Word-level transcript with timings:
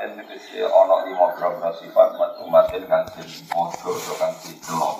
yang 0.00 0.16
tegesi 0.16 0.64
ono 0.64 1.04
lima 1.04 1.34
beberapa 1.36 1.74
sifat 1.76 2.16
matumatin 2.16 2.88
kan 2.88 3.04
jadi 3.12 3.36
bodoh 3.50 3.92
atau 3.92 4.14
kan 4.16 4.32
didelok. 4.40 4.96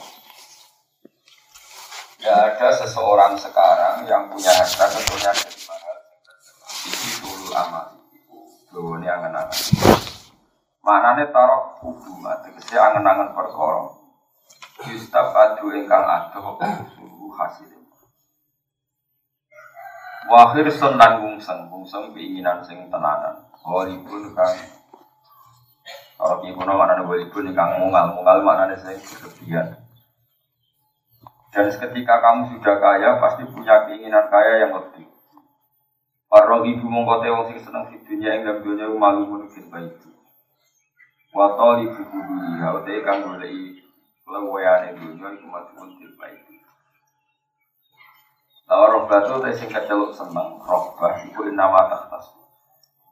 Tidak 2.18 2.38
ada 2.38 2.68
seseorang 2.78 3.34
sekarang 3.34 4.06
yang 4.06 4.30
punya 4.30 4.52
harta 4.54 4.86
tentunya 4.92 5.32
dari 5.34 5.58
mahal. 5.66 5.96
Ini 6.86 7.10
dulu 7.18 7.46
amal 7.50 7.86
itu. 8.14 8.38
Dulu 8.70 8.90
ini 9.00 9.08
angen-angen. 9.10 9.58
Maknanya 10.82 11.24
taruh 11.34 11.78
hubungan, 11.82 12.38
tegesi 12.46 12.78
angen-angen 12.78 13.34
perkara. 13.34 13.90
Yustab 14.86 15.34
adu 15.34 15.74
ingkang 15.74 16.06
adoh 16.06 16.58
suhu 16.94 17.30
hasilnya. 17.34 17.82
Wahir 20.30 20.66
sun 20.70 20.94
lan 20.98 21.22
bungseng, 21.22 21.66
bungseng 21.66 22.14
keinginan 22.14 22.62
sing 22.62 22.86
tenanan. 22.86 23.46
Holipun 23.62 24.34
kang 24.34 24.54
Kalau 26.22 26.38
ibu 26.46 26.62
nama 26.62 26.86
mana 26.86 27.02
holipun 27.02 27.50
kang 27.50 27.82
mungal, 27.82 28.14
mungal 28.14 28.46
mana 28.46 28.78
saya 28.78 28.94
berlebihan. 28.94 29.74
Dan 31.50 31.66
ketika 31.66 32.22
kamu 32.22 32.54
sudah 32.54 32.78
kaya, 32.78 33.18
pasti 33.18 33.42
punya 33.50 33.90
keinginan 33.90 34.30
kaya 34.30 34.62
yang 34.62 34.70
lebih. 34.70 35.10
Orang 36.30 36.62
ibu 36.70 36.86
mongkote 36.86 37.26
wong 37.26 37.50
sing 37.50 37.58
seneng 37.58 37.90
di 37.90 37.98
dunia 38.06 38.38
yang 38.38 38.46
dalam 38.46 38.62
dunia 38.62 38.86
malu 38.94 39.50
fil 39.50 39.66
baiti. 39.66 40.14
Watol 41.34 41.90
ibu 41.90 42.06
budi, 42.06 42.50
kalau 42.62 42.86
teh 42.86 43.02
kang 43.02 43.26
boleh 43.26 43.82
lewayan 44.22 44.94
dunia 44.94 45.26
itu 45.34 45.46
mati 45.50 45.74
pun 45.74 45.90
fil 45.98 46.14
baiti. 46.14 46.62
Lalu 48.70 48.84
roh 48.94 49.02
batu 49.10 49.42
teh 49.42 49.52
sing 49.58 49.74
keceluk 49.74 50.14
seneng, 50.14 50.62
bah 50.62 51.18
ibu 51.26 51.50
nama 51.50 51.90
tahtas. 51.90 52.30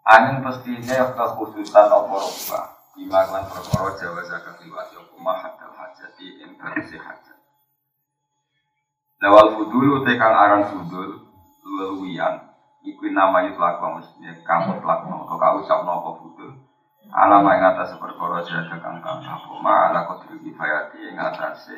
Angin 0.06 0.46
pastinya 0.46 1.10
kekhususan 1.10 1.90
apa 1.90 2.14
roba 2.14 2.79
Bima 3.00 3.24
klan 3.24 3.48
perkara 3.48 3.96
jawa 3.96 4.20
zakat 4.28 4.60
liwat 4.60 4.92
Yoku 4.92 5.16
mahat 5.24 5.56
dal 5.56 5.72
hajati 5.72 6.44
yang 6.44 6.52
berisi 6.60 7.00
hajat. 7.00 7.38
Lawal 9.24 9.56
fudul 9.56 10.04
tekang 10.04 10.36
aran 10.36 10.68
fudul 10.68 11.24
Leluian 11.64 12.44
Iku 12.84 13.08
nama 13.08 13.48
itu 13.48 13.56
laku 13.56 13.88
maksudnya 13.96 14.36
kamu 14.44 14.84
telakno 14.84 15.24
Atau 15.24 15.40
kau 15.40 15.56
ucapno 15.64 15.90
apa 15.96 16.10
fudul. 16.20 16.52
Alama 17.08 17.56
yang 17.56 17.72
atas 17.72 17.96
perkara 17.96 18.44
jaga 18.44 18.76
kang 18.84 19.00
kang 19.00 19.24
apa 19.24 19.48
Ma 19.64 19.88
ala 19.88 20.04
kodri 20.04 20.36
kifayati 20.44 21.00
yang 21.00 21.24
atas 21.24 21.72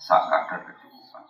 Sak 0.00 0.24
kadar 0.24 0.72
kecukupan. 0.72 1.24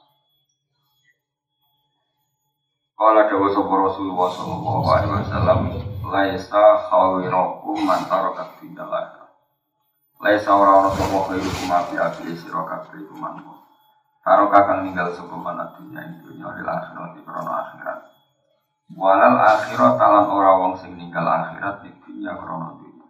Kala 2.94 3.26
dawa 3.26 3.50
sopa 3.50 3.74
Rasulullah 3.90 4.30
sallallahu 4.30 4.86
alaihi 4.86 5.14
wasallam 5.18 5.60
laisa 6.06 6.64
khawirakum 6.86 7.82
man 7.82 8.06
tarakat. 8.06 8.52
Laisa 10.22 10.54
ora 10.54 10.78
ana 10.78 10.90
sapa 10.94 11.18
khairukum 11.26 11.66
api 11.66 11.98
api 11.98 12.30
sira 12.38 12.62
kabeh 12.62 12.94
iku 12.94 13.18
man. 13.18 13.42
Karo 14.22 14.46
kakang 14.54 14.86
ninggal 14.86 15.10
sapa 15.18 15.34
man 15.34 15.58
dunya 15.74 15.98
ing 15.98 16.22
dunya 16.22 16.46
lil 16.46 16.62
akhirat 16.62 17.18
krana 17.26 17.52
akhirat. 17.66 17.98
Walal 18.94 19.34
akhirat 19.34 19.98
talan 19.98 20.30
ora 20.30 20.62
wong 20.62 20.78
sing 20.78 20.94
ninggal 20.94 21.26
akhirat 21.26 21.82
di 21.82 21.90
dunya 22.06 22.38
krana 22.38 22.70
dunya. 22.78 23.06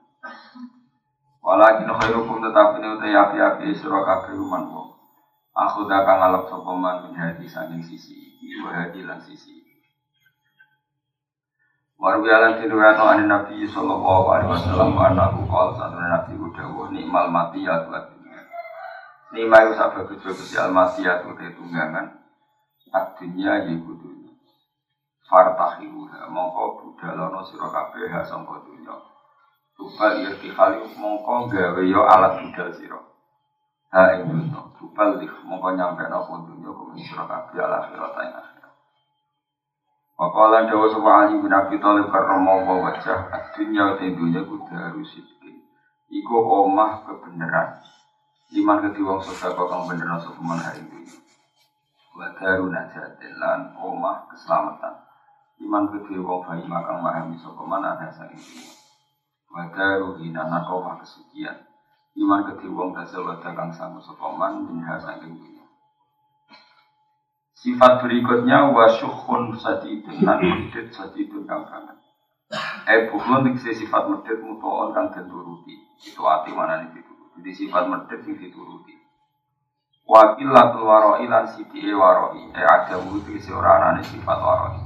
Walakin 1.45 1.93
khairukum 2.01 2.41
tetapi 2.49 2.81
ne 2.81 2.89
utai 2.97 3.13
api 3.13 3.37
api 3.45 3.77
sira 3.77 4.01
kabeh 4.09 4.33
man 4.41 4.73
wong. 4.73 4.97
Aku 5.53 5.85
dakang 5.85 6.17
ngalap 6.17 6.49
sapa 6.49 6.73
man 6.73 6.97
min 7.05 7.15
hadi 7.21 7.45
saking 7.45 7.85
sisi 7.85 8.41
iki 8.41 8.65
wa 8.65 8.73
hadi 8.73 9.05
lan 9.05 9.21
sisi 9.21 9.62
Warwi 12.03 12.35
alam 12.35 12.59
tiruwano 12.59 13.15
ane 13.15 13.31
Nabi 13.31 13.63
Sallallahu 13.63 14.27
Alaihi 14.27 14.51
Wasallam 14.51 14.99
Anahu 14.99 15.47
kal 15.47 15.71
satu 15.79 15.95
Nabi 16.03 16.35
Udawa 16.35 16.91
Nikmal 16.91 17.31
mati 17.31 17.63
ya 17.63 17.87
tuh 17.87 17.95
Nikmal 19.31 19.71
itu 19.71 19.79
sahabat 19.79 20.11
bagus-bagus 20.11 20.51
al 20.59 20.75
mati 20.75 21.07
ya 21.07 21.23
tuh 21.23 21.31
tunggangan 21.39 22.11
Adunya 22.91 23.71
ya 23.71 23.75
kudunya 23.79 24.35
Fartahiruha 25.31 26.27
Mongko 26.27 26.83
budalono 26.83 27.39
siro 27.47 27.71
kabeh 27.71 28.11
sangka 28.27 28.67
dunya. 28.67 28.99
Tubal 29.79 30.27
irtihali 30.27 30.83
mongko 30.99 31.55
gawe 31.55 31.83
yo 31.87 32.03
alat 32.03 32.43
budal 32.43 32.75
siro 32.75 32.99
Ha 33.95 34.19
ing 34.19 34.27
dunya. 34.27 34.59
Tubal 34.75 35.23
mongko 35.23 35.69
nyampe 35.79 36.11
nopo 36.11 36.51
dunya 36.51 36.67
Kumin 36.67 36.99
siro 36.99 37.31
kabeh 37.31 37.63
ala 37.63 37.87
akhirat 37.87 38.52
Wakala 40.23 40.71
dawa 40.71 40.87
sapa 40.87 41.11
Ali 41.27 41.43
bin 41.43 41.51
Abi 41.51 41.83
Thalib 41.83 42.07
karena 42.07 42.63
wajah 42.63 43.27
dunia 43.59 43.99
te 43.99 44.15
dunya 44.15 44.47
kudu 44.47 44.71
harus 44.71 45.19
Iku 46.15 46.37
omah 46.39 47.03
kebenaran. 47.03 47.83
Iman 48.55 48.87
kedhi 48.87 49.03
wong 49.03 49.19
sedekah 49.19 49.67
kang 49.67 49.91
bener 49.91 50.15
sapa 50.23 50.39
man 50.47 50.63
hari 50.63 50.87
ini. 50.87 51.11
Wa 52.15 52.31
daru 52.39 52.71
najatin 52.71 53.35
omah 53.75 54.31
keselamatan. 54.31 54.95
Iman 55.59 55.91
kedhi 55.91 56.15
wong 56.23 56.47
bayi 56.47 56.71
makang 56.71 57.03
mahami 57.03 57.35
sapa 57.35 57.59
man 57.67 57.83
ada 57.83 58.07
saking 58.15 58.39
dunya. 58.39 58.71
Wa 59.51 59.75
daru 59.75 60.23
hinana 60.23 60.63
omah 60.71 61.03
kesucian. 61.03 61.67
Iman 62.15 62.47
kedhi 62.47 62.71
wong 62.71 62.95
tasawuf 62.95 63.43
kang 63.43 63.75
sanggup 63.75 64.07
sapa 64.07 64.31
man 64.39 64.71
minha 64.71 65.03
saking 65.03 65.35
dunya. 65.35 65.62
Sifat 67.63 68.03
berikutnya 68.03 68.75
wasyukhun 68.75 69.55
sajidun 69.55 70.19
nan 70.27 70.43
medit 70.43 70.91
sajidun 70.91 71.47
kang 71.47 71.63
kangen. 71.71 71.95
Eh 72.91 73.07
bukhun 73.07 73.47
diksi 73.47 73.71
sifat 73.79 74.11
medit 74.11 74.43
mutoon 74.43 74.91
kang 74.91 75.15
dituruti. 75.15 75.79
Itu 76.03 76.27
hati 76.27 76.51
mana 76.51 76.83
nih 76.83 76.91
dituruti. 76.91 77.39
Jadi 77.39 77.51
sifat 77.55 77.87
medit 77.87 78.19
sing 78.27 78.35
dituruti. 78.35 78.99
Wakil 80.11 80.51
latul 80.51 80.91
waroi 80.91 81.31
lan 81.31 81.47
siti 81.55 81.87
e 81.87 81.95
waroi. 81.95 82.51
Eh 82.51 82.67
ada 82.67 82.99
wudhu 82.99 83.39
si 83.39 83.55
orang 83.55 84.03
sifat 84.11 84.39
waroi. 84.43 84.83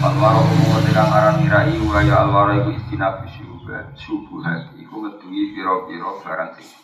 Alwaro 0.00 0.40
umum 0.40 0.88
kang 0.88 1.12
aran 1.12 1.44
mirai 1.44 1.76
wa 1.84 2.00
ya 2.00 2.24
alwaro 2.24 2.56
iku 2.64 2.72
istinabu 2.80 3.28
syubuhat 3.28 3.92
syubuhat 3.92 4.72
iku 4.80 5.04
ngeduwi 5.04 5.52
pira-pira 5.52 6.10
barang 6.24 6.50
sing 6.56 6.80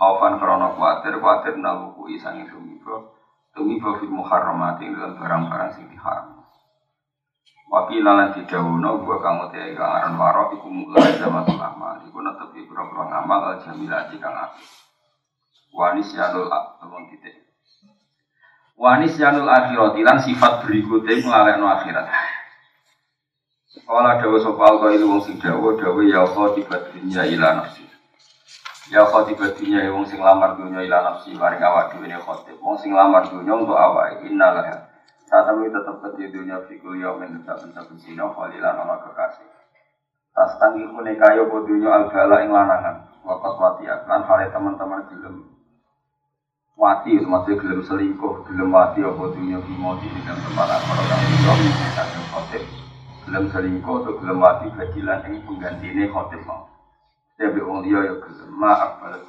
Khaufan 0.00 0.40
krono 0.40 0.72
kuatir, 0.80 1.20
kuatir 1.20 1.60
naluku 1.60 2.08
isangi 2.16 2.48
tumibo 2.48 3.20
Tumibo 3.52 4.00
fil 4.00 4.08
muharramati 4.08 4.88
dalam 4.88 5.20
barang-barang 5.20 5.70
sing 5.76 5.92
diharam. 5.92 6.40
Wakila 7.68 8.16
lan 8.16 8.28
didawuno 8.32 9.04
gua 9.04 9.20
kamu 9.20 9.52
teh 9.52 9.76
kang 9.76 9.92
aran 9.92 10.16
waro 10.16 10.56
iku 10.56 10.66
mulai 10.72 11.20
zaman 11.20 11.46
lama 11.54 12.02
iku 12.02 12.18
netepi 12.18 12.66
pira-pira 12.66 13.04
ngamal 13.06 13.40
al 13.46 13.56
jamilati 13.62 14.18
kang 14.18 14.34
apik 14.34 14.66
Wanis 15.70 16.10
yanul 16.16 16.50
temen 16.50 17.02
titik. 17.14 17.46
Wanis 18.74 19.14
yanul 19.20 19.46
akhirat 19.46 19.94
lan 19.94 20.18
sifat 20.18 20.66
berikutnya 20.66 21.22
melalui 21.22 21.70
akhirat. 21.70 22.06
Kala 23.86 24.18
dawa 24.18 24.38
sopal 24.42 24.82
kailu 24.82 25.06
wong 25.06 25.22
sing 25.22 25.38
dawa 25.38 25.78
dawa 25.78 26.02
ya 26.02 26.26
Allah 26.26 26.46
tiba 26.58 26.74
dunya 26.90 27.22
ila 27.38 27.62
nafsi 27.62 27.89
Ya 28.90 29.06
khotibah 29.06 29.54
dunia 29.54 29.86
wong 29.94 30.02
sing 30.10 30.18
lamar 30.18 30.58
dunia 30.58 30.82
ila 30.82 30.98
nafsi 31.06 31.30
maring 31.38 31.62
awak 31.62 31.94
dhewe 31.94 32.10
ne 32.10 32.18
khotib. 32.18 32.58
Wong 32.58 32.74
sing 32.82 32.90
lamar 32.90 33.22
dunia 33.30 33.54
untuk 33.54 33.78
awak 33.78 34.18
innalah. 34.26 34.90
Saat 35.30 35.46
kami 35.46 35.70
tetap 35.70 36.02
ke 36.02 36.26
dunia 36.26 36.58
fikul 36.66 36.98
yaumin 36.98 37.38
tetap 37.38 37.62
saben 37.62 37.96
dina 38.02 38.26
khalilan 38.34 38.82
ana 38.82 38.98
kekasih. 38.98 39.46
Tas 40.34 40.58
tangi 40.58 40.90
kune 40.90 41.14
kayo 41.14 41.46
po 41.46 41.62
dunia 41.62 42.02
al 42.02 42.04
bala 42.10 42.42
ing 42.42 42.50
lanangan. 42.50 43.06
Wakat 43.22 43.54
watiat 43.62 44.10
lan 44.10 44.26
hale 44.26 44.50
teman-teman 44.50 45.06
gelem 45.06 45.44
wati 46.80 47.12
maksudnya 47.20 47.60
gelem 47.60 47.80
selingkuh 47.84 48.48
gelem 48.48 48.72
wati 48.72 49.04
apa 49.04 49.22
dunia 49.36 49.60
bimo 49.60 50.00
di 50.00 50.08
dalam 50.24 50.40
tempat 50.40 50.80
orang 50.80 51.20
itu 51.28 51.52
misalnya 51.76 52.20
khotib 52.32 52.64
gelem 53.28 53.44
selingkuh 53.52 53.96
atau 54.00 54.16
gelem 54.16 54.40
wati 54.40 54.72
bajilan 54.72 55.20
ing 55.28 55.44
penggantine 55.44 56.08
khotib 56.08 56.40
mau 56.48 56.79
ya 57.40 57.48
be 57.48 57.60
wong 57.64 57.80
liya 57.88 58.00
ya 58.04 58.14
gelem 58.20 58.52
maaf 58.52 59.00
balas 59.00 59.24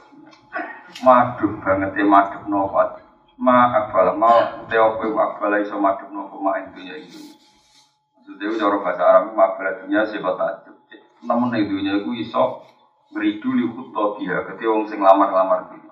madhep 1.00 1.52
banget 1.64 1.92
e 1.96 2.04
madhep 2.04 2.44
nofat 2.52 3.00
maaf 3.40 3.96
balas 3.96 4.16
mau 4.20 4.68
te 4.68 4.76
opo 4.76 5.08
akbal 5.16 5.56
iso 5.64 5.80
madhep 5.80 6.12
nopo 6.12 6.36
mak 6.44 6.76
dunya 6.76 7.00
iki 7.00 7.40
maksudnya 8.20 8.60
cara 8.60 8.76
bahasa 8.84 9.02
Arab 9.08 9.24
maaf 9.32 9.56
balas 9.56 9.80
dunya 9.88 10.04
sifat 10.04 10.36
tajub 10.36 10.76
namun 11.24 11.56
ning 11.56 11.72
dunya 11.72 12.04
iku 12.04 12.12
iso 12.12 12.68
Ngeridu 13.12 13.50
li 13.60 13.66
khutto 13.68 14.24
dia 14.24 14.40
ketika 14.48 14.72
wong 14.72 14.88
sing 14.88 15.04
lamar-lamar 15.04 15.68
dunya. 15.68 15.92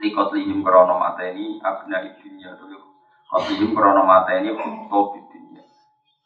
Likot 0.00 0.32
lihim 0.32 0.64
krono 0.64 0.96
mateni 0.96 1.60
abna 1.60 2.00
dunya 2.08 2.56
atau 2.56 2.72
likot 2.72 3.42
lihim 3.52 3.76
krono 3.76 4.08
mateni 4.08 4.48
khutto 4.56 5.00
di 5.12 5.20
dunya. 5.28 5.62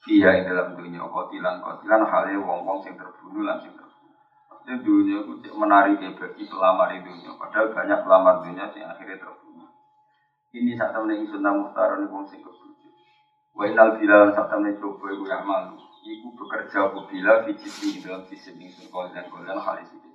Dia 0.07 0.29
yang 0.39 0.47
dalam 0.47 0.69
dunia 0.79 1.03
kotilan 1.11 1.59
kotilan 1.59 2.07
halnya 2.07 2.39
wong-wong 2.39 2.87
sing 2.87 2.95
terbunuh 2.95 3.43
lan 3.43 3.59
sing 3.67 3.75
Maksudnya 4.67 4.83
dunia 4.83 5.23
itu 5.23 5.55
menarik 5.55 6.03
bagi 6.19 6.43
pelamar 6.51 6.91
di 6.91 6.99
dunia. 6.99 7.39
Padahal 7.39 7.71
banyak 7.71 8.03
pelamar 8.03 8.43
dunia 8.43 8.67
yang 8.75 8.91
akhirnya 8.91 9.15
terbunuh. 9.15 9.71
Ini 10.51 10.75
saat 10.75 10.91
temen 10.91 11.23
sunnah 11.23 11.55
muhtaron 11.55 12.03
wong 12.11 12.27
sing 12.27 12.43
kebunuh. 12.43 12.75
Wa 13.55 13.63
inal 13.71 13.95
bilal 13.95 14.35
saat 14.35 14.51
temen 14.51 14.75
coba 14.75 15.07
iku 15.15 15.23
yang 15.31 15.47
malu 15.47 15.79
iku 16.03 16.35
bekerja 16.35 16.91
bila 16.91 17.47
fijiti 17.47 18.03
dalam 18.03 18.27
sisi 18.27 18.59
ingsun 18.59 18.91
kol 18.91 19.07
dan 19.15 19.31
kol 19.31 19.47
dan 19.47 19.55
halis 19.55 19.87
itu. 19.95 20.11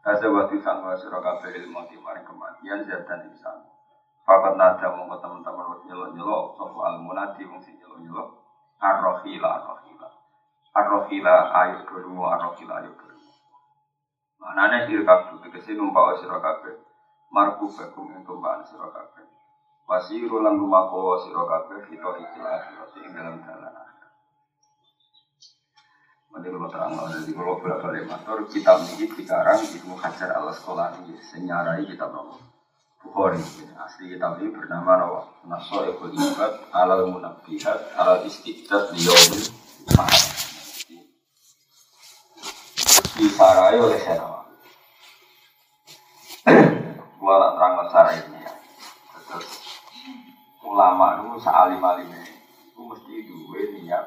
Kasa 0.00 0.32
waktu 0.32 0.56
sangka 0.64 0.96
surah 0.96 1.20
kabeh 1.20 1.52
ilmu 1.52 1.84
di 1.84 2.00
maring 2.00 2.24
kematian 2.24 2.80
zat 2.88 3.04
dan 3.04 3.28
insan. 3.28 3.60
Fakat 4.24 4.56
nada 4.56 4.88
mongko 4.88 5.20
teman-teman 5.20 5.68
wis 5.76 5.84
nyelok-nyelok 5.84 6.56
sapa 6.56 6.78
al 6.80 6.96
munadi 6.96 7.44
wong 7.44 7.60
sing 7.60 7.76
nyelok-nyelok 7.76 8.24
arrohila 8.80 9.60
arrohila. 9.60 10.08
Arrohila 10.72 11.52
ayo 11.60 11.84
kedua 11.84 12.40
arrohila 12.40 12.80
ayo 12.80 12.96
kedua. 14.38 14.54
Manane 14.54 14.86
irkab 14.86 15.42
tegese 15.42 15.74
numpak 15.74 16.22
sira 16.22 16.38
kabeh. 16.38 16.78
Marku 17.34 17.66
bakum 17.74 18.14
ing 18.14 18.22
tumpakan 18.22 18.62
sira 18.62 18.86
kabeh. 18.86 19.26
Wasiru 19.90 20.40
lan 20.40 20.54
lumaku 20.54 21.18
sira 21.26 21.42
kabeh 21.42 21.82
fito 21.90 22.10
ikilah 22.14 22.60
ing 23.02 23.12
dalam 23.12 23.36
dalan 23.42 23.74
Nanti 26.28 26.54
kalau 26.54 26.70
terang 26.70 26.92
jadi 26.94 27.32
kalau 27.34 27.58
bolak 27.58 27.82
balik 27.82 28.04
motor 28.04 28.46
kitab 28.52 28.84
ini 28.84 29.10
dikarang 29.10 29.58
Ibnu 29.58 29.96
Hajar 29.96 30.36
al 30.36 30.52
Asqalani 30.52 31.16
senyarai 31.18 31.88
kitab 31.88 32.14
nopo 32.14 32.38
Bukhari 33.00 33.42
asli 33.74 34.12
kitab 34.12 34.38
ini 34.38 34.52
bernama 34.54 35.02
nopo 35.02 35.20
Naso 35.48 35.82
Ebul 35.88 36.14
Ibad 36.14 36.68
alal 36.70 37.10
Munabihat 37.10 37.96
alal 37.96 38.22
Istiqdat 38.28 38.92
Liyaumil 38.94 39.50
Mahal 39.96 40.47
disarai 43.68 43.84
oleh 43.84 44.00
saya 44.00 44.24
Gua 47.20 47.34
tak 47.36 47.52
terang 47.60 47.74
masalah 47.76 48.12
ini 48.16 48.40
ya 48.40 48.52
Terus 49.28 49.48
ulama 50.64 51.20
itu 51.20 51.36
sealim 51.44 51.84
alimnya 51.84 52.24
itu 52.64 52.80
mesti 52.80 53.14
dua 53.28 53.60
niat 53.76 54.04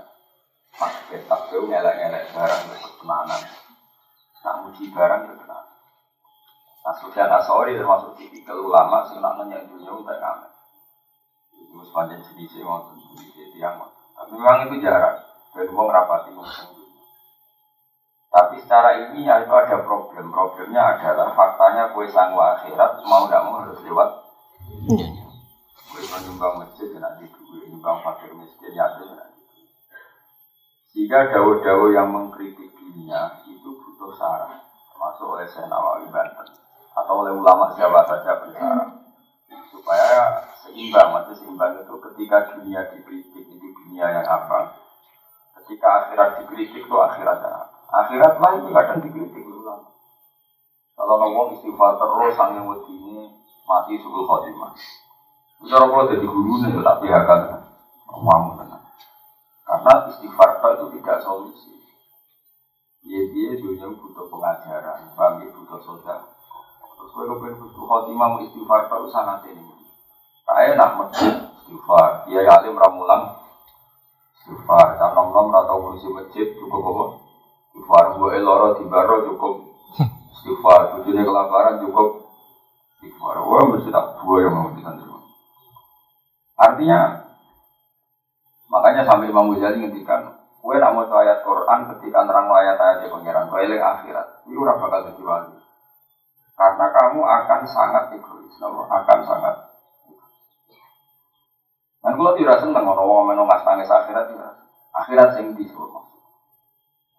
pakai 0.74 1.22
tabu 1.30 1.69
ngelak-ngelak 1.69 2.34
barang 2.34 2.62
ketenanan. 2.74 3.42
Nak 4.42 4.56
muji 4.66 4.90
barang 4.90 5.22
ketenanan. 5.30 5.78
Nah, 6.81 6.96
Sufyan 6.98 7.30
Asori 7.30 7.78
termasuk 7.78 8.18
tipikal 8.18 8.58
ulama 8.58 9.06
sing 9.06 9.22
nak 9.22 9.38
nanya 9.38 9.62
dunia 9.69 9.94
udah 9.94 10.18
kami. 10.18 10.50
Itu 11.62 11.86
sepanjang 11.86 12.25
jenisnya 12.34 12.66
waktu 12.66 12.98
jenisnya 12.98 13.46
tiang. 13.54 13.78
Tapi 14.18 14.34
memang 14.34 14.66
itu 14.66 14.81
jarang. 14.81 15.22
Dan 15.54 15.69
uang 15.69 15.90
rapati 15.92 16.34
ngomong 16.34 16.81
tapi 18.31 18.63
secara 18.63 19.12
ini 19.12 19.28
itu 19.28 19.54
ada 19.54 19.78
problem. 19.83 20.31
Problemnya 20.31 20.95
adalah 20.95 21.36
faktanya 21.36 21.92
kue 21.92 22.07
sangwa 22.07 22.56
akhirat 22.56 23.04
mau 23.04 23.28
tidak 23.28 23.44
mau 23.44 23.60
harus 23.60 23.83
lewat. 23.83 24.10
Kue 25.92 26.04
menyumbang 26.07 26.63
masjid 26.63 26.88
ya 26.95 27.00
nanti 27.04 27.28
duit, 27.28 27.68
nyumbang 27.68 28.00
fakir 28.00 28.31
miskin 28.31 28.72
ya 28.72 28.88
itu 28.95 29.04
nanti. 29.12 29.44
Jika 30.95 31.36
dawa-dawa 31.36 31.88
yang 31.92 32.07
mengkritik 32.07 32.72
dunia 32.72 33.44
itu 33.51 33.68
butuh 33.68 34.16
saran, 34.16 34.63
termasuk 34.92 35.27
oleh 35.27 35.48
Syekh 35.51 35.68
Nawawi 35.68 36.07
Banten 36.07 36.48
atau 36.95 37.24
oleh 37.24 37.36
ulama 37.36 37.75
Jawa 37.75 38.04
saja 38.07 38.39
bersaran 38.44 39.01
supaya 39.72 40.48
seimbang, 40.63 41.16
maksudnya 41.16 41.39
seimbang 41.39 41.72
itu 41.84 41.95
ketika 42.12 42.38
dunia 42.56 42.88
dikritik 42.92 43.44
itu 43.44 43.68
dunia 43.84 44.07
yang 44.07 44.27
apa, 44.27 44.80
ketika 45.60 45.88
akhirat 46.06 46.30
dikritik 46.44 46.88
itu 46.88 46.95
akhirat 46.95 47.39
yang 47.39 47.56
apa. 47.56 47.71
Akhirat 47.92 48.40
lah 48.40 48.52
itu 48.56 48.72
kadang 48.72 49.00
dikritik 49.04 49.44
ulama. 49.44 49.92
Kalau 50.96 51.16
ngomong 51.20 51.60
istighfar 51.60 52.00
terus 52.00 52.40
sang 52.40 52.56
yang 52.56 52.72
ini 52.88 53.28
mati 53.68 54.00
subuh 54.00 54.24
khotimah. 54.24 54.72
Cara 55.68 55.86
kalau 55.86 56.08
jadi 56.08 56.24
guru 56.24 56.64
nih, 56.64 56.80
tapi 56.80 57.12
akan 57.12 57.40
ngomong 58.08 58.62
karena 59.72 60.08
istighfar 60.12 60.60
itu 60.60 60.86
tidak 61.00 61.18
solusi. 61.24 61.72
Iya 63.08 63.22
dia 63.32 63.56
dunia 63.56 63.88
butuh 63.98 64.28
pengajaran, 64.28 65.16
bagi 65.16 65.48
butuh 65.48 65.80
sosial. 65.80 66.28
Terus 67.00 67.12
kalau 67.16 67.40
pengen 67.40 67.56
butuh 67.56 67.84
khotimah 67.88 68.28
mau 68.36 68.44
istighfar 68.44 68.92
itu 68.92 69.10
sangat 69.10 69.48
ini. 69.48 69.64
Kayak 70.44 70.76
nak 70.76 70.92
masjid 71.00 71.34
istighfar, 71.64 72.28
dia 72.28 72.44
alim 72.52 72.76
ramulang 72.76 73.32
istighfar. 74.44 75.00
Kan 75.00 75.16
nom 75.16 75.32
nom 75.32 75.56
atau 75.56 75.80
ngurusi 75.80 76.08
masjid 76.12 76.52
cukup 76.60 76.84
apa? 76.84 77.06
Istighfar. 77.72 78.06
Gue 78.20 78.30
eloro 78.36 78.76
di 78.76 78.84
baro 78.92 79.16
cukup 79.32 79.54
istighfar. 80.36 81.00
Tujuannya 81.00 81.24
kelaparan 81.24 81.76
cukup 81.88 82.28
istighfar. 83.00 83.36
Wah 83.40 83.64
mesti 83.72 83.90
tak 83.90 84.20
dua 84.20 84.36
yang 84.44 84.54
mau 84.54 84.70
disandung. 84.76 85.24
Artinya 86.60 87.22
Makanya 88.72 89.04
sampai 89.04 89.28
Imam 89.28 89.52
Ghazali 89.52 89.84
ngendikan, 89.84 90.32
kue 90.64 90.80
nak 90.80 90.96
mau 90.96 91.04
ayat 91.04 91.44
Quran 91.44 91.92
ketika 91.92 92.24
nerang 92.24 92.48
ayat-ayat 92.48 93.04
di 93.04 93.12
pangeran, 93.12 93.52
kue 93.52 93.60
eling 93.68 93.84
akhirat, 93.84 94.48
itu 94.48 94.56
ora 94.56 94.80
bakal 94.80 95.12
jadi 95.12 95.22
wali. 95.28 95.60
Karena 96.56 96.86
kamu 96.88 97.20
akan 97.20 97.62
sangat 97.68 98.16
egois, 98.16 98.56
akan 98.64 99.20
sangat. 99.28 99.56
Dan 102.02 102.16
kalau 102.16 102.34
tidak 102.40 102.58
seneng, 102.64 102.88
orang 102.88 103.06
orang 103.06 103.28
menung 103.36 103.52
tangis 103.52 103.92
akhirat, 103.92 104.32
ya. 104.32 104.50
akhirat 105.04 105.36
sing 105.36 105.52
di 105.54 105.68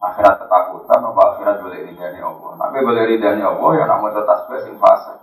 Akhirat 0.02 0.34
ketakutan, 0.42 0.98
apa 0.98 1.22
akhirat 1.34 1.56
boleh 1.62 1.78
ridhani 1.86 2.18
Allah. 2.18 2.50
Tapi 2.58 2.78
boleh 2.82 3.02
ridhani 3.06 3.42
Allah, 3.46 3.70
ya 3.78 3.82
nak 3.86 3.98
mau 4.02 4.10
tasbih 4.10 4.58
sing 4.66 4.74
fase. 4.82 5.14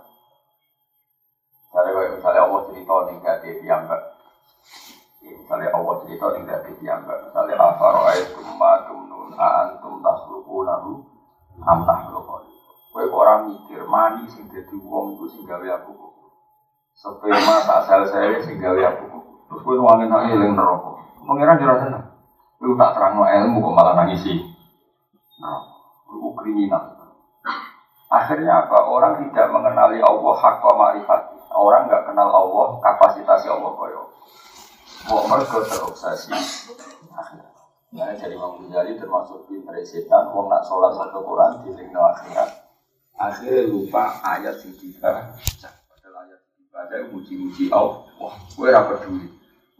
Misalnya, 1.68 2.16
misalnya 2.16 2.40
Allah 2.48 2.60
cerita 2.66 2.94
nih 3.06 3.16
gak 3.20 3.36
dia 3.44 3.76
mbak. 3.84 4.00
Misalnya 5.20 5.70
Allah 5.74 5.94
cerita 6.06 6.26
tidak 6.34 6.58
didiamkan. 6.66 7.18
Misalnya 7.26 7.54
apa 7.58 7.86
roai 7.94 8.20
tumma 8.34 8.72
tumnun 8.88 9.30
aantum 9.36 9.98
tasluku 10.02 10.62
nahu 10.66 11.02
amnah 11.62 12.10
lokol. 12.10 12.42
Kue 12.90 13.06
orang 13.06 13.54
mikir 13.54 13.86
mani 13.86 14.26
sing 14.26 14.50
jadi 14.50 14.74
wong 14.82 15.14
itu 15.14 15.30
sing 15.30 15.42
gawe 15.46 15.62
aku. 15.78 15.94
Sperma 16.94 17.62
tak 17.62 17.86
sel 17.86 18.02
saya 18.10 18.42
sing 18.42 18.58
gawe 18.58 18.82
aku. 18.94 19.06
Terus 19.50 19.62
kue 19.62 19.74
nuangin 19.78 20.10
nangis 20.10 20.34
yang 20.34 20.58
neraka. 20.58 20.90
Mengira 21.22 21.54
sana. 21.58 22.00
Kue 22.58 22.74
tak 22.74 22.98
terang 22.98 23.22
ilmu 23.22 23.62
kok 23.62 23.74
malah 23.78 23.94
nangis 23.94 24.26
sih. 24.26 24.49
Nah, 25.40 25.60
kriminal. 26.36 26.84
Akhirnya 28.10 28.66
apa? 28.66 28.78
Orang 28.90 29.22
tidak 29.24 29.48
mengenali 29.54 30.02
Allah 30.02 30.34
hak 30.36 30.62
ma'rifat. 30.62 31.22
Orang 31.50 31.86
nggak 31.86 32.10
kenal 32.10 32.28
Allah 32.30 32.68
kapasitas 32.82 33.46
Allah 33.46 33.72
koyo. 33.74 34.02
Mau 35.08 35.24
mereka 35.30 35.64
terobsesi. 35.64 36.34
Nah, 37.90 38.14
jadi 38.14 38.38
Imam 38.38 38.54
Ghazali 38.66 38.94
termasuk 39.00 39.50
pinter 39.50 39.74
setan, 39.82 40.30
mau 40.30 40.46
nak 40.46 40.62
sholat 40.62 40.94
satu 40.94 41.26
Quran 41.26 41.66
di 41.66 41.74
lingkungan 41.74 42.14
akhirat. 42.14 42.50
Akhirnya 43.18 43.66
lupa 43.66 44.22
ayat 44.22 44.62
yang 44.62 44.74
dibaca. 44.78 45.70
Padahal 45.90 46.14
ayat 46.22 46.38
yang 46.38 46.54
dibaca 46.54 46.96
muji-muji 47.10 47.64
Allah. 47.74 48.06
Wah, 48.22 48.34
gue 48.38 48.68
rapat 48.70 48.96
peduli. 49.02 49.26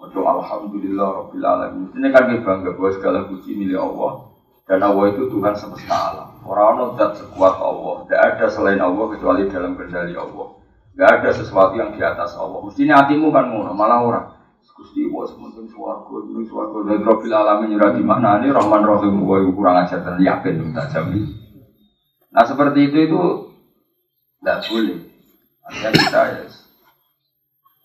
Waduh, 0.00 0.26
Alhamdulillah 0.26 1.08
Rabbil 1.22 1.44
Alamin. 1.44 1.88
Ini 1.92 2.08
kan 2.10 2.24
bangga 2.40 2.72
bahwa 2.74 2.90
segala 2.90 3.18
puji 3.30 3.52
milik 3.52 3.78
Allah. 3.78 4.29
Dan 4.70 4.86
Allah 4.86 5.10
itu 5.10 5.26
Tuhan 5.26 5.58
semesta 5.58 6.14
alam. 6.14 6.28
Orang-orang 6.46 6.94
tidak 6.94 7.18
sekuat 7.18 7.58
Allah. 7.58 8.06
Tidak 8.06 8.20
ada 8.22 8.46
selain 8.46 8.78
Allah 8.78 9.04
kecuali 9.10 9.50
dalam 9.50 9.74
kendali 9.74 10.14
Allah. 10.14 10.62
Tidak 10.94 11.10
ada 11.10 11.30
sesuatu 11.34 11.74
yang 11.74 11.90
di 11.90 11.98
atas 11.98 12.38
Allah. 12.38 12.62
Mestinya 12.62 13.02
hatimu 13.02 13.34
kan 13.34 13.50
ngono, 13.50 13.74
malah 13.74 13.98
orang. 13.98 14.26
Gusti 14.80 15.04
wa 15.12 15.28
sementing 15.28 15.68
suwargo, 15.68 16.24
ini 16.24 16.48
suwargo 16.48 16.88
dan 16.88 17.04
profil 17.04 17.36
alamin 17.36 17.76
nyurah 17.76 17.92
di 17.92 18.00
mana 18.00 18.40
ini 18.40 18.48
Rahman 18.48 18.80
Rahim 18.80 19.20
wa 19.28 19.36
kurang 19.52 19.76
ajar 19.84 20.00
dan 20.00 20.16
yakin 20.16 20.72
tak 20.72 20.88
jamin. 20.96 21.36
Nah 22.32 22.48
seperti 22.48 22.88
itu 22.88 22.96
itu 23.04 23.20
tidak 24.40 24.64
boleh. 24.72 24.98
Artinya 25.68 25.90
kita 25.92 26.20
ya 26.32 26.44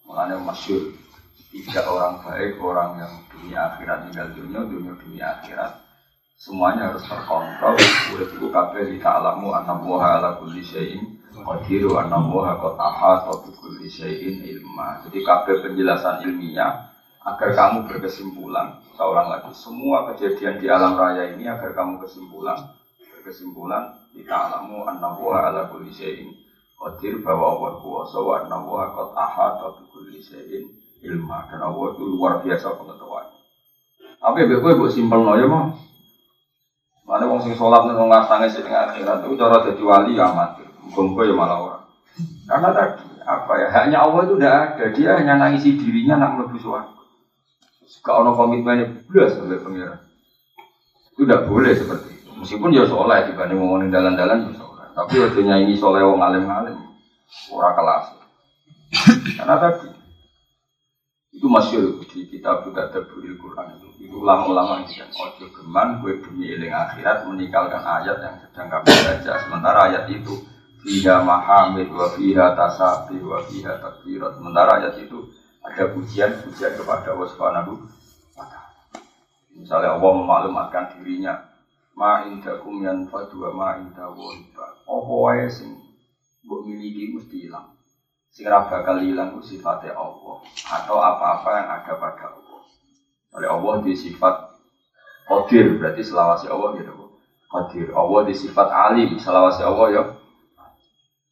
mengenai 0.08 0.40
masyur 0.40 0.96
tiga 1.52 1.84
orang 1.84 2.24
baik, 2.24 2.64
orang 2.64 2.92
yang 3.04 3.14
dunia 3.28 3.60
akhirat 3.76 3.98
tinggal 4.08 4.28
dunia, 4.32 4.60
dunia 4.64 4.94
dunia 4.96 5.26
akhirat. 5.36 5.85
Semuanya 6.36 6.92
harus 6.92 7.08
terkontrol. 7.08 7.80
Udah 8.16 8.28
itu 8.28 8.48
kabeh 8.52 8.84
di 8.92 8.98
ta'alamu 9.00 9.56
buha 9.56 10.20
ala 10.20 10.36
kulli 10.36 10.60
syai'in 10.60 11.16
Qadiru 11.36 12.00
anna 12.00 12.16
muha 12.16 12.56
qad 12.56 12.76
ahata 12.80 13.44
bi 13.44 13.52
kulli 13.56 13.88
syai'in 13.92 14.44
ilma. 14.44 15.04
Jadi 15.04 15.20
kabeh 15.24 15.64
penjelasan 15.64 16.24
ilmiah 16.24 16.92
agar 17.24 17.50
kamu 17.52 17.88
berkesimpulan. 17.92 18.80
Seorang 18.96 19.28
lagi 19.28 19.52
semua 19.52 20.08
kejadian 20.12 20.64
di 20.64 20.72
alam 20.72 20.96
raya 20.96 21.36
ini 21.36 21.44
agar 21.48 21.76
kamu 21.76 22.00
kesimpulan 22.00 22.56
berkesimpulan 23.12 23.92
Kita 24.16 24.32
alamu 24.32 24.88
anna 24.88 25.12
wa 25.12 25.36
ala 25.44 25.68
kulli 25.68 25.92
syai'in 25.92 26.32
bahwa 27.26 27.46
Allah 27.58 27.72
kuasa 27.84 28.18
wa 28.22 28.34
anna 28.40 28.58
wa 28.64 28.88
qad 28.96 29.10
ahata 29.12 29.76
bi 29.76 29.84
kulli 29.92 30.20
syai'in 30.24 30.64
ilma 31.04 31.48
dan 31.52 31.68
Allah 31.68 31.96
itu 31.96 32.04
luar 32.08 32.40
biasa 32.40 32.80
pengetahuan. 32.80 33.28
Tapi 34.24 34.40
gue 34.48 34.60
gue 34.62 34.90
simpel 34.94 35.20
no 35.26 35.36
ya 35.36 35.48
mah. 35.52 35.95
Mana 37.06 37.30
wong 37.30 37.38
sing 37.46 37.54
sholat 37.54 37.86
nang 37.86 38.10
ngasange 38.10 38.50
sing 38.50 38.66
akhirat 38.66 39.22
itu 39.30 39.38
cara 39.38 39.62
dadi 39.62 39.84
wali 39.86 40.18
ya 40.18 40.34
mati. 40.34 40.66
Ya 40.66 41.34
malah 41.38 41.58
orang. 41.62 41.84
Karena 42.50 42.70
tadi 42.74 43.06
apa 43.26 43.54
ya 43.58 43.68
hanya 43.74 43.98
Allah 44.06 44.22
itu 44.26 44.34
udah 44.38 44.52
ada 44.54 44.86
dia 44.94 45.10
hanya 45.18 45.34
nangisi 45.38 45.78
dirinya 45.78 46.18
nak 46.18 46.38
mlebu 46.38 46.58
suwarga. 46.58 46.94
Kalau 48.02 48.34
komitmennya 48.34 49.06
belas 49.10 49.38
sampai 49.38 49.62
pengiran. 49.62 50.02
Itu 51.14 51.26
tidak 51.26 51.46
boleh 51.46 51.74
seperti 51.78 52.10
itu. 52.22 52.30
Meskipun 52.38 52.74
ya 52.74 52.90
soleh 52.90 53.30
dibanding 53.30 53.62
ngomongin 53.62 53.94
dalan-dalan 53.94 54.50
ya 54.50 54.54
soleh. 54.58 54.88
Tapi 54.94 55.14
waktunya 55.22 55.62
ini 55.62 55.78
soleh 55.78 56.02
wong 56.02 56.22
alim-alim. 56.22 56.78
Ora 57.54 57.74
kelas. 57.74 58.06
Karena 59.38 59.56
tadi 59.62 59.90
itu 61.36 61.52
masyur 61.52 62.00
di 62.00 62.32
kitab 62.32 62.64
juga 62.64 62.88
terbuil 62.96 63.36
Quran 63.36 63.76
itu. 63.76 64.08
Itu 64.08 64.24
ulama-ulama 64.24 64.88
yang 64.88 65.12
ojo 65.12 65.52
geman 65.52 66.00
gue 66.00 66.24
demi 66.24 66.48
iling 66.48 66.72
akhirat 66.72 67.28
meninggalkan 67.28 67.84
ayat 67.84 68.24
yang 68.24 68.36
sedang 68.40 68.72
kami 68.72 68.88
baca. 68.88 69.34
Sementara 69.44 69.80
ayat 69.92 70.08
itu 70.16 70.32
fiha 70.80 71.20
mahamid 71.28 71.92
wa 71.92 72.08
fiha 72.16 72.56
tasabih 72.56 73.20
wa 73.28 73.44
fiha 73.52 73.84
takbirat. 73.84 74.40
Sementara 74.40 74.80
ayat 74.80 74.96
itu 75.04 75.28
ada 75.60 75.84
pujian-pujian 75.92 76.80
kepada 76.80 77.12
Allah 77.12 77.28
Subhanahu 77.36 77.84
wa 78.40 78.46
Misalnya 79.52 80.00
Allah 80.00 80.12
memaklumatkan 80.16 80.96
dirinya. 80.96 81.52
Ma 81.96 82.28
indakum 82.28 82.84
yan 82.84 83.08
fadwa 83.08 83.56
ma 83.56 83.70
indahu 83.80 84.20
Apa 84.84 85.14
wae 85.16 85.48
sing 85.48 85.80
mbok 86.44 86.68
miliki 86.68 87.16
mesti 87.16 87.48
hilang 87.48 87.75
sing 88.36 88.52
bakal 88.52 89.00
hilang 89.00 89.32
sifatnya 89.40 89.96
Allah 89.96 90.44
atau 90.68 91.00
apa-apa 91.00 91.50
yang 91.56 91.68
ada 91.72 91.94
pada 91.96 92.36
Allah. 92.36 92.60
Oleh 93.32 93.48
Allah 93.48 93.74
di 93.80 93.96
sifat 93.96 94.60
Qadir 95.26 95.80
berarti 95.80 96.04
selawasi 96.04 96.52
Allah 96.52 96.76
gitu. 96.76 97.16
Qadir. 97.48 97.96
Allah 97.96 98.22
di 98.28 98.36
sifat 98.36 98.68
alim 98.68 99.16
selawasi 99.16 99.64
Allah 99.64 99.88
ya. 99.88 100.04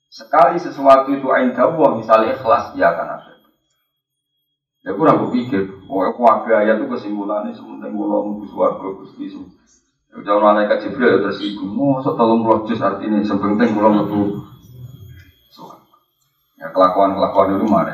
Sekali 0.08 0.56
sesuatu 0.64 1.12
itu 1.12 1.28
ain 1.36 1.52
Allah 1.60 1.90
misalnya 2.00 2.40
ikhlas 2.40 2.72
ya 2.80 2.96
kan 2.96 3.20
ada. 3.20 3.34
Ya 4.84 4.92
kurang 4.96 5.28
berpikir, 5.28 5.80
oh 5.88 6.04
aku 6.04 6.28
ada 6.28 6.60
ayat 6.60 6.84
itu 6.84 6.92
kesimpulannya 6.92 7.56
sementara 7.56 7.88
mula 7.88 8.20
mau 8.20 8.44
suarga 8.44 9.00
gusti 9.00 9.32
Jangan 10.12 10.44
malaikat 10.44 10.84
Jibril 10.84 11.08
ya 11.08 11.20
tersinggung, 11.24 11.72
mau 11.72 12.04
setelah 12.04 12.36
mulut 12.36 12.68
jus 12.68 12.84
artinya 12.84 13.24
sebentar 13.24 13.64
mula 13.72 14.04
mau 14.04 14.44
Ya 16.58 16.70
kelakuan-kelakuan 16.70 17.58
itu 17.58 17.68
mana? 17.68 17.94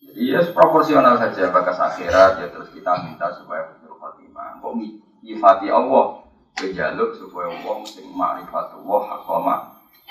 Jadi 0.00 0.32
ya 0.32 0.40
proporsional 0.56 1.20
saja 1.20 1.52
bakas 1.52 1.76
akhirat 1.76 2.40
ya 2.40 2.46
terus 2.48 2.72
kita 2.72 3.04
minta 3.04 3.28
supaya 3.36 3.68
betul 3.68 4.00
khotimah. 4.00 4.64
Kok 4.64 4.72
nyifati 5.20 5.68
Allah 5.68 6.24
kejaluk 6.56 7.12
supaya 7.20 7.52
Allah 7.52 7.84
sing 7.84 8.08
ma'rifatullah 8.16 9.00
hakoma 9.12 9.56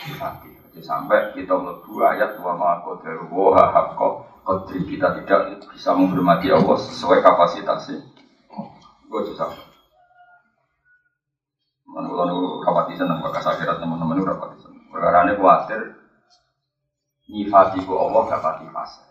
nyifati. 0.05 0.49
Jadi 0.53 0.79
sampai 0.85 1.33
kita 1.33 1.57
melebu 1.57 2.05
ayat 2.05 2.37
wa 2.37 2.53
ma'qadaru 2.53 3.33
wa 3.33 3.65
hakko 3.65 4.29
qadri 4.45 4.85
kita 4.85 5.17
tidak 5.23 5.65
bisa 5.73 5.89
menghormati 5.97 6.53
Allah 6.53 6.77
sesuai 6.77 7.25
kapasitasnya. 7.25 8.05
Gue 9.09 9.21
susah. 9.33 9.49
Kalau 11.95 12.61
rapati 12.61 12.93
senang 12.93 13.25
bakas 13.25 13.47
akhirat 13.49 13.81
teman-teman 13.81 14.21
rapati 14.21 14.61
senang. 14.61 14.85
Perkara 14.93 15.25
ini 15.25 15.33
khawatir 15.33 15.81
nyifati 17.29 17.82
ku 17.86 17.94
Allah 17.98 18.22
gak 18.29 18.41
pati 18.41 18.65
fase. 18.70 19.01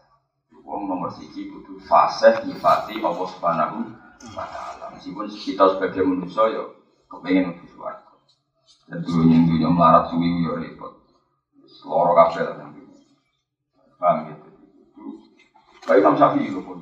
Wong 0.64 0.88
nomor 0.88 1.12
siji 1.12 1.52
kudu 1.52 1.76
fase 1.85 2.40
nyifati 2.47 3.02
Allah 3.04 3.26
Subhanahu 3.28 3.78
wa 4.33 4.44
taala. 4.49 4.85
Meskipun 4.97 5.28
kita 5.28 5.76
sebagai 5.76 6.02
manusia 6.06 6.49
ya 6.49 6.64
kepengen 7.11 7.52
untuk 7.54 7.68
suwarga. 7.75 8.12
Dan 8.88 9.04
yang 9.04 9.44
dunia 9.49 9.68
melarat 9.68 10.09
suwi 10.09 10.44
ya 10.44 10.56
repot. 10.56 10.92
Loro 11.85 12.16
kabeh 12.16 12.42
lah 12.49 12.73
Paham 14.00 14.28
gitu. 14.28 14.49
Baik 15.85 16.00
Imam 16.00 16.16
Syafi'i 16.16 16.49
itu 16.49 16.61
pun. 16.61 16.80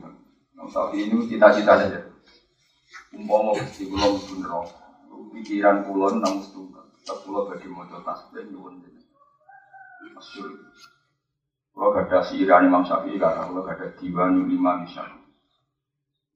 Imam 0.55 0.69
Syafi'i 0.71 1.11
ini 1.11 1.27
cita-cita 1.27 1.75
saja. 1.79 2.01
Umpama 3.13 3.55
Gusti 3.55 3.87
kula 3.91 4.11
mlebu. 4.11 5.31
Pikiran 5.31 5.87
kula 5.87 6.19
nang 6.19 6.41
setunggal. 6.43 6.87
Tetep 6.99 7.19
kula 7.27 7.51
badhe 7.51 7.67
maca 7.69 7.99
tasbih 8.03 8.49
nyuwun. 8.51 8.83
Masyhur. 10.15 10.51
Kalau 11.73 11.89
gak 11.97 12.13
ada 12.13 12.21
siiran 12.21 12.69
Imam 12.69 12.85
Syafi'i, 12.85 13.17
kata 13.17 13.49
kalau 13.49 13.65
gak 13.65 13.81
ada 13.81 13.89
diwan 13.97 14.45
lima 14.45 14.85
misal. 14.85 15.09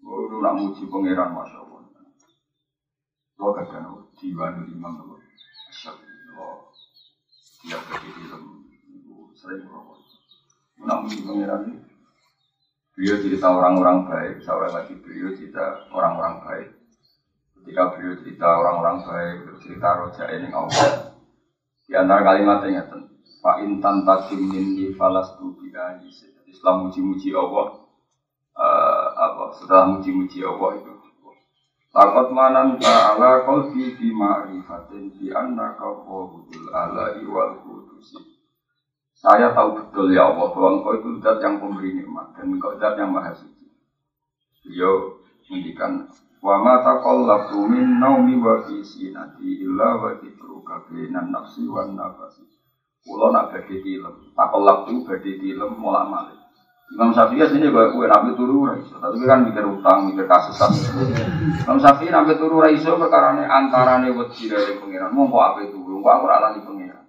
Kalau 0.00 0.40
nak 0.40 0.56
muji 0.56 0.88
pangeran 0.88 1.30
Masya 1.36 1.58
Allah. 1.60 1.80
Kalau 3.36 3.52
gak 3.52 3.68
ada 3.68 3.80
diwan 4.16 4.64
lima 4.64 4.88
Masya 4.96 5.90
Allah. 5.92 6.56
Dia 7.66 7.78
pergi 7.82 8.10
film, 8.16 8.44
sering 9.36 9.60
merokok. 9.68 9.98
Nak 10.80 10.98
muji 11.04 11.20
pangeran 11.20 11.60
ini. 11.68 11.78
Beliau 12.96 13.20
cerita 13.20 13.52
orang-orang 13.52 14.08
baik, 14.08 14.34
seorang 14.40 14.72
lagi 14.72 14.96
beliau 14.96 15.36
cerita 15.36 15.84
orang-orang 15.92 16.40
baik. 16.48 16.68
Ketika 17.60 17.82
beliau 17.92 18.14
cerita 18.24 18.48
orang-orang 18.48 18.98
baik, 19.04 19.36
cerita 19.60 19.88
roja 20.00 20.24
ini 20.32 20.48
Allah. 20.48 21.12
Di 21.84 21.92
antara 21.92 22.24
kalimatnya 22.24 22.88
Fa 23.46 23.62
intan 23.62 24.02
takim 24.02 24.50
minni 24.50 24.90
falastu 24.98 25.54
biha 25.54 26.02
Islam 26.50 26.90
muji-muji 26.90 27.30
Allah 27.30 27.78
uh, 28.58 29.06
apa 29.14 29.54
setelah 29.54 29.94
muji-muji 29.94 30.42
Allah 30.42 30.82
itu. 30.82 30.90
Takut 31.94 32.34
manan 32.34 32.74
ta'ala 32.82 33.46
qalbi 33.46 33.94
fi 33.94 34.10
ma'rifatin 34.10 35.14
bi 35.14 35.30
annaka 35.30 35.94
qawudul 36.02 36.74
alai 36.74 37.22
wal 37.22 37.62
kudusi 37.62 38.18
Saya 39.14 39.54
tahu 39.54 39.78
betul 39.78 40.10
ya 40.10 40.26
Allah 40.26 40.50
bahwa 40.50 40.82
engkau 40.82 40.98
itu 40.98 41.22
zat 41.22 41.38
yang 41.38 41.62
pemberi 41.62 42.02
nikmat 42.02 42.34
dan 42.34 42.50
engkau 42.50 42.74
zat 42.82 42.98
yang 42.98 43.14
maha 43.14 43.30
suci. 43.30 43.70
Beliau 44.66 45.22
mendikan 45.54 46.10
wa 46.42 46.66
ma 46.66 46.82
taqallabtu 46.82 47.62
min 47.70 48.02
naumi 48.02 48.42
wa 48.42 48.66
fi 48.66 48.82
sinati 48.82 49.62
illa 49.62 50.02
wa 50.02 50.18
dhikruka 50.18 50.90
bainan 50.90 51.30
nafsi 51.30 51.62
wan 51.70 51.94
nafasi 51.94 52.56
Kulo 53.06 53.30
nak 53.30 53.54
badhe 53.54 53.78
film, 53.86 54.34
takol 54.34 54.66
tuh 54.82 55.06
badhe 55.06 55.38
film 55.38 55.70
mulak 55.78 56.10
malik. 56.10 56.36
Imam 56.86 57.10
Syafi'i 57.10 57.42
sini 57.50 57.66
gue 57.66 57.84
kue 57.90 58.06
nabi 58.06 58.38
turu 58.38 58.66
raiso, 58.70 58.98
tapi 59.02 59.18
kan 59.26 59.42
mikir 59.42 59.66
utang, 59.66 60.06
mikir 60.06 60.26
kasus 60.30 60.54
Imam 61.66 61.82
Syafi'i 61.82 62.14
nabi 62.14 62.38
turu 62.38 62.62
raiso 62.62 62.94
perkara 62.94 63.34
ini 63.34 63.42
antara 63.42 63.98
nih 64.02 64.10
dari 64.10 64.78
pengiran, 64.78 65.10
mau 65.10 65.26
kok 65.26 65.42
apa 65.42 65.58
itu, 65.66 65.78
mau 65.82 66.02
aku 66.02 66.24
ralani 66.30 66.62
pengiran. 66.62 67.06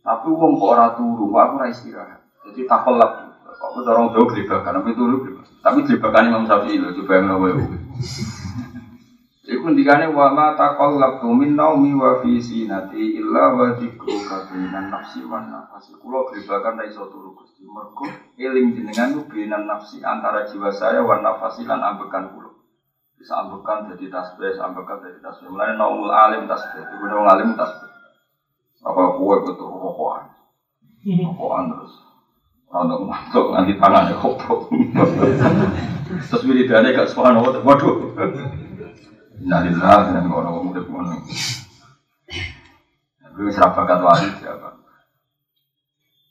Tapi 0.00 0.26
uang 0.32 0.52
kok 0.56 0.70
orang 0.72 0.92
turu, 0.96 1.28
mau 1.28 1.44
aku 1.44 1.54
rai 1.60 1.72
istirahat. 1.76 2.24
Jadi 2.48 2.64
takol 2.64 2.96
tuh, 2.96 3.28
kok 3.56 3.84
dorong 3.84 4.16
jauh 4.16 4.26
gelibakan, 4.32 4.80
nabi 4.80 4.96
turu 4.96 5.16
Tapi 5.60 5.78
gelibakan 5.84 6.28
Imam 6.32 6.44
Syafi'i 6.48 6.80
loh, 6.80 6.92
coba 6.96 7.12
yang 7.20 7.26
nabi. 7.36 7.64
Iku 9.46 9.70
ndikane 9.70 10.10
wa 10.10 10.34
ma 10.34 10.58
taqallabtu 10.58 11.30
min 11.30 11.54
naumi 11.54 11.94
wa 11.94 12.18
fi 12.18 12.42
sinati 12.42 13.22
illa 13.22 13.54
wa 13.54 13.78
dzikruka 13.78 14.50
bainan 14.50 14.90
nafsi 14.90 15.22
wan 15.22 15.54
nafsi. 15.54 15.94
Kula 16.02 16.26
bebakan 16.34 16.82
ra 16.82 16.84
iso 16.90 17.06
turu 17.06 17.30
Gusti 17.30 17.62
mergo 17.62 18.10
eling 18.34 18.74
jenengan 18.74 19.14
ku 19.14 19.22
nafsi 19.46 20.02
antara 20.02 20.50
jiwa 20.50 20.74
saya 20.74 20.98
wan 21.06 21.22
nafsi 21.22 21.62
lan 21.62 21.78
ambekan 21.78 22.34
kula. 22.34 22.50
Bisa 23.14 23.46
ambekan 23.46 23.86
jadi 23.94 24.10
tasbih, 24.10 24.58
ambekan 24.58 24.98
jadi 25.06 25.22
tasbih. 25.22 25.46
Mulane 25.46 25.78
naumul 25.78 26.10
alim 26.10 26.50
tasbih, 26.50 26.82
itu 26.82 27.06
naumul 27.06 27.30
alim 27.30 27.54
tasbih. 27.54 27.90
Apa 28.82 29.14
kuwe 29.14 29.46
betul 29.46 29.70
rokokan. 29.70 30.26
Rokokan 31.06 31.70
terus. 31.70 31.94
Untuk 32.66 33.06
mantuk 33.06 33.54
nanti 33.54 33.78
tangannya 33.78 34.18
kopok. 34.18 34.74
Terus 36.26 36.42
wiridane 36.42 36.90
gak 36.90 37.06
subhanallah. 37.14 37.62
Waduh. 37.62 38.65
Innalillah 39.40 40.16
dan 40.16 40.26
orang 40.32 40.64
muda 40.64 40.80
pun. 40.84 41.04
Gue 43.36 43.52
serap 43.52 43.76
bakat 43.76 44.00
wali 44.00 44.32
siapa. 44.40 44.80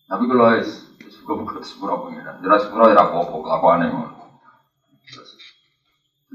Tapi 0.09 0.24
kalau 0.25 0.57
es, 0.57 0.89
gue 0.97 1.35
buka 1.38 1.62
sepura 1.62 2.01
pengiran. 2.01 2.41
Jelas 2.41 2.65
sepura 2.65 2.89
ya 2.89 3.05
apa-apa 3.05 3.35
kelakuan 3.45 3.85
yang 3.85 3.95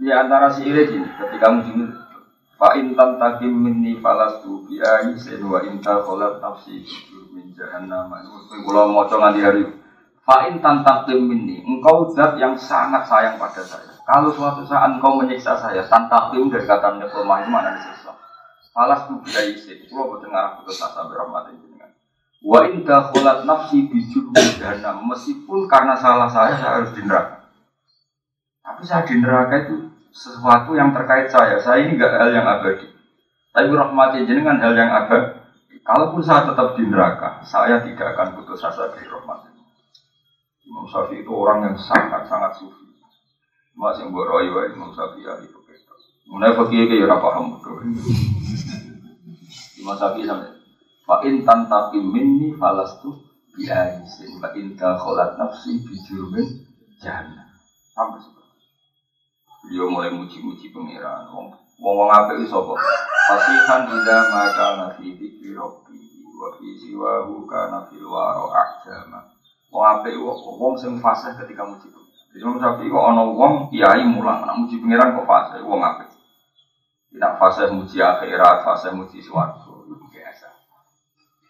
Di 0.00 0.09
antara 0.15 0.49
si 0.55 0.65
ini 0.65 1.05
ketika 1.05 1.49
musim 1.53 1.91
Fa 2.61 2.77
intan 2.77 3.17
takim 3.17 3.57
minni 3.57 3.97
falastu 4.05 4.69
bi 4.69 4.77
ayisin 4.77 5.41
wa 5.49 5.65
inta 5.65 6.05
kholat 6.05 6.45
nafsi 6.45 6.85
min 7.33 7.57
jahannam. 7.57 8.12
Kalau 8.53 8.93
mau 8.93 9.09
di 9.09 9.41
hari 9.41 9.65
Fa 10.21 10.45
intan 10.45 10.85
takim 10.85 11.25
minni, 11.25 11.65
engkau 11.65 12.12
zat 12.12 12.37
yang 12.37 12.53
sangat 12.61 13.09
sayang 13.09 13.41
pada 13.41 13.65
saya. 13.65 13.90
Kalau 14.07 14.30
suatu 14.35 14.62
saat 14.66 14.97
engkau 14.97 15.21
menyiksa 15.21 15.57
saya, 15.57 15.85
tanpa 15.87 16.30
tim 16.33 16.49
dari 16.49 16.66
kata 16.66 16.99
lemah 16.99 17.38
itu 17.45 17.49
mana 17.50 17.76
disiksa? 17.76 18.12
Falas 18.71 19.07
tu 19.11 19.19
bila 19.19 19.40
isi, 19.50 19.87
kulo 19.90 20.14
boten 20.14 20.30
ngarah 20.30 20.62
putus 20.62 20.78
asa 20.78 21.02
berahmat 21.11 21.50
jenengan. 21.59 21.90
Wa 22.40 22.71
inda 22.71 23.11
kholat 23.11 23.42
nafsi 23.42 23.90
bijur 23.90 24.30
dana 24.33 24.95
meskipun 24.95 25.66
karena 25.66 25.99
salah 25.99 26.30
saya 26.30 26.54
saya 26.54 26.78
harus 26.78 26.95
di 26.95 27.02
neraka. 27.02 27.50
Tapi 28.62 28.83
saya 28.87 29.02
di 29.02 29.19
neraka 29.19 29.54
itu 29.66 29.75
sesuatu 30.14 30.78
yang 30.78 30.95
terkait 30.95 31.28
saya. 31.35 31.59
Saya 31.59 31.83
ini 31.83 31.99
enggak 31.99 32.14
hal 32.14 32.30
yang 32.30 32.47
abadi. 32.47 32.87
Tapi 33.50 33.69
rahmati 33.75 34.26
jenengan 34.30 34.62
hal 34.62 34.75
yang 34.78 34.90
abadi. 34.90 35.42
Kalaupun 35.83 36.23
saya 36.23 36.47
tetap 36.47 36.78
di 36.78 36.87
neraka, 36.87 37.42
saya 37.42 37.83
tidak 37.83 38.14
akan 38.14 38.38
putus 38.38 38.62
asa 38.62 38.95
dari 38.95 39.11
rahmat. 39.11 39.50
Imam 40.71 40.87
Syafi'i 40.87 41.26
itu 41.26 41.33
orang 41.35 41.66
yang 41.66 41.75
sangat-sangat 41.75 42.62
sufi. 42.62 42.90
Masih 43.75 44.11
buat 44.11 44.27
roy 44.29 44.50
Imam 44.50 44.91
Syafi'i 44.93 45.27
ahli 45.27 45.47
Mulai 46.31 46.55
fakir 46.55 46.87
ke 46.87 46.95
ya 46.95 47.11
paham 47.11 47.59
betul. 47.59 47.83
Imam 49.83 49.97
Syafi'i 49.99 50.29
sampai 50.29 50.61
Fa 51.11 51.19
in 51.27 51.43
tantapi 51.43 51.99
minni 51.99 52.55
falastu 52.55 53.19
bi 53.50 53.67
aisin 53.67 54.39
wa 54.39 54.55
in 54.55 54.79
kholat 54.79 55.35
nafsi 55.35 55.83
bi 55.83 55.99
jurmin 56.07 56.47
jahannam. 57.03 57.50
Sampai 57.91 58.23
seperti 58.23 58.41
Beliau 59.67 59.91
mulai 59.91 60.15
muji-muji 60.15 60.71
pengiran. 60.71 61.35
Wong 61.35 61.50
wong 61.83 62.09
iso 62.47 62.62
apa? 62.62 62.75
Fasihan 63.27 63.83
ida 63.91 64.19
maka 64.31 64.67
nafi 64.79 65.19
dzikri 65.19 65.50
rabbi 65.50 65.99
wa 66.39 66.55
fi 66.55 66.79
siwahu 66.79 67.43
kana 67.50 67.91
fil 67.91 68.07
waro. 68.07 68.55
Wong 69.75 69.85
apik 69.99 70.15
wong 70.15 70.75
sing 70.79 71.03
fasih 71.03 71.35
ketika 71.43 71.67
muji 71.67 71.91
pengiran. 71.91 72.10
Jadi 72.31 72.47
Imam 72.47 72.63
Syafi'i 72.63 72.87
kok 72.87 73.07
ana 73.11 73.27
wong 73.27 73.55
kiai 73.75 74.07
mulang, 74.07 74.47
nak 74.47 74.55
muji 74.55 74.79
pengiran 74.79 75.19
kok 75.19 75.27
fasih, 75.27 75.67
wong 75.67 75.83
apik. 75.83 76.15
Tidak 77.11 77.33
fase 77.43 77.67
muji 77.75 77.99
akhirat, 77.99 78.63
fase 78.63 78.95
muji 78.95 79.19
suwargo, 79.19 79.83
itu 79.91 79.99
biasa. 80.15 80.47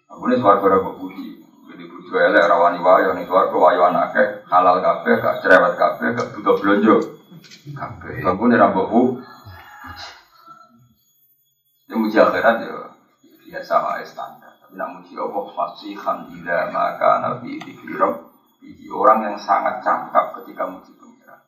Aku 0.09 0.25
ini 0.25 0.41
suwargo 0.41 0.65
ragu 0.73 0.97
puji. 0.97 1.45
Jadi 1.69 1.85
bujuk 1.85 2.17
elek 2.17 2.49
rawani 2.49 2.81
wayo, 2.81 3.13
ini 3.13 3.29
suwargo 3.29 3.61
wayo 3.61 3.93
anaknya, 3.93 4.41
halal 4.49 4.81
kafe, 4.81 5.21
gak 5.21 5.45
cerewet 5.45 5.77
kafe, 5.77 6.17
gak 6.17 6.33
butuh 6.33 6.57
belanja. 6.57 6.97
Kafe, 7.77 8.25
aku 8.25 8.43
ini 8.49 8.57
ragu 8.57 8.83
bu. 8.89 9.01
Ini 11.93 11.95
muji 12.01 12.17
akhirat 12.17 12.57
ya 12.65 12.97
biasa 13.51 13.75
lah 13.85 14.01
standar. 14.07 14.57
Tapi 14.65 14.79
nak 14.81 14.97
muji 14.97 15.13
Allah 15.19 15.45
fasihan 15.53 16.25
ila 16.25 16.59
maka 16.73 17.11
nabi 17.21 17.61
dikirab. 17.61 18.30
Orang 18.91 19.23
yang 19.23 19.39
sangat 19.39 19.81
cakap 19.81 20.35
ketika 20.43 20.67
muji 20.67 20.93
pengiran. 20.99 21.41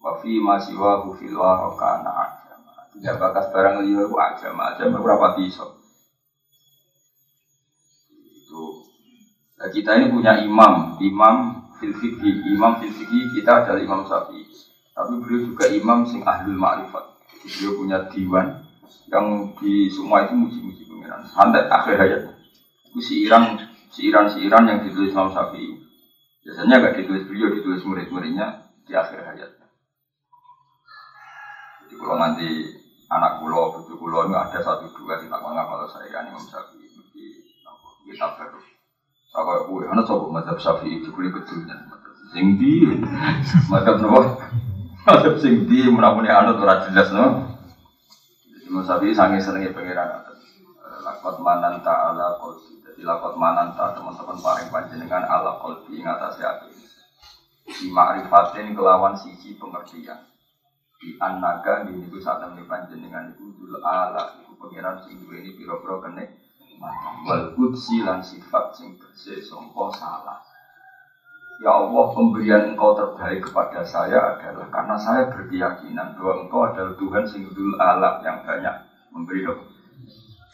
Wafi 0.00 0.38
masih 0.38 0.78
wahu 0.78 1.18
fil 1.18 1.34
warokana 1.34 2.36
tidak 2.96 3.20
bakas 3.20 3.52
barang 3.52 3.84
liya 3.84 4.08
itu 4.08 4.16
aja, 4.16 4.48
aja 4.56 4.82
berapa 4.88 5.36
iso. 5.44 5.84
Itu. 8.08 8.88
Nah, 9.60 9.68
kita 9.68 10.00
ini 10.00 10.08
punya 10.08 10.40
imam, 10.40 10.96
imam 11.00 11.36
fil 11.76 11.92
imam 11.92 12.72
fil 12.80 12.92
kita 13.36 13.52
adalah 13.64 13.80
imam 13.80 14.02
sapi. 14.08 14.48
Tapi 14.96 15.12
beliau 15.20 15.52
juga 15.52 15.68
imam 15.68 16.08
sing 16.08 16.24
ahlul 16.24 16.56
ma'rifat. 16.56 17.04
Beliau 17.44 17.72
punya 17.76 17.98
diwan 18.08 18.64
yang 19.12 19.52
di 19.60 19.92
semua 19.92 20.24
itu 20.24 20.32
muji-muji 20.32 20.88
pengiran. 20.88 21.20
Sampai 21.28 21.68
akhir 21.68 22.00
hayat. 22.00 22.22
Itu 22.96 23.00
Iran, 23.28 23.60
si 23.92 24.08
Iran 24.08 24.64
yang 24.64 24.80
ditulis 24.88 25.12
Imam 25.12 25.28
Syafi'i. 25.28 25.85
Biasanya 26.46 26.78
gak 26.78 26.94
ditulis 27.02 27.26
beliau, 27.26 27.50
ditulis 27.50 27.82
murid-muridnya 27.82 28.70
di 28.86 28.94
akhir 28.94 29.18
hayat. 29.18 29.50
Jadi 31.82 31.94
kalau 31.98 32.22
nanti 32.22 32.46
anak 33.10 33.42
kulo, 33.42 33.74
bucu 33.74 33.98
kulo 33.98 34.30
ini 34.30 34.38
ada 34.38 34.62
satu 34.62 34.94
dua 34.94 35.18
sih 35.18 35.26
tak 35.26 35.42
kalau 35.42 35.86
saya 35.90 36.06
kan 36.06 36.30
Imam 36.30 36.46
Syafi'i 36.46 36.86
di 37.10 37.42
kitab 38.06 38.38
baru. 38.38 38.62
Saya 39.26 39.42
kayak 39.42 39.62
gue, 39.66 39.82
anak 39.90 40.04
coba 40.06 40.26
madzhab 40.38 40.58
Syafi'i 40.62 41.02
itu 41.02 41.10
kuliah 41.10 41.34
betulnya. 41.34 41.76
Sing 42.30 42.62
di, 42.62 42.94
madzhab 43.70 43.98
nopo, 43.98 44.38
madzhab 45.02 45.34
sing 45.42 45.66
di, 45.66 45.82
anak 45.82 46.54
tuh 46.62 46.94
jelas 46.94 47.10
no. 47.10 47.58
Imam 48.70 48.86
Syafi'i 48.86 49.18
sangat 49.18 49.42
senengnya 49.42 49.74
pengiran 49.74 50.22
lakot 51.06 51.38
manan 51.38 51.78
ala 51.86 52.34
kolbi. 52.42 52.82
Jadi 52.82 53.06
lakot 53.06 53.38
manan 53.38 53.78
ta 53.78 53.94
teman-teman 53.94 54.42
paling 54.42 54.66
panjenengan 54.74 55.22
ala 55.22 55.62
kolbi 55.62 56.02
ingatasi 56.02 56.42
hati. 56.42 56.74
Di 57.66 57.86
ma'rifatin 57.94 58.74
kelawan 58.74 59.14
sisi 59.14 59.54
pengertian 59.54 60.18
di 60.96 61.12
anaga 61.20 61.84
di 61.84 61.92
niku 61.92 62.16
saat 62.16 62.40
temen 62.40 62.64
panjenengan 62.64 63.30
itu 63.36 63.52
dul 63.60 63.76
ala 63.84 64.40
itu 64.40 64.56
pengiran 64.56 64.96
sing 65.04 65.20
ini 65.28 65.52
piro-piro 65.52 66.00
kene 66.00 66.24
wal 67.28 67.52
kudsi 67.52 68.00
lan 68.00 68.24
sifat 68.24 68.72
sing 68.72 68.96
bersih 68.96 69.44
songko 69.44 69.92
salah 69.92 70.40
Ya 71.56 71.72
Allah, 71.72 72.12
pemberian 72.12 72.76
engkau 72.76 72.92
terbaik 72.92 73.48
kepada 73.48 73.80
saya 73.80 74.36
adalah 74.36 74.68
karena 74.68 74.92
saya 75.00 75.32
berkeyakinan 75.32 76.12
bahwa 76.12 76.44
engkau 76.44 76.68
adalah 76.68 76.92
Tuhan 77.00 77.24
sing 77.24 77.48
dul 77.56 77.72
ala 77.80 78.20
yang 78.20 78.44
banyak 78.44 78.76
memberi 79.08 79.40
dong. 79.40 79.64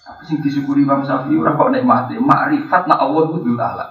Tapi 0.02 0.22
sing 0.26 0.38
disyukuri 0.42 0.82
Imam 0.82 1.06
Syafi'i 1.06 1.38
ora 1.38 1.54
kok 1.54 1.70
nikmati, 1.70 2.18
makrifat 2.18 2.90
nak 2.90 2.98
Allah 2.98 3.22
itu 3.30 3.38
dul 3.46 3.58
ala. 3.58 3.86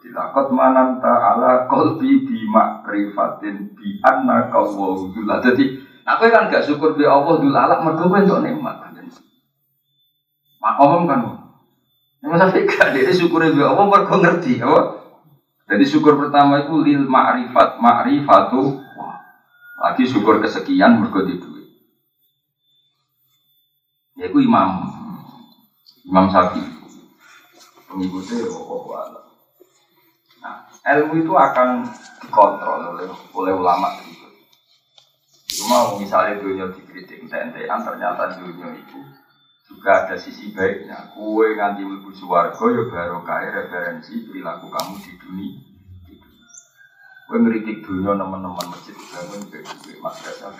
Dilakot 0.00 0.48
manan 0.56 0.96
ta'ala 0.98 1.68
kolbi 1.68 2.24
bima 2.24 2.80
rifatin 2.88 3.76
bi 3.76 4.00
anna 4.00 4.48
kawahu 4.48 5.12
dula. 5.12 5.44
Jadi 5.44 5.76
aku 6.08 6.32
kan 6.32 6.48
gak 6.48 6.64
syukur 6.64 6.96
di 6.96 7.04
Allah 7.04 7.36
dula 7.36 7.68
alak 7.68 7.84
mergo 7.84 8.08
kowe 8.08 8.16
entuk 8.16 8.40
nikmat. 8.40 8.80
Makom 10.60 11.04
kan. 11.08 11.20
Yang 12.24 12.30
masa 12.32 12.44
gak 12.52 12.88
dia 12.96 13.12
syukur 13.12 13.44
di 13.44 13.60
Allah 13.60 13.84
mergo 13.84 14.16
ngerti 14.16 14.64
apa? 14.64 14.80
Jadi 15.70 15.84
syukur 15.86 16.18
pertama 16.18 16.64
itu 16.66 16.80
lil 16.82 17.04
ma'rifat 17.06 17.78
ma'rifatu 17.78 18.82
lagi 19.80 20.04
syukur 20.08 20.42
kesekian 20.42 20.98
mergo 20.98 21.22
di 21.22 21.38
duit. 24.20 24.28
Ya 24.28 24.28
itu 24.28 24.38
imam 24.44 24.68
Imam 26.04 26.26
Syafi'i 26.28 26.68
pengikutnya 27.88 28.36
Allah 28.52 29.24
ilmu 30.80 31.20
itu 31.20 31.32
akan 31.36 31.84
dikontrol 32.24 32.96
oleh 32.96 33.08
oleh 33.36 33.52
ulama 33.52 34.00
itu. 34.00 34.28
Cuma 35.60 36.00
misalnya 36.00 36.40
dunia 36.40 36.72
dikritik 36.72 37.28
tentean 37.28 37.84
ternyata 37.84 38.40
dunia 38.40 38.72
itu 38.80 38.98
juga 39.68 40.08
ada 40.08 40.16
sisi 40.16 40.56
baiknya. 40.56 41.12
Kue 41.12 41.52
nganti 41.52 41.84
mlebu 41.84 42.10
suwargo 42.16 42.72
ya 42.72 42.82
baru 42.88 43.20
kaya 43.22 43.52
referensi 43.52 44.24
perilaku 44.24 44.72
kamu 44.72 44.94
di 45.04 45.12
dunia. 45.20 45.60
Kue 47.28 47.38
ngeritik 47.44 47.84
dunia 47.84 48.16
teman-teman 48.16 48.66
masjid 48.72 48.96
bangun 48.96 49.42
BBB 49.52 50.00
madrasah 50.00 50.56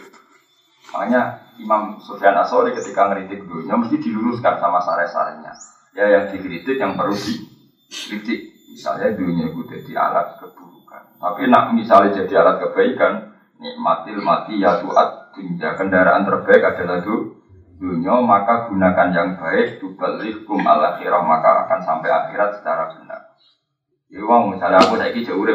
Makanya 0.91 1.23
Imam 1.61 2.01
Sufyan 2.03 2.35
Asori 2.35 2.75
ketika 2.75 3.11
ngeritik 3.11 3.47
dunia 3.47 3.79
mesti 3.79 4.01
diluruskan 4.01 4.59
sama 4.59 4.83
sare-sarenya. 4.83 5.53
Ya 5.95 6.07
yang 6.07 6.25
dikritik 6.35 6.81
yang 6.81 6.99
perlu 6.99 7.15
dikritik. 7.15 8.41
Misalnya 8.71 9.15
dunia 9.19 9.51
itu 9.51 9.67
jadi 9.67 9.93
alat 9.99 10.39
keburukan. 10.39 11.19
Tapi 11.19 11.51
nak 11.51 11.75
misalnya 11.75 12.23
jadi 12.23 12.43
alat 12.43 12.57
kebaikan, 12.63 13.35
nikmatil 13.59 14.23
mati 14.23 14.63
ya 14.63 14.79
tuat 14.79 15.35
dunia 15.35 15.75
kendaraan 15.75 16.23
terbaik 16.23 16.63
adalah 16.63 17.03
itu 17.03 17.39
dunia 17.81 18.15
maka 18.23 18.71
gunakan 18.71 19.09
yang 19.11 19.29
baik 19.41 19.81
kum 20.47 20.63
al 20.63 20.81
akhirah 20.95 21.23
maka 21.25 21.67
akan 21.67 21.81
sampai 21.83 22.11
akhirat 22.13 22.61
secara 22.61 22.95
benar. 22.95 23.21
Ya 24.11 24.23
misalnya 24.27 24.83
aku 24.83 24.99
saiki 24.99 25.23
jauh 25.23 25.47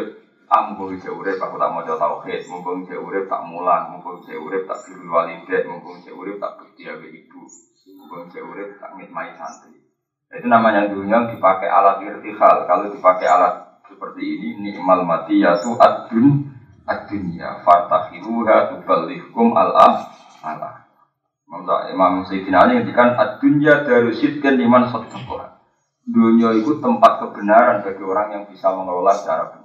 ah 0.52 0.70
mumpung 0.70 0.94
urip 0.94 1.38
aku 1.42 1.56
tak 1.58 1.70
mau 1.74 1.82
tauhid, 1.82 2.42
mumpung 2.50 2.86
urip 2.86 3.26
tak 3.26 3.42
mulang, 3.50 3.94
mumpung 3.94 4.22
jauh 4.22 4.46
urip 4.46 4.70
tak 4.70 4.82
birrul 4.86 5.10
walidat, 5.10 5.66
mumpung 5.66 5.98
urip 6.02 6.38
tak 6.38 6.62
bekerja 6.62 7.02
ibu, 7.02 7.42
mumpung 7.98 8.30
urip 8.30 8.78
tak 8.78 8.92
ngitmai 8.98 9.34
santri. 9.38 9.82
Itu 10.30 10.48
namanya 10.50 10.90
dunia 10.90 11.32
dipakai 11.32 11.70
alat 11.70 12.02
irtihal. 12.04 12.66
Kalau 12.66 12.92
dipakai 12.92 13.28
alat 13.30 13.82
seperti 13.86 14.22
ini, 14.26 14.48
nikmal 14.60 15.06
mati 15.06 15.40
yaitu 15.40 15.78
adun 15.78 16.52
adunya 16.86 17.66
fatakhiruha 17.66 18.74
tubalihkum 18.74 19.58
al-ah 19.58 20.14
Allah. 20.46 20.86
Imam 21.90 22.26
Sayyidina 22.26 22.66
Ali 22.66 22.82
ngendikan 22.82 23.18
adunya 23.18 23.86
darusidkan 23.86 24.58
liman 24.58 24.90
sadaqah. 24.90 25.62
Dunia 26.06 26.54
itu 26.54 26.78
tempat 26.78 27.18
kebenaran 27.18 27.82
bagi 27.82 28.04
orang 28.06 28.28
yang 28.30 28.44
bisa 28.46 28.70
mengelola 28.70 29.14
secara 29.18 29.50
benar. 29.58 29.65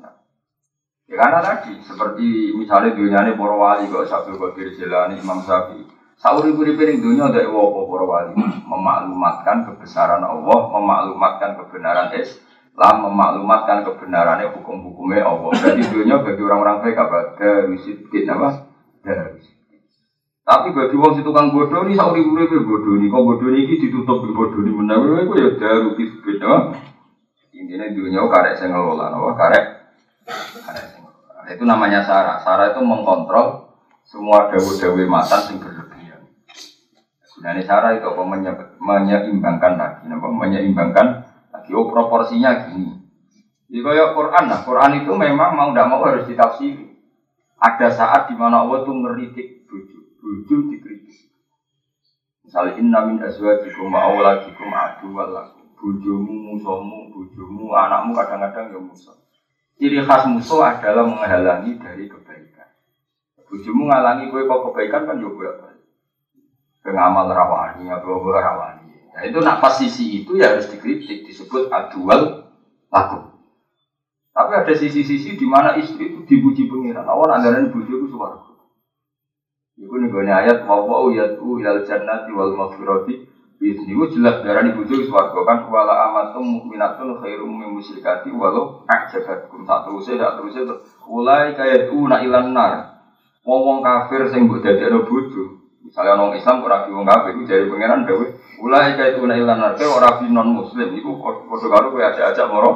Ya 1.11 1.19
karena 1.19 1.43
tadi, 1.43 1.75
seperti 1.83 2.55
misalnya 2.55 2.95
dunia 2.95 3.27
ini 3.27 3.35
para 3.35 3.59
wali, 3.59 3.91
kok 3.91 4.07
Syabdul 4.07 4.39
Qadir 4.39 4.79
Jilani, 4.79 5.19
Imam 5.19 5.43
Syafi'i. 5.43 5.83
Sauri 6.15 6.55
puri 6.55 6.79
piring 6.79 7.03
dunia 7.03 7.33
ada 7.33 7.43
apa 7.51 7.81
para 7.83 8.05
wali 8.07 8.39
memaklumatkan 8.39 9.67
kebesaran 9.67 10.23
Allah, 10.23 10.61
memaklumatkan 10.71 11.59
kebenaran 11.59 12.15
Islam, 12.15 12.95
memaklumatkan 13.11 13.83
kebenarannya 13.91 14.55
hukum-hukumnya 14.55 15.27
Allah. 15.27 15.51
Jadi 15.59 15.83
dunia 15.91 16.23
bagi 16.23 16.43
orang-orang 16.47 16.79
baik 16.87 16.97
apa? 17.03 17.19
Dari 17.35 17.75
sidkin 17.83 18.31
apa? 18.31 18.71
Dari 19.03 19.43
Tapi 20.47 20.69
bagi 20.71 20.95
wong 20.95 21.19
si 21.19 21.27
tukang 21.27 21.51
bodoh 21.51 21.91
nih 21.91 21.99
sauri 21.99 22.23
uripe 22.23 22.55
bodoh 22.63 22.95
nih, 23.01 23.11
kok 23.11 23.23
bodoh 23.27 23.49
nih 23.51 23.67
ditutup 23.67 24.31
bodoh 24.31 24.61
nih 24.63 24.75
menawa 24.79 25.27
kowe 25.27 25.35
ya 25.35 25.59
daru 25.59 25.99
kisbet 25.99 26.39
ya. 26.39 26.71
Intinya 27.51 27.87
dunia 27.91 28.31
karek 28.31 28.63
saya 28.63 28.71
ngelola, 28.71 29.11
nawa 29.11 29.35
karek 29.35 29.65
karek. 30.29 31.00
Itu 31.51 31.67
namanya 31.67 32.07
Sarah. 32.07 32.39
Sarah 32.47 32.71
itu 32.71 32.81
mengkontrol 32.83 33.75
semua 34.07 34.47
dawe-dawe 34.51 35.03
matan 35.11 35.41
sing 35.51 35.57
berlebihan. 35.59 36.23
Gunanya 37.35 37.63
Sarah 37.67 37.99
itu 37.99 38.07
apa 38.07 38.23
menyeimbangkan 38.79 39.73
lagi, 39.75 40.05
apa 40.07 40.29
menyeimbangkan 40.31 41.07
lagi. 41.51 41.71
Oh 41.75 41.91
proporsinya 41.91 42.71
gini. 42.71 43.03
Jadi 43.71 43.87
kayak 43.87 44.19
Quran, 44.19 44.45
nah 44.51 44.61
Quran 44.67 44.93
itu 45.07 45.15
memang 45.15 45.55
mau 45.55 45.71
tidak 45.71 45.87
mau 45.87 46.03
harus 46.03 46.27
ditafsiri. 46.27 46.91
Ada 47.61 47.89
saat 47.95 48.23
di 48.27 48.35
mana 48.35 48.67
Allah 48.67 48.83
itu 48.83 48.91
ngeritik 48.91 49.49
bujuk, 49.71 50.05
bujuk 50.19 50.63
dikritik. 50.75 51.31
Misalnya 52.43 52.83
inna 52.83 53.07
min 53.07 53.23
azwajikum 53.23 53.95
wa 53.95 54.11
awladikum 54.11 54.75
adu 54.75 55.15
walakum. 55.15 55.71
Bujumu, 55.79 56.35
musuhmu, 56.51 57.15
bujumu, 57.15 57.71
anakmu 57.73 58.11
kadang-kadang 58.13 58.75
ya 58.75 58.81
musuh. 58.83 59.17
Ciri 59.81 60.05
khas 60.05 60.29
musuh 60.29 60.61
adalah 60.61 61.09
menghalangi 61.09 61.81
dari 61.81 62.05
kebaikan. 62.05 62.69
Bujumu 63.49 63.89
ngalangi 63.89 64.29
gue 64.29 64.45
kok 64.45 64.61
kebaikan 64.69 65.09
kan 65.09 65.17
juga 65.17 65.57
baik. 65.57 65.81
Pengamal 66.85 67.33
rawani 67.33 67.89
atau 67.89 68.21
rawani. 68.21 69.09
Nah 69.17 69.25
itu 69.25 69.41
nak 69.41 69.65
pas 69.65 69.81
sisi 69.81 70.21
itu 70.21 70.37
ya 70.37 70.53
harus 70.53 70.69
dikritik 70.69 71.25
disebut 71.25 71.73
adual 71.73 72.53
lakum. 72.93 73.41
Tapi 74.37 74.53
ada 74.53 74.73
sisi-sisi 74.77 75.41
di 75.41 75.47
mana 75.49 75.73
istri 75.81 76.13
itu 76.13 76.29
dipuji 76.29 76.69
pengiran. 76.69 77.09
Awan 77.09 77.41
anggaran 77.41 77.73
bujuk 77.73 78.05
itu 78.05 78.13
suara. 78.13 78.37
Iku 79.81 79.97
nih 79.97 80.13
gue 80.13 80.29
ayat 80.29 80.69
wa 80.69 80.85
wa 80.85 81.09
yatu 81.09 81.57
ilal 81.57 81.89
jannati 81.89 82.29
wal 82.37 82.53
maghfirati. 82.53 83.30
Ini 83.61 83.93
gue 83.93 84.09
jelas 84.17 84.41
darah 84.41 84.65
di 84.65 84.73
bujuk 84.73 85.05
suara 85.05 85.37
kan 85.45 85.69
wala 85.69 86.09
amatum 86.09 86.41
mukminatun 86.49 87.21
khairum 87.21 87.61
min 87.61 87.77
musyrikati 87.77 88.33
walau 88.33 88.89
ajabatkum 88.89 89.69
tak 89.69 89.85
terusnya 89.85 90.17
tak 90.17 90.41
terusnya 90.41 90.65
tuh. 90.65 90.79
Ulai 91.05 91.53
kayak 91.53 91.93
tuh 91.93 92.09
nak 92.09 92.25
ilan 92.25 92.57
nar. 92.57 93.05
Wong 93.45 93.85
kafir 93.85 94.33
sing 94.33 94.49
mbok 94.49 94.65
dadekno 94.65 95.05
bojo. 95.05 95.61
Misalnya 95.85 96.17
orang 96.17 96.41
Islam 96.41 96.65
ora 96.65 96.89
di 96.89 96.97
wong 96.97 97.05
kafir 97.05 97.37
itu 97.37 97.45
dari 97.45 97.69
pangeran 97.69 98.09
gawe. 98.09 98.27
Ulai 98.65 98.97
kayak 98.97 99.21
tuh 99.21 99.29
nak 99.29 99.37
ilan 99.37 99.59
nar. 99.61 99.73
Kayak 99.77 99.93
orang 99.93 100.17
non 100.33 100.49
muslim 100.57 100.89
iku 100.97 101.11
padha 101.21 101.67
karo 101.69 101.87
kowe 101.93 102.01
ajak-ajak 102.01 102.47
moro. 102.49 102.73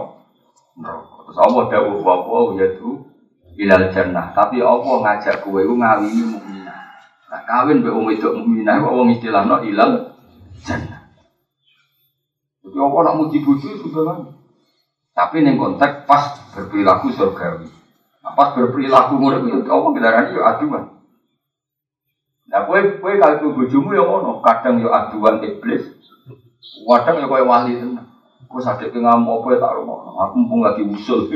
Terus 0.77 1.39
Allah 1.41 1.65
dawuh 1.73 1.97
wa 2.05 2.15
wa 2.29 2.53
yatu 2.61 3.09
ilal 3.57 3.89
jannah. 3.89 4.37
Tapi 4.37 4.61
Allah 4.61 4.97
ngajak 5.01 5.49
kowe 5.49 5.65
ku 5.65 5.81
ngawini 5.81 6.29
mukminah. 6.29 6.79
Nah, 7.33 7.41
kawin 7.49 7.81
mbek 7.81 7.95
wong 7.97 8.05
wedok 8.13 8.37
mukminah 8.37 8.85
kok 8.85 8.93
wong 8.93 9.09
istilahno 9.17 9.65
ilal 9.65 10.14
jannah. 10.63 11.11
Jadi 12.65 12.79
Allah 12.81 13.01
nak 13.05 13.17
muji 13.19 13.39
bojo 13.43 13.69
sudah 13.83 14.03
kan. 14.07 14.19
Tapi 15.15 15.47
ning 15.47 15.59
konteks 15.59 16.11
pas 16.11 16.43
berperilaku 16.55 17.15
surgawi. 17.15 17.71
Nah, 18.25 18.33
pas 18.35 18.57
berperilaku 18.57 19.15
ngono 19.21 19.47
itu 19.47 19.71
Allah 19.71 19.89
ngelarani 19.95 20.35
yo 20.35 20.43
aduan. 20.43 20.85
Nah, 22.51 22.61
kowe 22.67 22.81
kowe 22.99 23.13
kalau 23.19 23.55
bojomu 23.55 23.95
yo 23.95 24.05
ngono, 24.11 24.43
kadang 24.43 24.83
yo 24.83 24.91
aduan 24.91 25.39
iblis. 25.45 25.87
Kadang 26.83 27.23
yo 27.23 27.31
kowe 27.31 27.43
wali 27.47 27.79
tenan. 27.79 28.11
Gue 28.55 28.63
sakit 28.63 28.95
ke 28.95 28.99
ngamuk 29.03 29.43
apa 29.43 29.49
ya 29.51 29.59
tak 29.67 29.75
rumah. 29.83 29.99
Aku 30.31 30.35
mumpung 30.39 30.63
lagi 30.63 30.87
usul. 30.87 31.27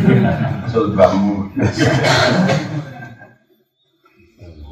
usul 0.64 0.96
bambu. 0.96 1.52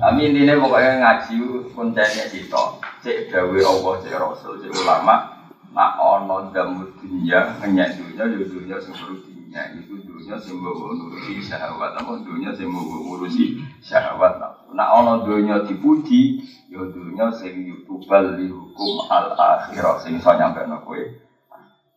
Tapi 0.01 0.21
intinya 0.25 0.57
pokoknya 0.57 0.93
ngaji 1.05 1.35
kuncinya 1.77 2.25
itu. 2.33 2.65
Cek 3.03 3.35
dawe 3.35 3.59
Allah, 3.59 3.95
cek 3.99 4.15
Rasul, 4.15 4.63
cek 4.63 4.71
ulama. 4.79 5.43
Nak 5.75 5.99
ono 5.99 6.55
damu 6.55 6.87
dunia, 7.03 7.59
ngenyak 7.59 7.99
dunia, 7.99 8.23
ya 8.31 8.45
dunia 8.47 8.77
sing 8.79 8.95
dunia. 8.95 9.63
Itu 9.75 9.99
dunia 10.07 10.39
sing 10.39 10.63
bawa 10.63 10.95
ngurusi 10.95 11.43
syahwat. 11.43 11.99
Apa 11.99 12.23
dunia 12.23 12.55
sing 12.55 12.71
bawa 12.71 12.95
ngurusi 13.03 13.59
syahwat. 13.83 14.39
Nak 14.71 14.89
ono 15.03 15.27
dunia 15.27 15.67
dipuji, 15.67 16.47
ya 16.71 16.79
dunia 16.95 17.27
sing 17.35 17.67
yutubal 17.67 18.39
li 18.39 18.47
hukum 18.47 19.11
al 19.11 19.35
akhirah. 19.35 19.99
Sing 19.99 20.23
so 20.23 20.31
nyampe 20.39 20.63
kue. 20.87 21.03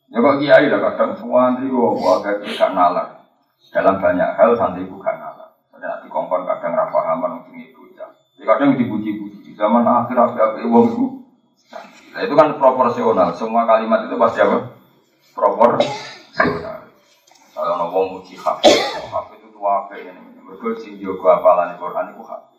Ya 0.09 0.17
kok 0.21 0.37
kiai 0.41 0.69
lah 0.69 0.79
kadang 0.89 1.17
nanti 1.21 1.65
gua 1.69 2.17
agak 2.21 2.45
gak 2.49 2.71
nalar. 2.73 3.25
Dalam 3.73 4.01
banyak 4.01 4.29
hal 4.37 4.57
santri 4.57 4.89
bukan 4.89 5.15
nalar. 5.21 5.53
Ada 5.75 5.85
nanti 5.99 6.07
kongkon 6.09 6.49
kadang 6.49 6.73
rapahaman 6.73 7.43
mungkin 7.43 7.61
itu 7.61 7.91
ya. 7.93 8.07
Kadang 8.41 8.79
dipuji-puji. 8.79 9.34
Zaman 9.55 9.87
akhir 9.87 10.17
apa 10.19 10.59
uang 10.67 10.85
itu. 10.91 11.05
Nah 12.11 12.19
itu 12.23 12.33
kan 12.35 12.59
proporsional. 12.59 13.31
Semua 13.35 13.63
kalimat 13.63 14.07
itu 14.07 14.15
pasti 14.19 14.39
apa? 14.43 14.75
Proporsional. 15.31 16.91
Kalau 17.55 17.71
ono 17.79 17.85
wong 17.87 18.05
muji 18.19 18.35
hafid, 18.35 18.75
hafid 19.07 19.39
itu 19.47 19.59
apa 19.63 19.95
ini? 19.95 20.11
Mereka 20.43 20.75
sing 20.75 20.99
jago 20.99 21.23
apalan 21.31 21.79
Quran 21.79 22.11
itu 22.11 22.23
hafid. 22.27 22.55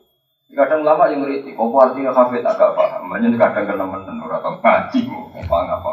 Kadang 0.56 0.88
lama 0.88 1.10
yang 1.12 1.26
ngerti, 1.26 1.52
kok 1.52 1.74
artinya 1.76 2.16
hafid 2.16 2.40
agak 2.40 2.72
paham. 2.72 3.12
Banyak 3.12 3.36
kadang 3.36 3.66
kena 3.68 3.84
menen 3.84 4.16
atau 4.24 4.56
ngaji, 4.56 5.00
apa 5.42 5.56
apa. 5.68 5.88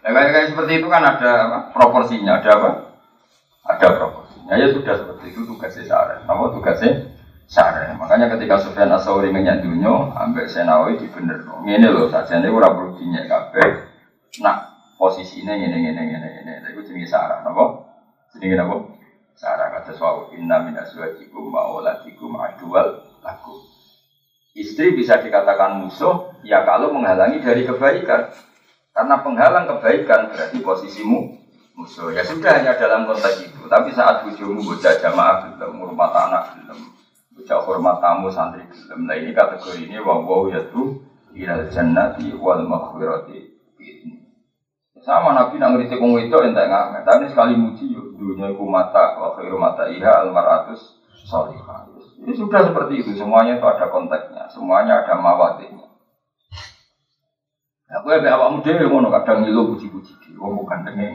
Ya 0.00 0.08
kayak, 0.14 0.30
kayak 0.32 0.48
seperti 0.56 0.72
itu 0.80 0.86
kan 0.88 1.02
ada 1.04 1.30
apa? 1.50 1.58
proporsinya, 1.74 2.40
ada 2.40 2.50
apa? 2.54 2.70
Ada 3.66 3.86
proporsinya. 4.00 4.56
Ya 4.56 4.72
sudah 4.72 4.94
seperti 4.94 5.36
itu 5.36 5.44
tugasnya 5.44 5.84
syarah. 5.84 6.24
Apa 6.24 6.54
tugasnya 6.54 7.12
syarah? 7.50 7.98
Makanya 7.98 8.30
ketika 8.38 8.62
Sufyan 8.62 8.94
Asauri 8.94 9.34
ngenyak 9.34 9.66
dunia, 9.66 10.14
ambek 10.14 10.46
Senawi 10.46 10.96
di 10.96 11.10
bener. 11.10 11.42
Ini 11.66 11.86
loh 11.90 12.06
saja 12.08 12.38
ini 12.38 12.48
kurang 12.48 12.78
perlu 12.78 12.90
dinyak 12.96 13.26
kabeh. 13.26 13.68
Nah 14.40 14.70
posisinya 14.94 15.58
ini 15.58 15.66
ini 15.66 15.90
ini 15.90 16.02
ini 16.14 16.28
ini. 16.46 16.68
Itu 16.70 16.86
jenis 16.86 17.10
syarah, 17.10 17.42
apa? 17.42 17.64
Jenis 18.38 18.62
apa? 18.62 18.76
Syarah 19.34 19.66
kata 19.74 19.92
suau 19.98 20.30
inna 20.30 20.62
min 20.62 20.78
azwajikum 20.78 21.50
wa 21.50 21.66
auladikum 21.66 22.38
adual 22.38 23.02
lakum. 23.20 23.66
Istri 24.54 24.94
bisa 24.94 25.18
dikatakan 25.18 25.82
musuh 25.82 26.38
ya 26.46 26.62
kalau 26.62 26.94
menghalangi 26.94 27.42
dari 27.42 27.66
kebaikan. 27.66 28.30
Karena 28.90 29.22
penghalang 29.22 29.70
kebaikan 29.70 30.34
berarti 30.34 30.58
posisimu 30.60 31.40
musuh. 31.78 32.10
Ya 32.12 32.26
sudah 32.26 32.58
hanya 32.58 32.76
dalam 32.76 33.06
konteks 33.06 33.48
itu. 33.48 33.64
Tapi 33.70 33.94
saat 33.94 34.26
bujumu 34.26 34.60
bocah 34.60 34.98
jamaah 34.98 35.56
belum, 35.56 35.78
hormat 35.78 36.10
anak 36.10 36.42
belum, 36.58 36.80
bocah 37.40 37.60
hormat 37.64 37.96
tamu 38.04 38.28
santri 38.28 38.68
belum. 38.68 39.08
Nah 39.08 39.16
ini 39.16 39.32
kategori 39.32 39.88
ini 39.88 39.96
wawaw 39.98 40.52
yaitu 40.52 41.00
ilal 41.32 41.66
jannati 41.72 42.36
wal 42.36 42.62
maghfirati 42.68 43.50
sama 45.00 45.32
Nabi 45.32 45.56
nak 45.56 45.80
ngerti 45.80 45.96
kong 45.96 46.12
itu 46.20 46.36
entek 46.44 46.68
nggak 46.68 47.08
tapi 47.08 47.32
sekali 47.32 47.56
muji 47.56 47.88
yuk 47.88 48.20
dunia 48.20 48.52
ku 48.52 48.68
mata 48.68 49.16
wa 49.16 49.32
khairu 49.32 49.56
mata 49.56 49.88
iha 49.88 50.28
almaratus 50.28 51.00
solihah 51.24 51.88
ini 52.20 52.36
sudah 52.36 52.68
seperti 52.68 53.00
itu 53.00 53.16
semuanya 53.16 53.56
itu 53.56 53.64
ada 53.64 53.88
konteksnya 53.88 54.52
semuanya 54.52 55.00
ada 55.04 55.16
mawatinya 55.16 55.88
Aku 57.90 58.06
ya 58.06 58.22
awakmu 58.22 58.62
dhewe 58.62 58.86
ngono 58.86 59.10
kadang 59.10 59.42
ngilu 59.42 59.74
puji-puji 59.74 60.14
di 60.22 60.38
wong 60.38 60.62
bukan 60.62 60.86
dengeng. 60.86 61.10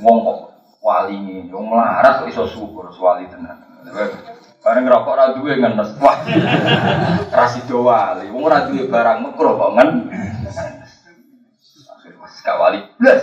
Wong 0.00 0.24
kok 0.24 0.38
wali 0.80 1.44
wong 1.52 1.76
melarat 1.76 2.24
kok 2.24 2.32
iso 2.32 2.48
syukur 2.48 2.88
wali 2.88 3.28
tenan. 3.28 3.60
Bareng 4.66 4.82
ngerokok 4.82 5.14
ra 5.14 5.30
duwe 5.30 5.62
ngenes. 5.62 5.94
Wah. 6.02 6.18
Ra 7.30 7.46
sido 7.46 7.86
wali, 7.86 8.26
wong 8.34 8.50
ora 8.50 8.66
duwe 8.66 8.90
barang 8.90 9.22
mekro 9.22 9.54
kok 9.54 9.72
ngen. 9.78 9.90
Akhir 11.86 12.12
pas 12.18 12.34
wali 12.58 12.82
blas. 12.98 13.22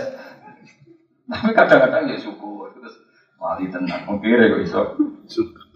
Tapi 1.28 1.52
kadang-kadang 1.52 2.08
ya 2.08 2.16
syukur 2.16 2.72
terus 2.72 2.96
wali 3.36 3.68
tenan. 3.68 4.08
Mungkin 4.08 4.40
kok 4.40 4.64
iso 4.64 4.80
syukur. 5.28 5.68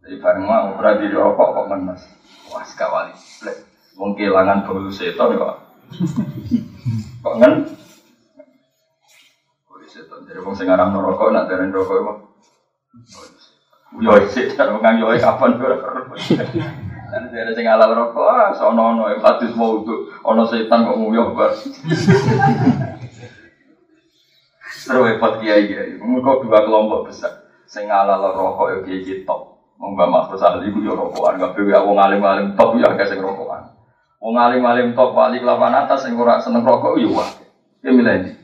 Jadi 0.00 0.16
bareng 0.16 0.48
mau 0.48 0.80
ora 0.80 0.96
dirokok 0.96 1.60
kok 1.60 1.68
ngenes. 1.68 2.02
Wah, 2.48 2.64
sekawali 2.64 3.12
blas. 3.12 3.68
Wong 4.00 4.16
kehilangan 4.16 4.64
bau 4.64 4.88
setan 4.88 5.36
kok 5.36 5.60
Kok 7.20 7.34
kan? 7.36 7.52
setan. 9.92 10.24
Jadi 10.24 10.40
wong 10.40 10.56
sing 10.56 10.72
aran 10.72 10.96
rokok 10.96 11.36
nak 11.36 11.52
dereng 11.52 11.68
rokok 11.68 12.00
kok. 12.00 12.18
Yo 14.00 14.12
sik 14.32 14.56
karo 14.56 14.80
nganggo 14.80 15.12
kapan 15.20 15.60
Dan 17.12 17.28
dari 17.28 17.52
sing 17.52 17.68
rokok, 17.68 18.24
ah, 18.24 18.56
sono 18.56 18.96
ono 18.96 19.04
hadis 19.20 19.52
mau 19.52 19.84
itu, 19.84 20.08
ono 20.24 20.48
setan 20.48 20.88
kok 20.88 20.96
nguyok 20.96 21.36
bar. 21.36 21.52
Terus 24.72 25.04
repot 25.04 25.36
kiai 25.44 25.68
kiai, 25.68 26.00
mereka 26.00 26.40
dua 26.40 26.64
kelompok 26.64 27.12
besar. 27.12 27.44
Sing 27.68 27.92
halal 27.92 28.32
rokok 28.32 28.72
yo 28.72 28.78
kiai 28.88 29.28
top. 29.28 29.52
Mbak 29.82 30.08
Mas 30.08 30.30
Rosali 30.30 30.70
itu 30.70 30.78
yo 30.80 30.94
rokokan, 30.94 31.42
gak 31.42 31.58
bewe 31.58 31.74
wong 31.74 31.98
alim-alim 31.98 32.54
top 32.56 32.80
yo 32.80 32.86
akeh 32.86 33.04
sing 33.04 33.20
rokokan. 33.20 33.76
Wong 34.22 34.38
alim-alim 34.38 34.96
top 34.96 35.12
wali 35.12 35.42
kelapan 35.42 35.84
atas 35.84 36.08
ora 36.08 36.40
seneng 36.40 36.64
rokok 36.64 36.96
yo 36.96 37.12
wah. 37.12 37.28
Ya 37.84 37.90
milih. 37.90 38.41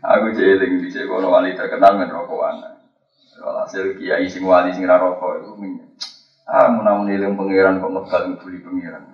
Aku 0.00 0.26
jeling 0.34 0.82
di 0.82 0.90
kono 1.06 1.30
wali 1.30 1.54
terkenal 1.54 1.94
men 2.00 2.10
rokokan. 2.10 2.82
Walhasil 3.40 3.94
kiai 3.96 4.26
sing 4.26 4.42
wali 4.42 4.74
sing 4.74 4.90
rokok 4.90 5.40
iku 5.40 5.54
minyak. 5.54 5.88
Ah 6.50 6.66
menawa 6.66 7.06
eling 7.06 7.38
pangeran 7.38 7.78
kok 7.78 7.94
megal 7.94 8.22
ngibuli 8.26 8.58
pangeran. 8.58 9.04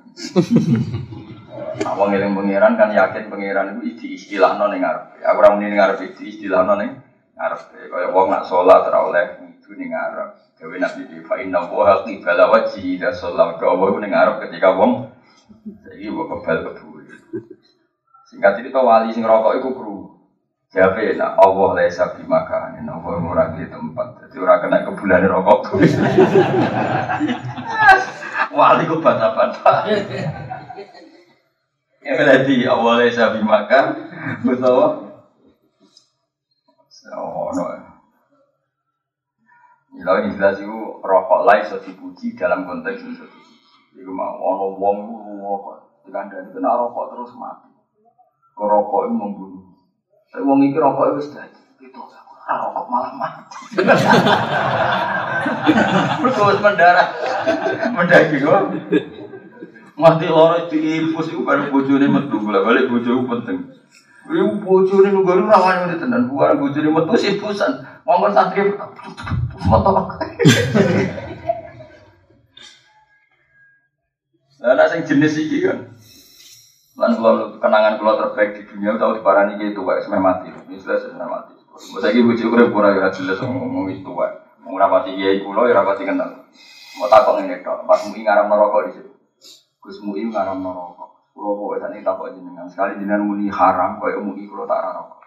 Awang 1.84 2.16
eling 2.16 2.32
pangeran 2.32 2.80
kan 2.80 2.96
yakin 2.96 3.28
pangeran 3.28 3.76
itu 3.76 4.00
di 4.00 4.16
istilahno 4.16 4.72
ning 4.72 4.80
ngarep. 4.80 5.20
Aku 5.20 5.38
ora 5.44 5.52
muni 5.52 5.68
ning 5.68 5.76
ngarep 5.76 6.00
di 6.00 6.24
istilahno 6.32 6.74
ning 6.80 6.96
ngarep. 7.36 7.60
Kaya 7.92 8.08
wong 8.16 8.32
nak 8.32 8.48
salat 8.48 8.88
ora 8.88 9.20
itu 9.36 9.70
ning 9.76 9.92
ngarep. 9.92 10.56
Dewe 10.56 10.80
Nabi 10.80 11.04
di 11.12 11.20
fa 11.20 11.36
inna 11.36 11.68
wa 11.68 12.00
qibala 12.08 12.48
wajhi 12.48 12.96
da 12.96 13.12
salat. 13.12 13.60
Kau 13.60 13.76
wong 13.76 14.00
ning 14.00 14.16
ngarep 14.16 14.48
ketika 14.48 14.72
wong 14.72 15.12
saiki 15.66 16.06
kok 16.10 16.26
kebal 16.30 16.58
kebul. 16.70 17.02
Singkat 18.30 18.52
cerita 18.58 18.82
wali 18.82 19.10
sing 19.10 19.26
rokok 19.26 19.58
iku 19.58 19.70
kru. 19.74 19.96
Jabe 20.74 21.14
nak 21.14 21.38
Allah 21.38 21.78
lesa 21.78 22.18
bimakan, 22.18 22.82
Allah 22.90 23.22
ora 23.22 23.54
di 23.54 23.64
tempat. 23.70 24.26
Jadi 24.26 24.36
ora 24.42 24.58
kena 24.58 24.82
kebulan 24.82 25.24
rokok. 25.30 25.60
Wali 28.56 28.88
ku 28.88 28.98
bata-bata. 29.04 29.86
Ya 32.02 32.12
berarti 32.18 32.66
Allah 32.66 32.92
lesa 32.98 33.30
bimakan, 33.36 33.84
betul. 34.42 35.06
Oh 37.14 37.48
no. 37.54 37.64
Lalu 39.96 40.34
jelas 40.34 40.58
itu 40.60 40.78
rokok 41.00 41.46
lain 41.46 41.64
so 41.70 41.78
dipuji 41.78 42.34
dalam 42.34 42.66
konteks 42.66 43.06
itu. 43.06 43.26
Iku 43.96 44.12
mau 44.12 44.36
ono 44.36 44.76
wong 44.76 44.96
rokok, 45.40 46.04
dikandani 46.04 46.52
kena 46.52 46.76
rokok 46.76 47.16
terus 47.16 47.32
mati. 47.32 47.72
Rokok 48.52 49.08
itu 49.08 49.14
membunuh. 49.16 49.64
Tapi 50.28 50.44
wong 50.44 50.60
iki 50.68 50.76
rokok 50.76 51.16
wis 51.16 51.32
dadi. 51.32 51.56
Itu 51.80 51.96
rokok 52.44 52.86
malah 52.92 53.12
mati. 53.16 53.40
Terus 56.20 56.60
mendarah. 56.60 57.08
Mendaki 57.96 58.36
kok. 58.44 58.60
Mati 59.96 60.28
loro 60.28 60.68
diinfus 60.68 61.32
iku 61.32 61.40
baru 61.48 61.72
bojone 61.72 62.04
metu 62.04 62.36
bola 62.36 62.68
balik 62.68 62.92
bojoku 62.92 63.24
penting. 63.32 63.72
Iku 64.28 64.60
bojone 64.60 65.08
nunggu 65.08 65.48
rawan 65.48 65.88
ini 65.88 65.96
tenan 65.96 66.28
bukan 66.28 66.60
bojone 66.60 66.92
metu 66.92 67.16
sibusan. 67.16 67.80
Ngomong 68.04 68.36
santri 68.36 68.76
metu. 68.76 68.84
Lah 74.66 74.90
sing 74.90 75.06
jenis 75.06 75.38
iki 75.38 75.62
kan 75.62 75.94
Lan 76.96 77.12
kalau 77.12 77.60
kenangan 77.60 78.00
kalau 78.00 78.16
terbaik 78.18 78.56
di 78.56 78.62
dunia 78.72 78.96
tahu 78.96 79.20
di 79.20 79.22
parani 79.22 79.60
gitu, 79.60 79.84
wae 79.84 80.00
semai 80.00 80.16
mati. 80.16 80.48
Jelas 80.48 81.04
semai 81.04 81.28
mati. 81.28 81.52
Masa 81.92 82.08
ini 82.08 82.24
bujuk 82.24 82.48
kurang 82.48 82.72
kurang 82.72 82.96
ya 82.96 83.12
jelas 83.12 83.36
ngomong 83.44 83.92
itu 83.92 84.08
wae. 84.16 84.32
Mau 84.64 84.80
rapati 84.80 85.12
kiai 85.12 85.44
kulo 85.44 85.68
ya 85.68 85.76
rapati 85.76 86.08
kenal. 86.08 86.48
Mau 86.96 87.06
takut 87.12 87.44
ini 87.44 87.60
dok. 87.60 87.84
Pas 87.84 88.00
mui 88.08 88.24
ngaram 88.24 88.48
nerokok 88.48 88.80
di 88.88 88.90
situ. 88.96 89.12
Gus 89.76 90.00
mui 90.00 90.24
ngaram 90.24 90.64
nerokok. 90.64 91.36
Kulo 91.36 91.50
kok 91.52 91.84
saat 91.84 91.92
ini 91.92 92.00
takut 92.00 92.32
jenengan. 92.32 92.64
Sekali 92.64 92.96
jenengan 92.96 93.28
muni 93.28 93.52
haram, 93.52 94.00
kau 94.00 94.08
mui 94.24 94.48
kulo 94.48 94.64
tak 94.64 94.80
rokok. 94.96 95.20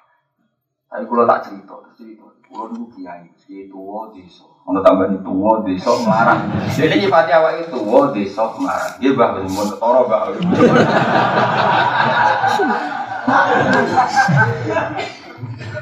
Tapi 0.89 1.05
kulo 1.05 1.23
tak 1.29 1.45
cerita, 1.45 1.77
cerita. 1.93 2.25
Kulo 2.49 2.65
dulu 2.73 2.89
kiai, 2.97 3.29
kiai 3.37 3.69
tua 3.69 4.09
desa. 4.09 4.49
Ono 4.65 4.81
tambah 4.81 5.21
tua 5.21 5.61
desa 5.61 5.93
marah. 6.01 6.41
Jadi 6.73 7.05
nyifati 7.05 7.29
awak 7.29 7.61
itu 7.61 7.77
tua 7.77 8.09
desa 8.09 8.49
marah. 8.57 8.97
Dia 8.97 9.13
bah 9.13 9.37
mun 9.37 9.69
ketara 9.69 10.01
bah. 10.09 10.33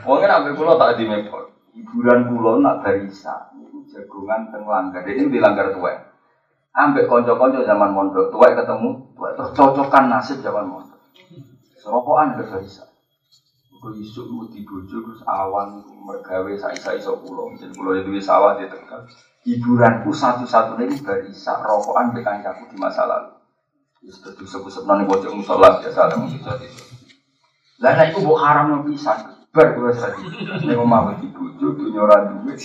Wong 0.03 0.17
kan 0.19 0.31
ambil 0.43 0.53
kulo 0.59 0.75
tak 0.75 0.99
di 0.99 1.07
mepot. 1.07 1.55
Hiburan 1.71 2.35
kulo 2.35 2.59
nak 2.59 2.83
barisa. 2.83 3.55
Iku 3.63 3.87
jagongan 3.87 4.51
teng 4.51 4.67
langgar. 4.67 5.07
Ini 5.07 5.31
di 5.31 5.39
langgar 5.39 5.71
tua. 5.71 5.95
Ambek 6.75 7.07
konco-konco 7.07 7.63
zaman 7.63 7.95
mondok 7.95 8.27
tua 8.27 8.51
ketemu, 8.51 9.15
tua 9.15 9.33
terus 9.39 9.55
cocokan 9.55 10.11
nasib 10.11 10.43
zaman 10.43 10.67
mondok. 10.67 10.99
Serokokan 11.79 12.35
ke 12.35 12.43
barisa. 12.51 12.91
Kau 13.77 13.93
isu 13.93 14.21
lu 14.25 14.49
di 14.49 14.65
bojo 14.65 15.05
terus 15.05 15.21
awan 15.29 15.85
mergawe 16.01 16.49
sai-sai 16.57 16.97
so 16.97 17.21
pulau. 17.21 17.53
Jadi 17.53 17.77
pulau 17.77 17.93
itu 17.93 18.09
sawah 18.17 18.57
di 18.57 18.65
tegal. 18.65 19.05
Hiburanku 19.45 20.09
satu-satunya 20.09 20.89
ini 20.89 20.97
barisa 21.05 21.61
rokokan 21.61 22.11
dengan 22.11 22.41
kancaku 22.41 22.73
di 22.73 22.77
masa 22.81 23.05
lalu. 23.05 23.37
Itu 24.01 24.33
tuh 24.33 24.47
sebut-sebut 24.49 24.89
nanti 24.89 25.05
bocor 25.05 25.29
musola 25.29 25.77
biasa 25.77 26.09
ada 26.09 26.17
jadi. 26.25 26.67
Lah 27.77 27.91
nek 27.93 28.17
iku 28.17 28.25
mbok 28.25 28.39
haram 28.41 28.81
pisan. 28.89 29.37
Bar 29.53 29.77
kula 29.77 29.93
sadi. 29.93 30.25
Nek 30.65 30.77
omah 30.77 31.21
di 31.21 31.29
bojo 31.29 31.77
dunya 31.77 32.01
ora 32.01 32.33
duwe. 32.33 32.57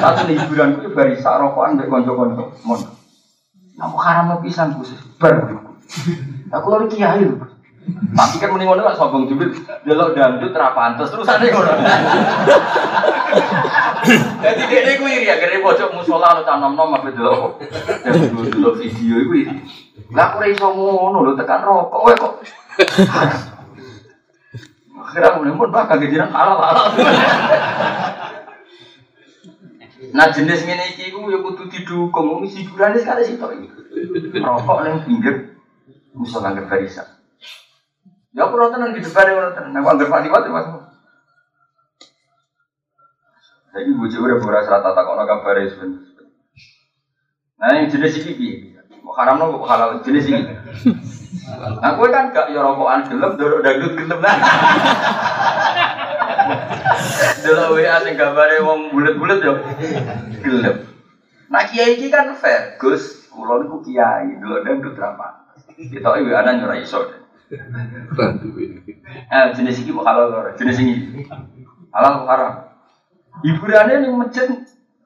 Satu 0.00 0.32
hiburan 0.32 0.80
ku 0.80 0.96
barisa 0.96 1.36
rokokan 1.36 1.76
mbek 1.76 1.92
kanca-kanca. 1.92 2.44
Mon. 2.64 2.80
Nah 3.76 3.92
haram 4.00 4.40
pisan 4.40 4.80
ku 4.80 4.82
bar. 5.20 5.60
Aku 6.56 6.66
lari 6.72 6.88
kiai 6.88 7.20
lho. 7.20 7.55
Tapi 7.86 8.42
kan 8.42 8.50
mending 8.50 8.66
ngono 8.66 8.90
sombong 8.98 9.30
jubit. 9.30 9.54
Delok 9.86 10.18
dangdut 10.18 10.50
ra 10.58 10.74
pantes 10.74 11.14
ane 11.14 11.46
ngono. 11.54 11.72
Jadi 14.42 14.62
dene 14.66 14.92
ku 14.98 15.04
iri 15.06 15.30
ya 15.30 15.38
kene 15.38 15.62
pojok 15.62 15.94
musola 15.94 16.34
lo 16.34 16.42
tanom-nom 16.42 16.98
apa 16.98 17.14
delok. 17.14 17.62
Delok 18.50 18.74
video 18.82 19.16
iku 19.22 19.32
iri. 19.38 19.54
Lah 20.10 20.34
aku 20.34 20.42
ora 20.42 20.46
iso 20.50 20.66
ngono 20.66 21.18
lho 21.22 21.32
tekan 21.38 21.62
rokok 21.62 21.98
kowe 22.02 22.14
kok. 22.14 22.32
Akhirnya 25.06 25.28
aku 25.30 25.54
pun 25.54 25.70
bakal 25.70 25.96
kejiran 26.02 26.34
halal 26.34 26.58
halal. 26.58 26.86
Nah 30.10 30.26
jenis 30.34 30.66
ngene 30.66 30.90
iki 30.94 31.14
ku 31.14 31.30
ya 31.30 31.38
kudu 31.38 31.70
didukung 31.70 32.26
wong 32.34 32.50
hiburane 32.50 32.98
sekali 32.98 33.22
sitok 33.22 33.50
iki. 33.54 33.68
Rokok 34.42 34.78
ning 34.82 35.06
pinggir 35.06 35.54
musola 36.14 36.50
nang 36.50 36.66
barisan. 36.66 37.15
Ya 38.36 38.44
aku 38.44 38.60
lo 38.60 38.68
tenang 38.68 38.92
di 38.92 39.00
depan 39.00 39.32
ya 39.32 39.48
tenang. 39.56 39.80
Aku 39.80 39.88
anggap 39.96 40.12
mati 40.12 40.28
mati 40.28 40.48
mas. 40.52 40.68
Jadi 43.72 43.90
bujuk 43.96 44.28
udah 44.28 44.38
boras 44.44 44.68
rata 44.68 44.92
tak 44.92 45.04
kau 45.04 45.16
kabar 45.16 45.56
ya 45.56 45.68
Nah 47.56 47.72
yang 47.72 47.88
jenis 47.88 48.20
ini 48.20 48.76
mau 49.00 49.16
haram 49.16 49.40
lo 49.40 49.64
halal 49.64 50.04
jenis 50.04 50.28
ini. 50.28 50.52
Nah 51.80 51.90
gue 51.96 52.08
kan 52.12 52.32
gak 52.36 52.52
ya 52.52 52.60
rokokan 52.60 53.08
gelem, 53.08 53.32
dorok 53.40 53.64
dangdut 53.64 53.92
gelem 53.96 54.20
lah. 54.20 54.36
Dulu 57.40 57.80
WA 57.80 57.96
sing 58.04 58.20
gambare 58.20 58.60
wong 58.60 58.92
bulet-bulet 58.92 59.40
yo 59.40 59.64
gelem. 60.44 60.84
Nah 61.48 61.64
kiai 61.64 61.96
iki 61.96 62.12
kan 62.12 62.36
fair, 62.36 62.76
Gus. 62.76 63.32
Kulo 63.32 63.64
niku 63.64 63.80
kiai, 63.80 64.36
dulu 64.36 64.60
dangdut 64.60 65.00
ra. 65.00 65.16
Kita 65.72 66.20
iki 66.20 66.32
ana 66.36 66.52
nyora 66.52 66.76
iso. 66.76 67.25
Eh, 67.46 69.46
jenis 69.54 69.86
ini 69.86 69.94
halal 70.02 70.34
lho, 70.34 70.50
jenis 70.58 70.82
ini? 70.82 71.22
Halal 71.94 72.26
haram. 72.26 72.74
Hiburannya 73.46 74.02
nih 74.02 74.10
masjid, 74.10 74.50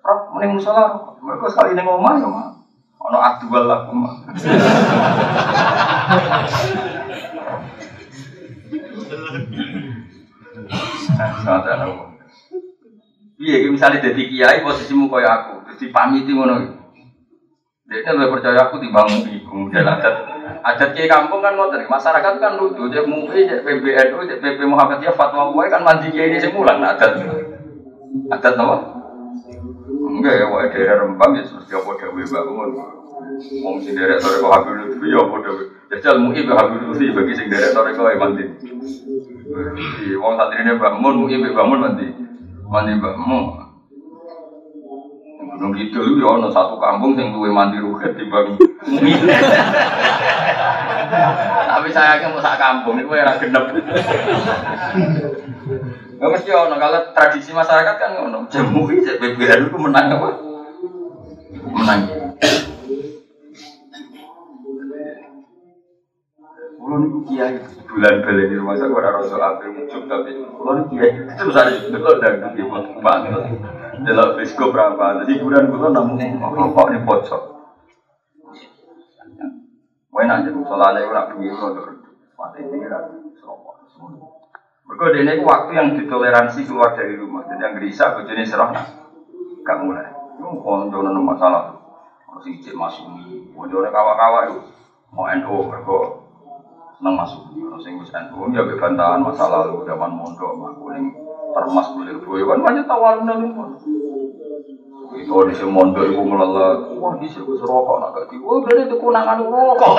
roh 0.00 0.32
mending 0.32 0.56
musola, 0.56 1.04
mereka 1.20 1.52
sekali 1.52 1.76
nih 1.76 1.84
ngomong 1.84 2.16
ya 2.16 2.28
mah, 2.32 2.56
ono 2.96 3.18
aktual 3.20 3.68
lah 3.68 3.92
mah. 3.92 4.24
Iya, 13.40 13.56
misalnya 13.68 14.00
jadi 14.00 14.22
kiai 14.32 14.64
posisimu 14.64 15.12
kayak 15.12 15.32
aku, 15.44 15.52
terus 15.68 15.78
dipamiti 15.84 16.32
ngono. 16.32 16.56
Dia 17.90 18.16
lebih 18.16 18.38
percaya 18.38 18.70
aku 18.70 18.80
dibangun 18.80 19.28
di 19.28 19.42
kemudian 19.42 19.82
adat 19.82 20.30
adat 20.60 20.90
kiai 20.92 21.08
kampung 21.08 21.40
kan 21.40 21.56
ngoten, 21.56 21.88
masyarakat 21.88 22.34
kan 22.40 22.52
lucu, 22.56 22.88
cek 22.92 23.04
MUI, 23.08 23.48
cek 23.48 23.64
PBNU, 23.64 24.18
cek 24.28 24.40
PP 24.40 24.58
Muhammadiyah, 24.68 25.14
fatwa 25.16 25.50
MUI 25.52 25.68
kan 25.72 25.82
mandi 25.82 26.12
kiai 26.12 26.32
ini 26.32 26.38
semulan 26.40 26.80
adat. 26.80 27.20
Adat 28.30 28.54
apa? 28.56 28.76
Enggak 30.10 30.34
ya, 30.42 30.46
wae 30.50 30.68
daerah 30.68 31.06
Rembang 31.06 31.32
ya 31.38 31.42
mesti 31.46 31.72
apa 31.72 31.90
dewe 31.96 32.22
bangun. 32.26 32.70
Wong 33.64 33.76
sing 33.80 33.96
derek 33.96 34.20
sore 34.20 34.42
kok 34.42 34.52
Habib 34.52 34.74
Lutfi 34.84 35.06
ya 35.08 35.18
apa 35.22 35.36
dewe. 35.40 35.62
Jajal 35.88 36.16
MUI 36.18 36.44
be 36.44 36.52
Habib 36.52 36.82
Lutfi 36.84 37.14
bagi 37.14 37.32
sing 37.38 37.46
derek 37.48 37.72
sore 37.72 37.94
kok 37.94 38.04
mandi. 38.18 38.44
Wong 40.18 40.34
santrine 40.34 40.72
bangun 40.76 41.14
MUI 41.24 41.54
bangun 41.54 41.78
mandi. 41.78 42.06
Mandi 42.70 42.92
Mbak 42.98 43.14
Gunung 45.60 45.76
Kidul 45.76 46.16
itu 46.16 46.24
ya 46.24 46.48
satu 46.48 46.80
kampung 46.80 47.20
yang 47.20 47.36
luwe 47.36 47.52
mandi 47.52 47.76
di 47.76 48.24
bang 48.32 48.56
Saya 51.90 52.22
kan 52.22 52.30
mau 52.30 52.42
sak 52.42 52.56
kampung 52.56 52.96
itu 53.02 53.10
era 53.12 53.34
genep. 53.36 53.74
Gak 56.20 56.30
mesti 56.30 56.50
ono 56.52 56.76
kalau 56.76 57.00
tradisi 57.16 57.50
masyarakat 57.50 57.96
kan 57.96 58.12
ono 58.28 58.46
jamu 58.52 58.86
itu 58.92 59.16
BBR 59.16 59.66
itu 59.66 59.78
menang 59.80 60.06
apa? 60.20 60.30
Menang. 61.74 62.00
Kulo 66.80 66.96
niku 67.06 67.18
kiai 67.28 67.60
bulan 67.84 68.24
beli 68.24 68.50
di 68.50 68.56
rumah 68.56 68.72
saya 68.72 68.88
ora 68.88 69.12
rasa 69.12 69.36
ape 69.36 69.68
muncul 69.68 70.00
tapi 70.08 70.32
kulo 70.32 70.70
niku 70.80 70.88
kiai 70.96 71.12
terus 71.36 71.56
ada 71.56 71.72
delok 71.76 72.16
dan 72.24 72.56
di 72.56 72.64
banget. 73.00 73.32
Delok 74.00 74.40
biskop 74.40 74.72
berapa. 74.72 75.24
Jadi 75.24 75.32
bulan 75.44 75.68
kulo 75.68 75.88
namung 75.92 76.20
rokok 76.40 76.86
di 76.96 76.98
pojok. 77.04 77.59
Wae 80.10 80.26
nak 80.26 80.42
jadi 80.42 80.58
salale 80.66 81.06
ora 81.06 81.30
pinggir 81.30 81.54
kulo 81.54 82.02
Mati 82.34 82.64
ini 82.66 82.82
kan 82.88 83.04
Mereka 84.90 85.06
ini 85.22 85.46
waktu 85.46 85.70
yang 85.76 85.88
ditoleransi 85.94 86.66
keluar 86.66 86.98
dari 86.98 87.14
rumah. 87.14 87.46
Jadi 87.46 87.62
yang 87.62 87.78
gerisa, 87.78 88.18
bojone 88.18 88.42
serah, 88.42 88.74
gak 89.62 89.78
mulai. 89.86 90.10
Itu 90.34 90.50
konjonan 90.66 91.14
masalah. 91.22 91.78
Harus 92.26 92.50
ijik 92.50 92.74
masuk 92.74 93.06
ini. 93.22 93.54
Konjonan 93.54 93.94
kawa-kawa 93.94 94.50
itu. 94.50 94.66
Mau 95.14 95.30
NU, 95.30 95.56
mereka 95.70 95.96
senang 96.98 97.14
masuk. 97.22 97.54
Harus 97.54 97.86
bisa 97.86 98.34
NU, 98.34 98.50
ya 98.50 98.66
kebantahan 98.66 99.22
masa 99.22 99.46
lalu. 99.46 99.86
Zaman 99.86 100.10
mondok, 100.10 100.58
mah 100.58 100.74
kuning. 100.74 101.14
Termas 101.54 101.86
kulir 101.94 102.18
boy. 102.26 102.42
Kan 102.42 102.58
banyak 102.58 102.84
tawaran 102.90 103.30
itu 105.10 105.34
di 105.50 105.54
sini 105.58 105.74
mondok 105.74 106.06
ibu 106.06 106.22
melelat, 106.22 106.94
wah 106.94 107.18
di 107.18 107.26
sini 107.26 107.42
serokok 107.42 107.96
nak 107.98 108.10
gak 108.14 108.30
wah 108.46 108.62
berarti 108.62 108.86
itu 108.86 108.96
kunangan 108.98 109.42
rokok. 109.42 109.94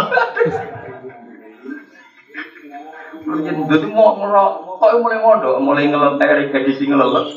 Jadi 3.22 3.88
mau 3.92 4.18
ngelok, 4.18 4.52
kok 4.80 4.92
mulai 5.04 5.20
mondok, 5.20 5.56
mulai 5.60 5.92
ngelentek 5.92 6.58
edisi 6.64 6.88
ngelelet, 6.88 7.28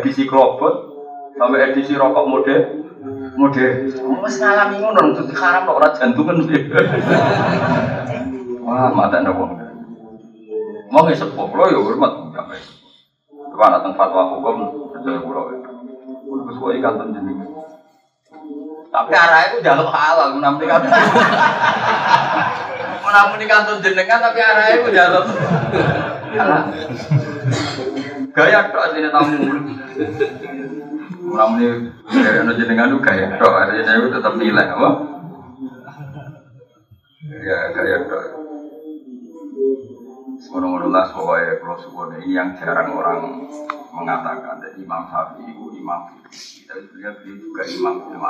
edisi 0.00 0.24
kerobot, 0.24 0.74
sampai 1.36 1.70
edisi 1.70 1.92
rokok 1.94 2.24
mode, 2.24 2.56
mode. 3.36 3.66
Mas 4.20 4.36
ngalami 4.40 4.80
ngono, 4.80 5.00
itu 5.14 5.34
haram 5.36 5.68
kok 5.68 5.76
orang 5.76 5.94
jantungan. 5.96 6.40
Wah, 8.64 8.90
mata 8.96 9.20
wong. 9.30 9.50
Mau 10.90 11.06
nggak 11.06 11.20
sepuh, 11.20 11.46
lo 11.54 11.64
ya 11.70 11.78
hormat 11.78 12.12
sampai. 12.34 12.58
Coba 13.30 13.78
datang 13.78 13.94
fatwa 13.94 14.34
hukum, 14.34 14.56
percaya 14.90 15.22
pulau 15.22 15.69
Udah 16.40 16.54
sesuai 16.56 16.80
kantor 16.80 17.06
jenengan. 17.12 17.48
Tapi 18.90 19.12
arahnya 19.14 19.46
itu 19.54 19.58
jalur 19.62 19.88
halal, 19.92 20.34
menampi 20.34 20.64
kan. 20.66 20.82
Menampi 23.04 23.44
kantor 23.46 23.76
jenengan, 23.84 24.18
tapi 24.24 24.38
arahnya 24.40 24.74
itu 24.80 24.90
jalur. 24.90 25.24
Gaya 28.30 28.60
tok 28.72 28.84
sini 28.96 29.08
tamu. 29.12 29.36
Menampi 31.20 31.64
gaya 32.08 32.42
jenengan 32.56 32.90
itu 32.90 32.98
gaya 33.04 33.26
tok, 33.36 33.52
artinya 33.52 33.92
itu 34.00 34.08
tetap 34.10 34.34
nilai, 34.40 34.66
apa? 34.66 34.90
Ya, 37.30 37.58
gaya 37.76 37.98
tok. 38.08 38.24
Ngono-ngono 40.50 40.90
lah 40.90 41.06
pokoknya 41.14 41.62
kalau 41.62 42.10
ini 42.18 42.34
yang 42.34 42.56
jarang 42.58 42.96
orang 42.96 43.46
mengatakan. 43.92 44.62
Jadi 44.62 44.86
Imam 44.86 45.02
Syafi'i 45.10 45.50
itu 45.50 45.64
imam 45.78 46.00
kita 46.10 46.30
sebenarnya 46.30 47.10
beliau 47.20 47.36
juga 47.38 47.62
imam 47.66 47.94
ilmu 48.06 48.26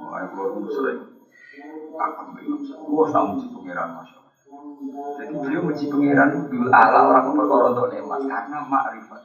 Makanya 0.00 0.26
kalau 0.32 0.70
sering 0.70 1.00
Imam 1.58 2.10
Syafi'i. 2.14 2.90
Wah, 2.90 3.08
tak 3.10 3.22
muji 3.30 3.46
pengiran 3.50 3.88
masya 3.98 4.20
Jadi 5.18 5.32
beliau 5.36 5.62
muji 5.66 5.84
pengiran 5.90 6.28
itu 6.34 6.56
ala 6.70 6.98
orang 7.10 7.34
perkara 7.36 7.66
untuk 7.74 7.88
nikmat 7.92 8.20
karena 8.26 8.58
makrifat. 8.66 9.22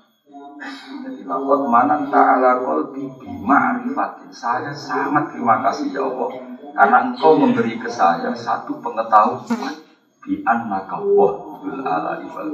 Jadi 1.05 1.21
lakot 1.29 1.69
mana 1.69 2.09
ta'ala 2.09 2.65
kolbi 2.65 3.07
ma'rifatin 3.21 4.33
Saya 4.33 4.73
sangat 4.73 5.31
terima 5.31 5.61
kasih 5.61 5.93
ya 5.93 6.01
Allah 6.01 6.29
Karena 6.75 6.97
engkau 7.07 7.39
memberi 7.39 7.77
ke 7.77 7.87
saya 7.87 8.33
satu 8.33 8.81
pengetahuan 8.81 9.45
Bi 10.25 10.41
annaka 10.41 10.97
wahdul 10.97 11.85
ala 11.85 12.17
wal 12.25 12.51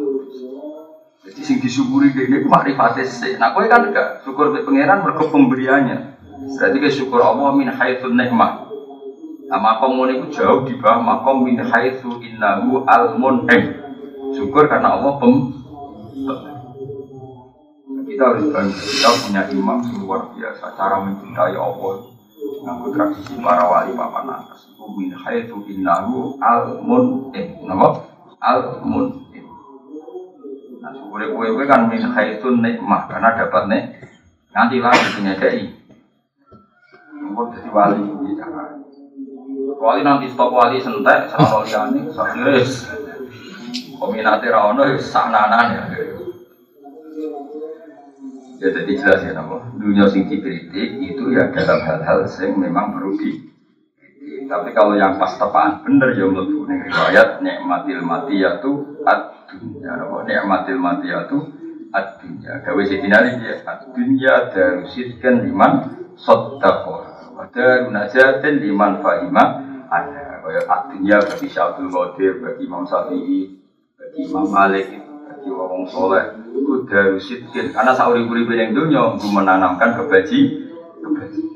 Jadi 1.21 1.41
sing 1.45 1.57
disyukuri 1.61 2.09
ini 2.17 2.41
makrifatnya 2.49 3.05
sih. 3.05 3.37
Nah 3.37 3.53
kowe 3.53 3.61
kan 3.69 3.93
enggak 3.93 4.25
syukur 4.25 4.57
ke 4.57 4.65
pangeran 4.65 5.05
mergo 5.05 5.29
pemberiannya. 5.29 6.17
Berarti 6.57 6.77
ke 6.81 6.89
syukur 6.89 7.21
Allah 7.21 7.53
min 7.53 7.69
haitsun 7.69 8.17
nikmah. 8.17 8.65
Nah 9.45 9.59
makom 9.61 10.01
ngono 10.01 10.17
iku 10.17 10.25
jauh 10.33 10.65
di 10.65 10.73
bawah 10.81 10.97
makom 10.97 11.45
min 11.45 11.61
haitsu 11.61 12.17
innahu 12.25 12.81
al 12.89 13.21
mun'im. 13.21 13.63
Syukur 14.33 14.65
karena 14.65 14.97
Allah 14.97 15.21
pem 15.21 15.61
kita 18.11 18.23
harus 18.27 18.45
bangga 18.51 18.75
kita 18.75 19.09
punya 19.23 19.41
imam 19.49 19.79
luar 20.03 20.35
biasa 20.35 20.75
cara 20.75 20.99
mencintai 20.99 21.55
Allah 21.55 22.11
nganggo 22.61 22.87
tradisi 22.91 23.33
para 23.39 23.63
wali 23.65 23.95
papan 23.95 24.35
atas 24.35 24.67
itu 24.67 24.85
min 24.93 25.09
haitsu 25.15 25.63
innahu 25.65 26.35
al 26.43 26.81
mun'im 26.83 27.65
nama 27.65 28.03
al 28.43 28.83
mun'im 28.83 29.20
nah 30.91 30.99
syukur 31.23 31.55
kue 31.55 31.63
kan 31.63 31.87
min 31.87 32.03
haitsu 32.03 32.51
nikmah 32.59 33.07
karena 33.07 33.31
dapat 33.31 33.63
nek 33.71 33.83
nanti 34.51 34.83
lagi 34.83 35.07
punya 35.15 35.33
dai 35.39 35.63
Mungkin 37.31 37.47
jadi 37.55 37.69
wali 37.71 38.03
wali 39.79 40.01
nanti 40.03 40.27
stop 40.27 40.51
wali 40.51 40.83
sentek 40.83 41.31
sama 41.31 41.63
liane 41.63 42.11
sakires 42.11 42.91
peminatnya 43.95 44.51
rawono 44.51 44.83
sananan 44.99 45.67
ya. 45.71 45.83
Ya 48.61 48.67
jadi 48.69 48.91
jelas 48.93 49.21
ya 49.25 49.31
nama 49.33 49.63
dunia 49.73 50.05
sing 50.11 50.27
dikritik 50.27 50.99
itu 50.99 51.23
ya 51.33 51.49
dalam 51.49 51.81
hal-hal 51.81 52.27
yang 52.27 52.51
memang 52.59 52.93
perlu 52.93 53.17
di 53.17 53.50
tapi 54.51 54.75
kalau 54.75 54.99
yang 54.99 55.15
pas 55.15 55.39
tepaan 55.39 55.79
bener 55.87 56.11
ya 56.11 56.27
mlebu 56.27 56.67
ning 56.67 56.83
riwayat 56.83 57.39
nikmatil 57.39 58.03
matiyatu 58.03 58.99
ad-dunya. 59.07 59.95
Nama 59.95 60.17
nikmatil 60.27 60.75
matiyatu 60.75 61.37
ad-dunya? 61.95 62.59
Gawe 62.59 62.81
sidina 62.83 63.23
iki 63.31 63.47
ya 63.47 63.55
ad-dunya 63.63 64.51
darusitkan 64.51 65.47
liman 65.47 65.71
sadaqah 66.19 67.31
wa 67.31 67.47
darunajatin 67.47 68.59
liman 68.59 68.99
fahima 68.99 69.43
ada 69.87 70.43
kaya 70.43 70.61
ad-dunya 70.67 71.23
bagi 71.23 71.47
Syabdul 71.47 71.87
Qadir 71.87 72.43
bagi 72.43 72.67
Imam 72.67 72.83
Syafi'i 72.83 73.55
bagi 73.95 74.19
Imam 74.27 74.51
Malik 74.51 74.99
bagi 75.31 75.47
wong 75.47 75.87
soleh 75.87 76.27
itu 76.51 76.83
dari 76.91 77.15
sidkin 77.23 77.71
karena 77.71 77.95
sauri 77.95 78.27
puri 78.27 78.43
yang 78.51 78.75
dunia 78.75 79.15
untuk 79.15 79.31
menanamkan 79.31 79.95
kebaji. 79.95 80.67
Kebaji 80.99 81.51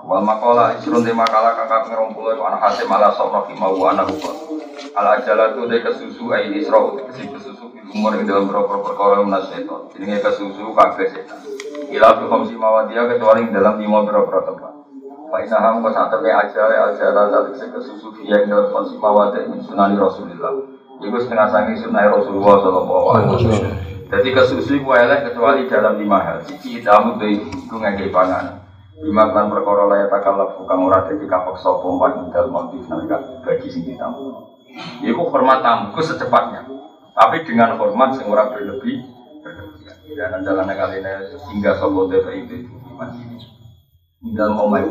Wal 0.00 0.24
makola 0.24 0.80
isrun 0.80 1.04
di 1.04 1.12
makalah 1.12 1.52
kakak 1.52 1.92
ngerong 1.92 2.16
pulau 2.16 2.32
itu 2.32 2.40
anak 2.40 2.60
hasim 2.64 2.88
ala 2.88 3.12
sok 3.12 3.28
nafi 3.36 3.52
mau 3.56 3.76
anak 3.84 4.08
hukum 4.08 4.60
Ala 4.96 5.20
ajala 5.20 5.52
tu 5.52 5.68
de 5.68 5.84
kesusu 5.84 6.24
ayin 6.32 6.56
isra 6.56 6.80
uti 6.80 7.04
kesi 7.12 7.28
kesusu 7.28 7.68
di 7.76 7.84
umur 7.92 8.16
yang 8.16 8.24
dalam 8.24 8.48
berapa 8.48 8.80
perkara 8.80 9.20
menas 9.20 9.52
setan 9.52 9.92
Ini 10.00 10.24
kesusu 10.24 10.72
kakek 10.72 11.08
setan 11.12 11.38
Ila 11.92 12.16
tu 12.16 12.32
komsi 12.32 12.56
mawadia 12.56 13.04
kecuali 13.12 13.52
dalam 13.52 13.76
lima 13.76 14.00
berapa 14.08 14.40
tempat 14.48 14.72
Pak 15.30 15.40
Inaham 15.46 15.84
kau 15.84 15.92
satu 15.92 16.18
ke 16.24 16.32
ajala 16.32 16.96
ajala 16.96 17.22
zalik 17.28 17.60
kesusu 17.60 18.08
yang 18.24 18.48
dalam 18.48 18.72
komsi 18.72 18.96
mawadia 18.96 19.46
min 19.46 19.60
sunani 19.60 20.00
Rasulullah 20.00 20.80
Iku 21.00 21.16
setengah 21.16 21.48
sangi 21.48 21.80
sunnah 21.80 22.12
Rasulullah 22.12 22.60
Sallallahu 22.60 23.06
Alaihi 23.16 23.30
Wasallam. 23.32 23.72
Jadi 24.12 24.28
kesusu 24.36 24.84
ku 24.84 24.92
elek 24.92 25.32
kecuali 25.32 25.64
dalam 25.64 25.96
lima 25.96 26.20
hal. 26.20 26.44
Cici 26.44 26.84
tamu 26.84 27.16
tuh 27.16 27.24
iku 27.24 27.80
ngekei 27.80 28.12
pangan. 28.12 28.59
Lima 29.00 29.32
kan 29.32 29.48
perkara 29.48 29.88
layak 29.88 30.12
takalaf 30.12 30.60
bukan 30.60 30.78
ora 30.84 31.08
dadi 31.08 31.24
kapok 31.24 31.56
sapa 31.56 31.88
dalam 32.28 32.52
mati 32.52 32.76
nalika 32.84 33.40
bagi 33.40 33.72
sing. 33.72 33.96
Iku 35.00 35.22
hormat 35.32 35.64
tamu 35.64 35.96
ku 35.96 36.04
secepatnya. 36.04 36.68
Tapi 37.16 37.48
dengan 37.48 37.80
hormat 37.80 38.20
sing 38.20 38.28
ora 38.28 38.52
berlebih. 38.52 39.00
Dan 40.10 40.42
jalannya 40.44 40.74
kali 40.74 41.00
ini 41.00 41.12
hingga 41.54 41.78
sopo 41.78 42.10
DPI 42.10 42.44
itu 42.44 42.66
masih 42.98 43.40
dalam 44.36 44.58
omai 44.58 44.84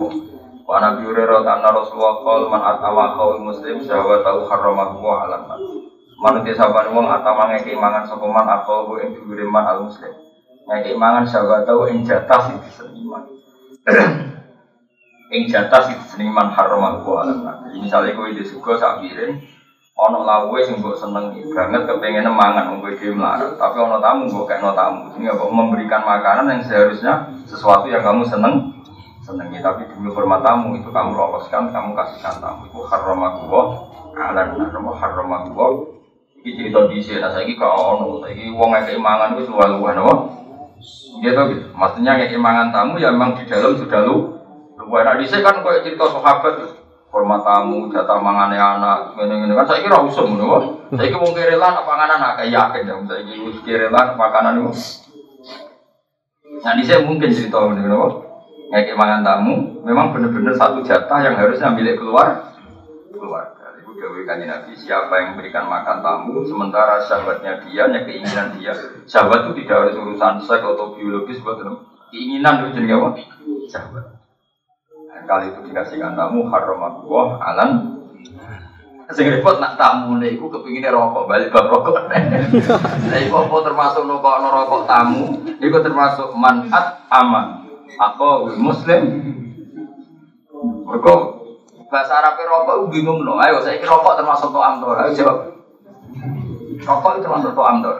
Wa 0.70 0.78
Nabi 0.80 1.02
Hurairah 1.06 1.44
anna 1.44 1.70
Rasulullah 1.74 2.22
qol 2.22 2.46
man 2.48 2.62
atama 2.62 3.18
qaul 3.18 3.42
muslim 3.42 3.82
syahwatahu 3.82 4.46
harramahu 4.46 5.02
wa 5.02 5.26
alam 5.26 5.50
Manut 6.20 6.46
saban 6.52 6.94
wong 6.94 7.10
atama 7.10 7.50
ngeki 7.52 7.74
mangan 7.80 8.06
sapa 8.06 8.26
man 8.28 8.48
atau 8.48 8.96
ing 9.02 9.18
dhuwure 9.18 9.50
man 9.50 9.66
al 9.66 9.88
muslim. 9.90 10.14
Ngeki 10.70 10.94
mangan 10.94 11.26
syahwatahu 11.26 11.90
ing 11.90 12.06
jatah. 12.06 12.54
Ing 15.30 15.46
jatah 15.46 15.82
sing 15.86 15.96
diseniman 16.02 16.50
harramahu 16.50 17.06
wa 17.06 17.22
alam 17.22 17.46
Jadi 17.70 17.78
misalnya 17.78 18.18
kowe 18.18 18.30
di 18.34 18.42
suga 18.42 18.74
sak 18.76 19.06
piring 19.06 19.38
ono 20.00 20.24
lawuhe 20.24 20.64
sing 20.64 20.80
mbok 20.80 20.96
seneng 20.96 21.36
banget 21.52 21.84
kepengen 21.84 22.32
mangan 22.32 22.72
wong 22.72 22.80
kowe 22.82 23.08
melarat, 23.12 23.60
tapi 23.60 23.78
ono 23.84 24.00
tamu 24.00 24.32
mbok 24.32 24.48
kekno 24.48 24.72
tamu. 24.72 25.12
Ini 25.20 25.36
apa 25.36 25.44
memberikan 25.52 26.02
makanan 26.08 26.48
yang 26.50 26.62
seharusnya 26.64 27.14
sesuatu 27.44 27.92
yang 27.92 28.02
kamu 28.02 28.24
seneng 28.24 28.80
senengi. 29.22 29.60
Tapi 29.60 29.92
demi 29.92 30.10
hormat 30.10 30.40
tamu 30.42 30.80
itu 30.80 30.88
kamu 30.88 31.12
loloskan 31.14 31.70
kamu 31.70 31.94
kasihkan 31.94 32.40
tamu. 32.40 32.66
Itu 32.72 32.80
haramahullah 32.88 33.66
alam 34.20 34.56
nama 34.56 34.92
haramahullah 35.00 36.00
ini 36.40 36.56
cerita 36.56 36.88
di 36.88 37.04
sini 37.04 37.20
nah 37.20 37.32
saya 37.36 37.52
kau 37.60 38.00
ono. 38.00 38.24
Saya 38.24 38.48
uang 38.56 38.72
yang 38.72 38.86
keimangan 38.88 39.36
itu 39.36 39.52
luar 39.52 39.76
luar 39.76 39.96
nama 40.80 41.22
gitu 41.22 41.42
gitu 41.54 41.68
maksudnya 41.76 42.12
keimangan 42.16 42.72
tamu 42.72 42.96
ya 42.96 43.12
memang 43.12 43.36
di 43.36 43.44
dalam 43.46 43.76
sudah 43.76 44.02
lu 44.08 44.40
luar 44.80 45.04
nah 45.04 45.16
di 45.20 45.28
kan 45.28 45.60
kau 45.60 45.76
cerita 45.84 46.08
sahabat 46.08 46.80
hormat 47.10 47.42
tamu, 47.42 47.90
jatah 47.90 48.22
mangane 48.22 48.54
anak, 48.54 49.18
ngene-ngene 49.18 49.58
kan 49.58 49.66
saiki 49.66 49.90
ora 49.90 50.06
usum 50.06 50.38
ngono. 50.38 50.78
Saiki 50.94 51.18
wong 51.18 51.34
kerelan 51.34 51.74
apa 51.74 51.82
panganan 51.82 52.22
akeh 52.22 52.54
yakin 52.54 52.86
ya 52.86 52.96
saiki 53.02 53.34
wis 53.50 53.58
kerelan 53.66 54.14
makanan 54.14 54.62
itu. 54.62 54.72
Nah, 56.62 56.78
ini 56.78 56.86
saya 56.86 57.02
mungkin 57.02 57.34
cerita 57.34 57.58
ngono 57.66 58.30
ngekek 58.70 58.94
mangan 58.94 59.26
tamu, 59.26 59.82
memang 59.82 60.14
benar-benar 60.14 60.54
satu 60.54 60.86
jatah 60.86 61.26
yang 61.26 61.34
harusnya 61.34 61.74
milik 61.74 61.98
keluar 61.98 62.54
keluarga. 63.10 63.69
Dewi 64.00 64.24
Kanji 64.24 64.48
Nabi, 64.48 64.72
siapa 64.80 65.12
yang 65.20 65.36
memberikan 65.36 65.68
makan 65.68 66.00
tamu, 66.00 66.42
sementara 66.48 67.04
sahabatnya 67.04 67.60
dia, 67.68 67.86
yang 67.86 68.08
keinginan 68.08 68.56
dia. 68.56 68.72
Sahabat 69.04 69.52
itu 69.52 69.64
tidak 69.64 69.92
harus 69.92 69.96
urusan 70.00 70.40
seks 70.48 70.64
atau 70.64 70.96
biologis, 70.96 71.44
buat 71.44 71.60
keinginan 72.10 72.64
itu 72.64 72.80
jadi 72.80 72.96
apa? 72.96 73.10
Sahabat. 73.68 74.04
Nah, 75.12 75.22
kali 75.28 75.52
itu 75.52 75.60
dikasihkan 75.68 76.16
tamu, 76.16 76.48
haram 76.48 76.80
Allah, 76.80 77.28
alan 77.44 77.72
Sing 79.10 79.26
repot 79.26 79.58
nak 79.58 79.74
tamu 79.74 80.22
nih, 80.22 80.38
aku 80.38 80.54
kepinginnya 80.54 80.94
rokok 80.94 81.26
balik 81.26 81.50
bab 81.50 81.66
rokok. 81.66 82.14
Nah, 83.10 83.18
iku 83.18 83.42
apa 83.42 83.56
termasuk 83.66 84.06
rokok 84.06 84.38
rokok 84.46 84.86
tamu? 84.86 85.50
Iku 85.58 85.82
termasuk 85.82 86.30
manat 86.38 87.10
aman. 87.10 87.66
Aku 87.98 88.54
muslim. 88.62 89.02
Mereka 90.86 91.39
bahasa 91.90 92.22
Arab 92.22 92.38
rokok 92.38 92.76
itu 92.78 93.02
bingung 93.02 93.26
loh. 93.26 93.42
Ayo 93.42 93.60
saya 93.66 93.82
rokok 93.82 94.14
termasuk 94.22 94.54
to'am 94.54 94.80
dor. 94.80 94.96
Ayo 95.02 95.12
jawab. 95.18 95.38
Rokok 96.80 97.12
itu 97.18 97.22
termasuk 97.26 97.52
to'am 97.58 97.78
dor. 97.82 97.98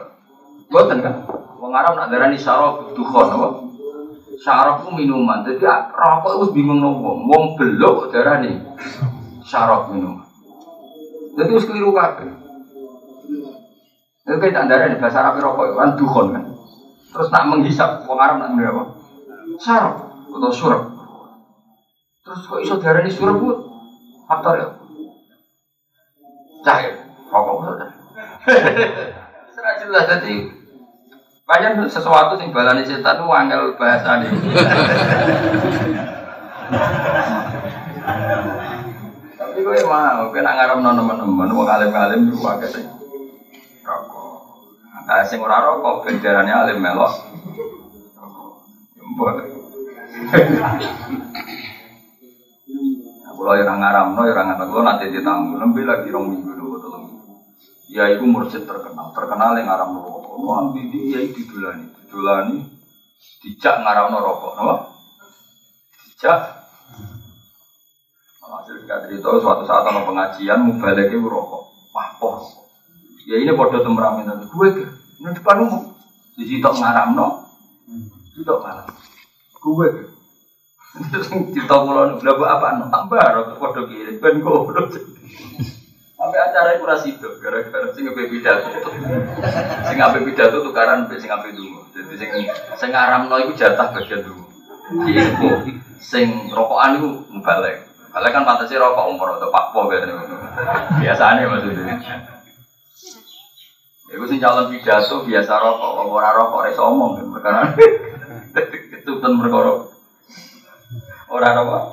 Buatan 0.70 1.02
kan? 1.02 1.14
Wong 1.58 1.74
Arab 1.74 1.98
nak 1.98 2.08
darani 2.08 2.38
syarab 2.38 2.94
dukhon 2.94 3.26
apa? 3.26 3.48
Syarab 4.40 4.86
itu 4.86 4.90
minuman. 4.94 5.42
Jadi 5.42 5.66
rokok 5.90 6.32
itu 6.38 6.46
bingung 6.54 6.78
loh. 6.80 6.94
Wong 7.02 7.58
belok 7.58 8.14
darani 8.14 8.62
syarab 9.42 9.90
minuman. 9.90 10.24
Jadi 11.34 11.50
harus 11.50 11.66
keliru 11.66 11.90
kabeh. 11.90 12.30
Itu 14.30 14.38
kita 14.38 14.70
darani 14.70 15.02
bahasa 15.02 15.18
Arab 15.26 15.42
rokok 15.42 15.74
kan 15.74 15.98
dukhon 15.98 16.26
kan. 16.30 16.44
Terus 17.10 17.28
nak 17.34 17.50
menghisap 17.50 18.06
wong 18.06 18.18
Arab 18.22 18.38
nak 18.38 18.54
apa? 18.54 18.82
Syarab 19.58 19.94
atau 20.30 20.52
surab. 20.54 20.82
Terus 22.22 22.46
kok 22.46 22.62
iso 22.62 22.78
darani 22.78 23.10
surab? 23.10 23.69
Faktor 24.30 24.54
ya. 24.62 24.68
Cair. 26.62 26.94
Rokok 27.34 27.54
maksudnya. 27.58 27.88
Serah 29.50 29.74
jelas 29.82 30.06
jadi 30.06 30.34
banyak 31.50 31.90
sesuatu 31.90 32.38
yang 32.38 32.54
balani 32.54 32.86
setan 32.86 33.18
itu 33.18 33.26
angel 33.26 33.74
bahasa 33.74 34.22
nih. 34.22 34.30
Tapi 39.34 39.58
gue 39.66 39.82
mau, 39.82 40.30
gue 40.30 40.40
nak 40.46 40.54
ngarep 40.54 40.78
teman-teman, 40.78 41.50
mau 41.50 41.66
kalim-kalim 41.66 42.30
juga 42.30 42.54
agak 42.54 42.70
sih. 42.70 42.86
Rokok. 43.82 44.38
Nah, 45.10 45.26
sing 45.26 45.42
ora 45.42 45.58
rokok, 45.58 46.06
benderane 46.06 46.54
alim 46.54 46.78
melok. 46.78 47.18
Rokok. 49.18 49.42
Kalau 53.40 53.56
yang 53.56 53.80
ngaram, 53.80 54.12
no, 54.12 54.28
yang 54.28 54.36
ngaram, 54.36 54.68
kalau 54.68 54.84
nanti 54.84 55.08
di 55.08 55.24
tamu, 55.24 55.56
lebih 55.56 55.88
lagi 55.88 56.12
rong 56.12 56.28
minggu 56.28 56.60
dulu, 56.60 56.76
tolong. 56.76 57.08
Ya 57.88 58.12
itu 58.12 58.28
mursyid 58.28 58.68
terkenal, 58.68 59.16
terkenal 59.16 59.56
yang 59.56 59.64
ngaram 59.64 59.96
rokok. 59.96 60.36
Mau 60.36 60.60
ambil 60.60 60.84
dia 60.92 61.24
itu 61.24 61.48
dulani, 61.48 61.88
dulani, 62.12 62.68
dijak 63.40 63.80
ngaram 63.80 64.12
rokok, 64.12 64.60
no? 64.60 64.92
Dijak. 66.04 66.68
Hasil 68.44 68.84
kadri 68.84 69.16
itu 69.16 69.24
suatu 69.24 69.64
saat 69.64 69.88
ada 69.88 70.04
pengajian, 70.04 70.60
mau 70.60 70.76
balik 70.76 71.08
itu 71.08 71.24
rokok, 71.24 71.96
wah 71.96 72.12
pos. 72.20 72.44
Ya 73.24 73.40
ini 73.40 73.56
bodoh 73.56 73.80
temperamen 73.80 74.36
itu, 74.36 74.52
gue 74.52 74.68
ke, 74.74 74.84
ini 75.16 75.32
depan 75.32 75.64
umum, 75.64 75.96
di 76.36 76.44
situ 76.44 76.68
ngaram 76.68 77.16
no, 77.16 77.48
situ 78.36 78.52
ngaram, 78.52 78.84
gue 79.64 79.86
ke. 79.96 80.09
Cerita 80.90 81.76
pulau 81.86 82.18
udah 82.18 82.34
buat 82.34 82.50
apa? 82.50 82.66
No, 82.82 82.84
tambah 82.90 83.22
rokok 83.22 83.56
bodoh 83.62 83.84
kiri, 83.86 84.18
ben 84.18 84.42
goblok. 84.42 84.90
Sampai 86.18 86.36
acara 86.36 86.76
itu 86.76 86.84
rasi 86.84 87.08
itu, 87.16 87.28
gara-gara 87.40 87.94
sing 87.96 88.04
ngapain 88.04 88.28
pidato, 88.28 88.68
sing 89.88 89.96
ngapain 89.96 90.26
pidato 90.26 90.60
tukaran 90.60 91.08
sing 91.16 91.30
ngapain 91.30 91.56
dulu. 91.56 91.80
Jadi 91.94 92.14
sing 92.18 92.28
sing 92.76 92.90
ngaram 92.92 93.30
no 93.30 93.40
itu 93.40 93.56
jatah 93.56 93.94
bagian 93.94 94.26
dulu. 94.26 94.44
Info, 95.08 95.48
sing 96.02 96.50
rokokan 96.50 96.98
itu 96.98 97.08
balik. 97.40 97.86
Balik 98.10 98.30
kan 98.34 98.44
pantasnya 98.44 98.82
rokok 98.82 99.14
umur 99.14 99.38
atau 99.38 99.48
pakpo 99.48 99.88
biasanya. 99.88 100.26
Biasanya 100.98 101.44
maksudnya. 101.46 101.96
Iku 104.10 104.24
sing 104.26 104.42
calon 104.42 104.68
pidato 104.74 105.22
biasa 105.22 105.52
rokok, 105.56 106.04
ora 106.04 106.34
rokok 106.34 106.66
iso 106.68 106.82
omong 106.82 107.30
perkara. 107.38 107.72
Ketutupan 108.92 109.38
perkara. 109.38 109.89
Ora 111.30 111.54
rokok. 111.54 111.84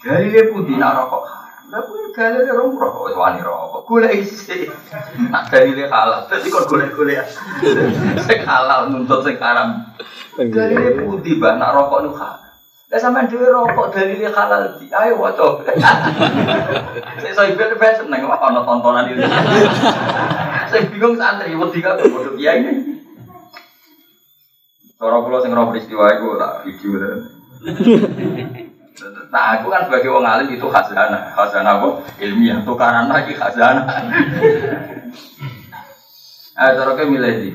Dari 0.00 0.32
dia 0.32 0.48
putih 0.48 0.80
nak 0.80 0.96
rokok 0.96 1.22
Lah 1.68 1.84
kuwi 1.84 2.08
gale 2.16 2.40
rom 2.48 2.80
rokok 2.80 3.12
wis 3.12 3.16
wani 3.20 3.44
rokok. 3.44 3.84
Golek 3.84 4.24
isi. 4.24 4.64
Nak 5.28 5.52
dari 5.52 5.76
dia 5.76 5.92
halal. 5.92 6.24
Dadi 6.24 6.48
kok 6.48 6.64
golek-golek. 6.64 7.28
Sing 8.24 8.40
halal 8.48 8.88
nuntut 8.88 9.28
haram. 9.36 9.92
Gale 10.40 10.72
dia 10.72 11.04
putih 11.04 11.36
bah 11.36 11.60
nak 11.60 11.76
rokok 11.76 12.08
nu 12.08 12.16
halal. 12.16 12.48
Lah 12.88 12.96
sampean 12.96 13.28
dhewe 13.28 13.52
rokok 13.52 13.92
dalile 13.92 14.32
halal 14.32 14.80
di. 14.80 14.88
Ayo 14.88 15.20
waca. 15.20 15.60
Saya 17.20 17.32
saya 17.36 17.52
ben 17.52 17.76
ben 17.76 17.92
seneng 17.92 18.24
kok 18.24 18.40
ana 18.40 18.64
tontonan 18.64 19.12
itu. 19.12 19.20
Saya 20.72 20.88
bingung 20.88 21.20
santri 21.20 21.52
wedi 21.52 21.84
kan 21.84 22.00
bodoh 22.00 22.32
ini. 22.40 22.97
Cara 24.98 25.22
kula 25.22 25.38
sing 25.38 25.54
roh 25.54 25.70
peristiwa 25.70 26.10
iku 26.10 26.34
tak 26.34 26.66
video. 26.66 26.98
Nah, 29.28 29.54
aku 29.54 29.70
kan 29.70 29.86
sebagai 29.86 30.10
wong 30.10 30.26
alim 30.26 30.58
itu 30.58 30.66
khazanah, 30.66 31.30
khazanah 31.30 31.78
apa? 31.78 32.02
Ilmiah, 32.18 32.66
tukaran 32.66 33.06
lagi 33.06 33.30
khazanah. 33.30 33.86
Eh, 36.58 36.70
cara 36.74 36.98
ke 36.98 37.06
milih 37.06 37.34
di. 37.38 37.50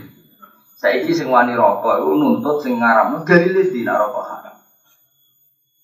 Saiki 0.79 1.11
sing 1.11 1.27
wani 1.27 1.59
rokok 1.59 1.99
iku 1.99 2.15
nuntut 2.15 2.63
sing 2.63 2.79
ngaramno 2.79 3.27
dalile 3.27 3.67
di 3.67 3.83
nak 3.83 3.99
rokok 3.99 4.23
haram. 4.23 4.55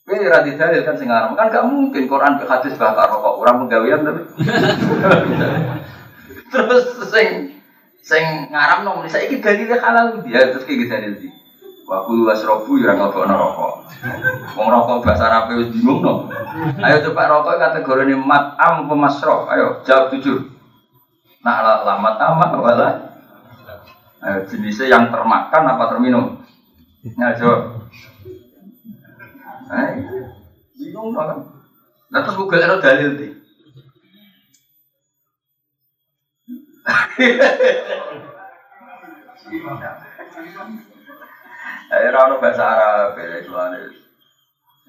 Kowe 0.07 0.15
ora 0.15 0.39
didalil 0.39 0.87
kan 0.87 0.95
sing 0.95 1.11
ngaram. 1.11 1.35
Kan 1.35 1.51
gak 1.51 1.67
mungkin 1.67 2.07
Quran 2.07 2.39
ke 2.39 2.47
hadis 2.47 2.79
bakar 2.79 3.11
rokok 3.11 3.43
orang 3.43 3.67
penggawean 3.67 4.07
tapi. 4.07 4.23
Terus 6.55 6.85
sing 7.11 7.59
sing 7.99 8.47
ngaram 8.55 8.87
nang 8.87 9.03
saiki 9.11 9.43
dalile 9.43 9.75
halal 9.75 10.23
dia 10.23 10.55
terus 10.55 10.63
kayak 10.63 10.79
gitu 10.79 10.91
dalil 10.95 11.13
di. 11.19 11.38
Wa 11.89 12.05
kulu 12.05 12.29
wasrobu 12.29 12.77
ya 12.77 12.93
ngelokno 12.93 13.33
rokok. 13.33 13.73
Wong 14.53 14.67
rokok 14.69 15.01
bahasa 15.01 15.25
Arab 15.25 15.57
wis 15.57 15.73
bingung 15.73 16.05
no. 16.05 16.29
Ayo 16.85 17.01
coba 17.09 17.25
rokok 17.25 17.57
kategori 17.57 18.13
mat 18.13 18.53
am 18.61 18.85
apa 18.85 18.93
masrob. 18.93 19.49
Ayo 19.49 19.81
jawab 19.81 20.13
jujur. 20.13 20.53
Nah 21.41 21.81
lamat 21.81 22.21
amat 22.21 22.49
wala. 22.53 22.89
Ayo 24.21 24.45
jenisnya 24.45 24.85
yang 24.85 25.09
termakan 25.09 25.65
apa 25.65 25.89
terminum? 25.89 26.45
Nah 27.17 27.33
jawab. 27.33 27.89
Eh, 29.73 29.89
bingung 30.77 31.17
kan? 31.17 31.41
Nah 32.13 32.21
terus 32.21 32.37
Google 32.37 32.69
ada 32.69 32.77
dalil 32.77 33.17
di. 33.17 33.33
Eh, 37.17 37.33
ora 41.89 42.19
ono 42.29 42.35
bahasa 42.37 42.63
Arab, 42.69 43.17
ya 43.17 43.41
tuane. 43.41 43.79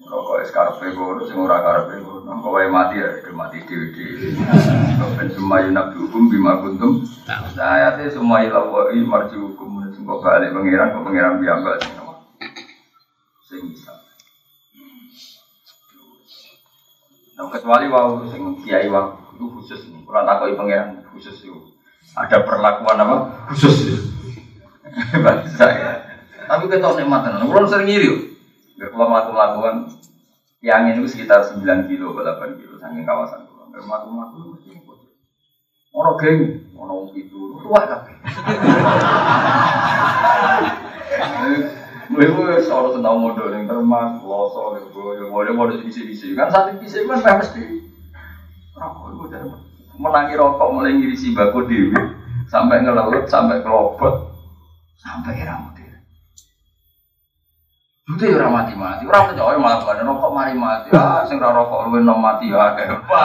Rokok 0.01 0.41
es 0.41 0.53
karepe 0.53 0.97
ngono, 0.97 1.25
sing 1.29 1.37
ora 1.37 1.61
karepe 1.61 2.01
ngono. 2.01 2.41
Kok 2.41 2.53
wae 2.53 2.69
mati 2.69 3.01
ya, 3.01 3.21
itu 3.21 3.33
mati 3.37 3.61
dhewe-dhewe. 3.65 4.33
Ben 5.17 5.29
semua 5.33 5.61
yunak 5.65 5.93
hukum 5.97 6.29
bima 6.29 6.61
kuntum. 6.61 7.05
Saya 7.57 7.97
teh 7.97 8.09
semua 8.09 8.41
ilawai 8.45 8.97
marji 9.05 9.37
hukum 9.37 9.85
sing 9.93 10.09
kok 10.09 10.21
balik 10.25 10.57
pangeran 10.57 10.93
kok 10.97 11.05
pangeran 11.05 11.41
biambak 11.41 11.77
sing 11.85 11.93
apa. 12.01 12.15
Sing 13.45 13.61
bisa. 13.69 13.93
Nah, 17.37 17.49
kecuali 17.53 17.87
wau 17.93 18.25
sing 18.29 18.57
kiai 18.65 18.89
wau 18.89 19.21
itu 19.37 19.45
khusus 19.57 19.89
nih. 19.89 20.01
Kalau 20.05 20.25
takoki 20.25 20.57
pangeran 20.57 21.05
khusus 21.13 21.45
itu. 21.45 21.57
Ada 22.17 22.41
perlakuan 22.45 23.05
apa? 23.05 23.17
Khusus. 23.53 24.09
Bahasa 25.25 25.67
ya. 25.71 26.10
Tapi 26.51 26.67
kita 26.67 26.83
tahu 26.83 26.99
nikmat 26.99 27.23
tenan. 27.23 27.47
Kulo 27.47 27.63
sering 27.71 27.87
ngiri. 27.87 28.11
Gak 28.75 28.91
kulo 28.91 29.07
mlaku-mlakuan 29.07 29.87
yang 30.67 30.91
ini 30.91 31.07
sekitar 31.07 31.47
9 31.47 31.63
kilo 31.87 32.11
atau 32.19 32.43
8 32.43 32.59
kilo 32.59 32.75
saking 32.83 33.07
kawasan 33.07 33.47
kulo. 33.47 33.71
Gak 33.71 33.87
mlaku-mlaku 33.87 34.59
mesti 34.59 34.69
Ono 35.91 36.15
geng, 36.23 36.71
ono 36.79 37.03
wong 37.03 37.19
itu, 37.19 37.59
luar 37.67 37.83
kabeh. 37.91 38.15
Ibu 42.15 42.43
seorang 42.63 42.95
tentang 42.95 43.19
modal 43.19 43.51
yang 43.51 43.67
termas, 43.67 44.23
loso, 44.23 44.79
ibu, 44.79 45.19
boleh 45.35 45.51
modal 45.51 45.83
sisi-sisi. 45.83 46.39
Kan 46.39 46.47
saat 46.47 46.79
sisi 46.79 47.11
kan 47.11 47.43
mesti 47.43 47.91
rokok 48.79 49.11
menangi 50.01 50.35
rokok 50.39 50.69
mulai 50.73 50.97
ngirisi 50.97 51.37
baku 51.37 51.69
dewi 51.69 51.93
sampai 52.49 52.81
ngelaut 52.81 53.29
sampai 53.29 53.61
kelopot 53.61 54.33
sampai 54.97 55.45
rambut 55.45 55.80
Itu 58.11 58.27
ya 58.27 58.43
orang 58.43 58.55
mati-mati, 58.65 59.07
orang 59.07 59.31
percaya 59.31 59.55
malah 59.55 59.79
bukan 59.87 60.03
rokok 60.03 60.31
mari 60.35 60.55
mati. 60.59 60.89
Ah, 60.91 61.23
sing 61.23 61.39
rokok 61.39 61.95
lu 61.95 62.03
nom 62.03 62.19
mati 62.19 62.51
ya 62.51 62.75
kayak 62.75 63.07
apa? 63.07 63.19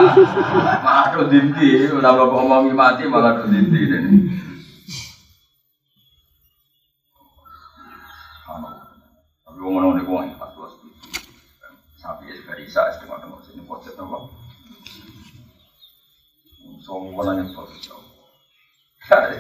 Malah 0.86 1.06
do 1.10 1.26
dinti, 1.26 1.90
udah 1.90 2.12
bapak 2.14 2.38
ngomongi 2.38 2.74
mati 2.76 3.04
malah 3.10 3.34
do 3.42 3.50
dinti 3.50 3.80
ini. 3.82 4.12
Tapi 9.42 9.58
ngomong 9.58 9.82
ngomong 9.96 10.06
gue 10.06 10.38
pas 10.38 10.52
dua 10.54 10.70
Sapi 11.98 12.30
es 12.30 12.46
berisa 12.46 12.86
es 12.94 13.02
tengok 13.02 13.18
tengok 13.26 13.42
sini 13.42 13.66
pojok 13.66 13.98
nopo. 13.98 14.30
Soalnya 16.86 17.10
gue 17.10 17.24
nanya 17.26 17.44
pojok. 17.58 18.00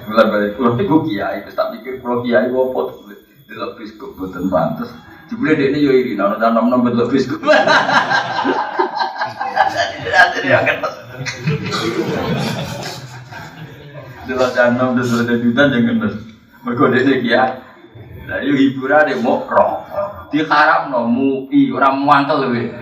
Bulan 0.09 0.25
balik 0.29 0.57
pulau 0.57 0.73
itu 0.77 0.95
kiai, 1.09 1.45
tak 1.53 1.69
pikir 1.77 2.01
pulau 2.01 2.25
kiai 2.25 2.49
gue 2.49 2.63
pot 2.73 2.97
di 3.45 3.53
lebih 3.53 3.93
kok 4.01 4.17
buatan 4.17 4.49
pantas. 4.49 4.89
Jebule 5.25 5.57
ini 5.57 5.81
yo 5.81 5.89
iri, 5.89 6.13
nono 6.13 6.37
tanam 6.37 6.69
nom 6.69 6.85
betul 6.85 7.09
biskup. 7.09 7.41
Jadi 10.15 10.47
yang 10.47 10.61
kertas. 10.69 10.93
Jelas 14.29 14.51
tanam 14.53 14.93
dan 14.93 15.05
sudah 15.05 15.37
juta 15.41 15.61
jangan. 15.73 16.13
Mereka 16.65 16.83
dia 16.93 17.01
ini 17.01 17.13
kiai. 17.25 17.51
Lah 18.25 18.41
yo 18.41 18.53
hiburan 18.53 19.09
deh 19.09 19.17
mau 19.21 19.45
rokok. 19.45 20.29
Diharap 20.33 20.89
no 20.93 21.09
mui 21.09 21.69
orang 21.73 22.01
mantel 22.05 22.49
lebih. 22.49 22.73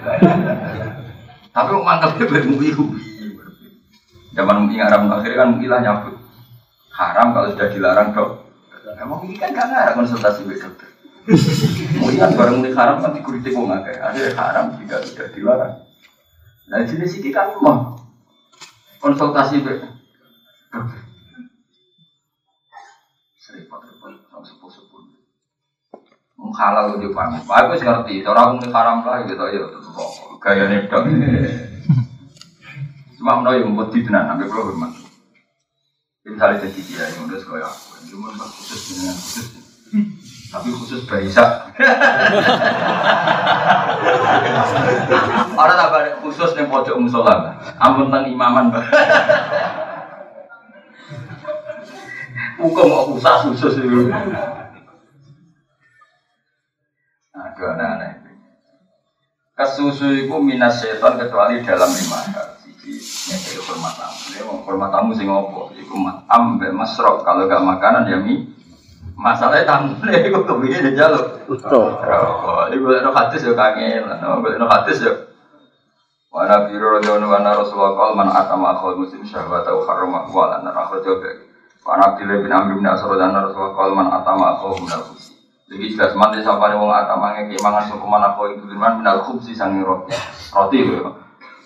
Tapi 1.52 1.72
mantel 1.80 2.12
lebih 2.20 2.44
mui 2.48 2.70
Zaman 4.34 4.66
mui 4.68 4.80
Arab 4.80 5.08
akhirnya 5.12 5.40
kan 5.44 5.50
mui 5.56 5.68
lah 5.68 5.80
nyabut. 5.80 6.16
Haram 6.92 7.32
kalau 7.32 7.52
sudah 7.56 7.68
dilarang 7.72 8.12
dok. 8.12 8.44
Emang 8.94 9.26
ini 9.26 9.36
kan 9.42 9.52
gak 9.52 9.68
ngarang 9.68 9.96
konsultasi 10.00 10.46
dokter. 10.48 10.93
Mui 12.00 12.20
kan 12.20 12.36
barang 12.36 12.60
mui 12.60 12.76
haram 12.76 13.00
kan 13.00 13.16
dikuritik 13.16 13.56
wong 13.56 13.72
akeh. 13.72 13.96
Ada 13.96 14.36
haram 14.36 14.66
jika 14.76 15.00
sudah 15.04 15.28
dilarang. 15.32 15.74
Nah 16.68 16.84
jenis 16.84 17.20
ini 17.20 17.30
kan 17.32 17.56
mau 17.64 17.96
konsultasi 19.00 19.64
dokter. 19.64 19.92
Seripot-repot 23.40 24.24
sama 24.32 24.44
sepuh-sepuh 24.44 25.04
halal 26.54 27.02
di 27.02 27.10
paham. 27.10 27.42
Aku 27.42 27.76
ngerti, 27.76 28.22
cara 28.22 28.52
aku 28.52 28.68
haram 28.70 29.02
lah 29.02 29.26
gitu 29.26 29.44
ya 29.50 29.64
gaya 30.44 30.68
nedok. 30.68 31.08
Cuma 33.16 33.40
menawa 33.40 33.56
yang 33.56 33.72
buat 33.80 33.96
di 33.96 34.04
tenan, 34.04 34.28
sampai 34.28 34.52
kalau 34.52 34.68
hormat. 34.68 34.92
Misalnya 36.28 36.68
jadi 36.68 36.80
dia 36.84 37.04
yang 37.16 37.24
udah 37.32 37.40
sekolah 37.40 37.64
aku, 37.64 38.12
cuma 38.12 38.36
khusus 38.36 38.82
dengan 38.92 39.16
khusus. 39.16 39.48
Tapi 40.54 40.70
khusus 40.70 41.02
Baisa. 41.10 41.66
Orang 45.58 45.78
ada 45.82 46.14
khusus 46.22 46.54
nih 46.54 46.70
pojok 46.70 47.02
musola, 47.02 47.58
ampun 47.82 48.14
tentang 48.14 48.30
imaman 48.30 48.70
bah. 48.70 48.86
Hukum 52.62 52.86
mau 52.86 53.10
khusus 53.10 53.50
khusus 53.50 53.82
itu. 53.82 54.14
Aduh 57.34 57.66
aneh-aneh. 57.74 58.24
Itu 59.54 60.38
minas 60.42 60.82
setan 60.82 61.18
kecuali 61.18 61.66
dalam 61.66 61.90
lima 61.90 62.20
hal. 62.30 62.58
Siji 62.62 62.98
nyekeli 63.30 63.58
hormat 63.64 63.94
tamu. 63.96 64.18
Mau 64.50 64.58
hormat 64.66 64.90
tamu 64.92 65.12
sing 65.14 65.30
ngopo? 65.30 65.74
Iku 65.78 65.96
matam 65.98 66.58
be 66.60 66.70
masrok. 66.74 67.22
Kalau 67.26 67.46
gak 67.46 67.62
makanan 67.62 68.10
ya 68.10 68.18
mi. 68.20 68.54
Masalahnya 69.14 69.70
tamu 69.70 69.94
nih, 70.04 70.26
itu 70.26 70.40
kebiasaan 70.42 70.84
dia 70.90 70.98
jaluk. 71.06 71.26
Rokok. 71.48 72.74
Ini 72.74 72.76
boleh 72.82 73.00
no 73.06 73.14
hadis 73.14 73.46
ya 73.46 73.54
kangen. 73.54 74.10
Boleh 74.42 74.58
no 74.58 74.66
hadis 74.68 75.00
ya. 75.06 75.14
Wana 76.34 76.66
biru 76.66 76.98
radhiyallahu 76.98 77.30
anhu 77.30 77.62
Rasulullah 77.62 77.94
qala 77.94 78.14
man 78.18 78.30
atama 78.34 78.74
akhul 78.74 79.06
muslim 79.06 79.22
syahwata 79.22 79.70
wa 79.70 79.86
harrama 79.86 80.26
wa 80.34 80.50
lana 80.50 80.74
akhul 80.74 80.98
jawab. 81.06 81.30
Wana 81.86 82.10
Abdullah 82.10 82.42
bin 82.42 82.50
Amr 82.50 82.74
bin 82.74 82.90
Asrad 82.90 83.22
anna 83.22 83.46
Rasulullah 83.46 83.78
qala 83.78 83.94
man 83.94 84.10
atama 84.10 84.58
akhul 84.58 84.82
al-khubsi. 84.82 85.38
Jadi 85.70 85.94
jelas 85.94 86.18
mati 86.18 86.42
sapa 86.42 86.74
nih 86.74 86.78
wong 86.82 86.90
atama 86.90 87.38
ngeki 87.38 87.62
mangan 87.62 87.86
sukuman 87.86 88.26
akhul 88.26 88.50
itu 88.50 88.66
bin 88.66 88.82
min 88.82 89.06
al-khubsi 89.06 89.54
sangi 89.54 89.86
roti. 89.86 90.18
Roti 90.50 90.80
lho. 90.90 91.14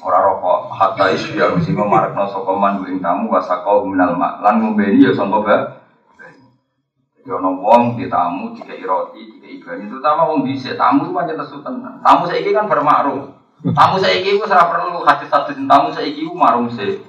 Ora 0.04 0.20
rokok 0.20 0.76
hatta 0.76 1.16
isya 1.16 1.56
mesti 1.56 1.72
marakno 1.72 2.28
sapa 2.28 2.52
man 2.52 2.84
ing 2.92 3.00
tamu 3.00 3.32
wasaqau 3.32 3.88
minal 3.88 4.20
ma. 4.20 4.36
Lan 4.44 4.60
ngombeni 4.60 5.00
ya 5.00 5.16
sangka 5.16 5.77
ba. 7.28 7.36
Jadi 7.36 7.44
ono 7.44 7.60
wong 7.60 8.00
di 8.00 8.08
tamu 8.08 8.56
dikai 8.56 8.88
roti, 8.88 9.28
dikai 9.36 9.60
ikan. 9.60 9.84
Terutama 9.92 10.32
wong 10.32 10.48
dhisik 10.48 10.80
tamu 10.80 11.12
itu 11.12 11.36
nesu 11.36 11.60
tenan. 11.60 12.00
Tamu 12.00 12.24
saiki 12.24 12.56
kan 12.56 12.72
bermakrum. 12.72 13.36
Tamu 13.76 14.00
saiki 14.00 14.40
wis 14.40 14.48
ora 14.48 14.72
perlu 14.72 15.04
hadis-hadis 15.04 15.60
tamu 15.68 15.92
saiki 15.92 16.24
ku 16.24 16.32
marung 16.32 16.72
se. 16.72 17.04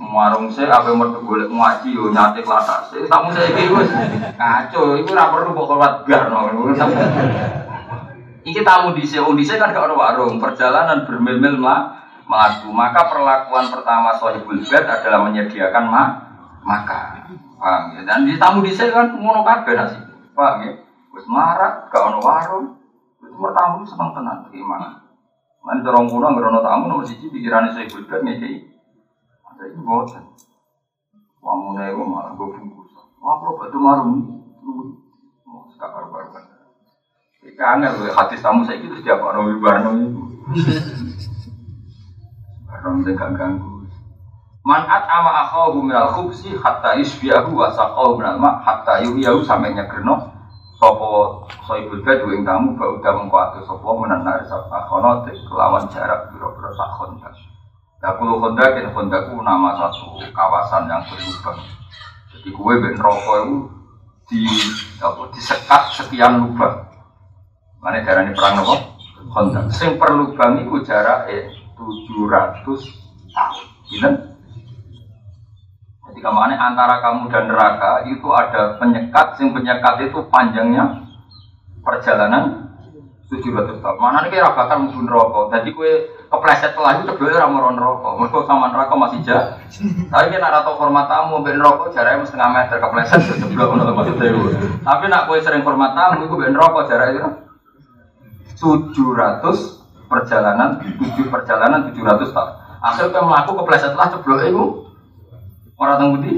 Marung 0.00 0.48
se 0.48 0.64
ape 0.64 0.96
metu 0.96 1.20
golek 1.20 1.52
ngaji 1.52 1.92
yo 1.92 2.08
nyate 2.08 2.40
klatas. 2.40 2.88
Tamu 2.88 3.28
saiki 3.36 3.68
wis 3.68 3.92
kacau, 4.40 4.96
iku 4.96 5.12
ora 5.12 5.28
perlu 5.28 5.52
kok 5.52 5.68
kuat 5.76 5.94
gar 6.08 6.32
no. 6.32 6.48
Tamu 8.64 8.96
di 8.96 9.04
wong 9.04 9.36
dhisik 9.36 9.60
kan 9.60 9.76
gak 9.76 9.84
ono 9.84 10.00
warung, 10.00 10.40
perjalanan 10.40 11.04
bermil-mil 11.04 11.60
mah 11.60 12.00
melaku. 12.24 12.72
Maka 12.72 13.12
perlakuan 13.12 13.68
pertama 13.68 14.16
sahibul 14.16 14.56
bed 14.64 14.84
adalah 14.88 15.28
menyediakan 15.28 15.84
ma 15.84 16.02
maka. 16.64 17.28
Paham 17.60 17.82
ya? 17.92 18.00
Dan 18.08 18.24
di 18.24 18.40
tamu 18.40 18.64
di 18.64 18.72
kan 18.72 19.12
ngono 19.20 19.44
kabeh 19.44 19.76
nasib. 19.76 20.08
Paham 20.32 20.64
ya? 20.64 20.72
Wis 21.12 21.28
marak, 21.28 21.92
gak 21.92 22.08
ono 22.08 22.18
warung. 22.24 22.66
Wis 23.20 23.32
tamu 23.36 23.84
seneng 23.84 24.16
tenan 24.16 24.48
gimana? 24.48 25.04
Mana 25.60 25.84
dorong 25.84 26.08
kuno 26.08 26.32
ngerono 26.32 26.64
tamu 26.64 26.88
nomor 26.88 27.04
siji 27.04 27.28
pikirannya 27.28 27.76
saya 27.76 27.84
beda 27.84 28.16
ngekei. 28.24 28.64
Ada 29.44 29.62
ini 29.68 29.80
bosan. 29.84 30.24
Wamu 31.44 31.76
nego 31.76 32.00
malah 32.08 32.32
gue 32.32 32.48
bungkus. 32.48 32.96
Wah 33.20 33.36
kalau 33.36 33.60
batu 33.60 33.76
marung 33.76 34.24
mau 35.44 35.68
sekakar 35.68 36.08
baru 36.08 36.32
kan. 36.32 36.44
Ikan 37.44 37.84
angel 37.84 38.08
hadis 38.08 38.40
tamu 38.40 38.64
saya 38.64 38.80
itu 38.80 38.96
setiap 38.96 39.20
orang 39.20 39.52
wibarno 39.52 39.90
itu. 40.00 40.22
Orang 42.72 43.04
gak 43.04 43.36
ganggu. 43.36 43.79
Manat 44.60 45.08
ama 45.08 45.48
akhahu 45.48 45.88
minal 45.88 46.12
khubsi 46.12 46.52
hatta 46.52 46.92
isbiahu 47.00 47.56
wa 47.56 47.72
saqahu 47.72 48.20
minal 48.20 48.36
ma 48.36 48.60
hatta 48.60 49.00
yuhiyahu 49.00 49.40
sampai 49.40 49.72
nyegerno 49.72 50.36
sopo 50.76 51.44
soibul 51.64 52.00
bed 52.04 52.20
wing 52.28 52.44
tamu 52.44 52.76
bau 52.76 53.00
udah 53.00 53.56
sopo 53.64 54.00
menanar 54.00 54.44
sapa 54.44 54.84
kono 54.88 55.24
kelawan 55.24 55.84
jarak 55.88 56.28
biro-biro 56.32 56.72
sak 56.76 56.88
kontak. 56.96 57.32
Nah 58.00 58.16
kulo 58.16 58.40
nama 59.44 59.76
satu 59.76 60.20
kawasan 60.32 60.88
yang 60.88 61.04
berlubang. 61.08 61.60
Jadi 62.32 62.48
gue 62.48 62.74
ben 62.80 62.96
rokok 62.96 63.36
itu 63.44 63.56
di 64.28 64.40
apa 65.00 65.22
disekat 65.36 65.82
sekian 65.92 66.40
lubang. 66.40 66.84
Mana 67.80 68.00
darah 68.04 68.24
ini 68.24 68.36
perang 68.36 68.60
nopo? 68.60 68.76
Kontak. 69.32 69.72
Sing 69.72 70.00
per 70.00 70.16
lubang 70.16 70.64
jarak 70.84 71.28
eh 71.32 71.48
700 71.76 72.60
tahun. 73.32 74.30
Jadi 76.20 76.28
ke 76.28 76.36
mana 76.36 76.52
antara 76.52 77.00
kamu 77.00 77.32
dan 77.32 77.48
neraka 77.48 78.04
itu 78.04 78.28
ada 78.28 78.76
penyekat, 78.76 79.40
sing 79.40 79.56
penyekat 79.56 80.04
itu 80.04 80.20
panjangnya 80.28 81.08
perjalanan 81.80 82.68
700 83.32 83.80
tahun. 83.80 83.96
Mana 83.96 84.28
nih 84.28 84.36
kira 84.36 84.52
bakal 84.52 84.84
mungkin 84.84 85.08
rokok. 85.08 85.48
Jadi 85.48 85.72
kue 85.72 86.12
kepleset 86.28 86.76
telah 86.76 87.00
itu 87.00 87.08
sebelumnya 87.08 87.40
ramoran 87.40 87.80
rokok. 87.80 88.20
Mereka 88.20 88.44
sama 88.44 88.68
neraka 88.68 88.92
masih 89.00 89.24
jauh. 89.24 89.48
Tapi 90.12 90.26
kita 90.28 90.44
nak 90.44 90.60
tahu 90.60 90.76
format 90.76 91.08
tamu, 91.08 91.40
ben 91.40 91.56
rokok 91.56 91.88
jaraknya 91.88 92.28
setengah 92.28 92.52
meter 92.52 92.76
kepleset 92.84 93.20
sebelum 93.40 93.80
untuk 93.80 93.96
maksudnya 93.96 94.26
itu. 94.28 94.40
Tapi 94.84 95.04
nak 95.08 95.24
kue 95.24 95.40
sering 95.40 95.64
format 95.64 95.96
tamu, 95.96 96.28
itu 96.28 96.36
ben 96.36 96.52
rokok 96.52 96.84
jaraknya 96.84 97.48
700 98.60 98.92
perjalanan, 100.04 100.84
7 100.84 101.32
perjalanan 101.32 101.88
700 101.88 102.28
tahun. 102.28 102.52
Akhirnya 102.84 103.24
melakukan 103.24 103.64
kepleset 103.64 103.96
telah 103.96 104.12
sebelum 104.12 104.40
itu 104.44 104.89
Orang 105.80 105.96
tunggu 105.96 106.18
di. 106.20 106.34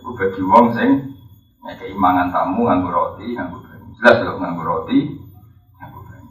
Iku 0.00 0.10
bagi 0.12 0.42
wong 0.44 0.66
sing 0.76 1.16
ngekei 1.64 1.96
mangan 1.96 2.28
tamu 2.28 2.68
nganggo 2.68 2.92
roti, 2.92 3.32
nganggo 3.32 3.64
banyu. 3.64 3.88
Jelas 3.96 4.16
lho 4.20 4.36
nganggo 4.36 4.62
roti, 4.68 4.98
nganggo 5.80 6.00
banyu. 6.04 6.28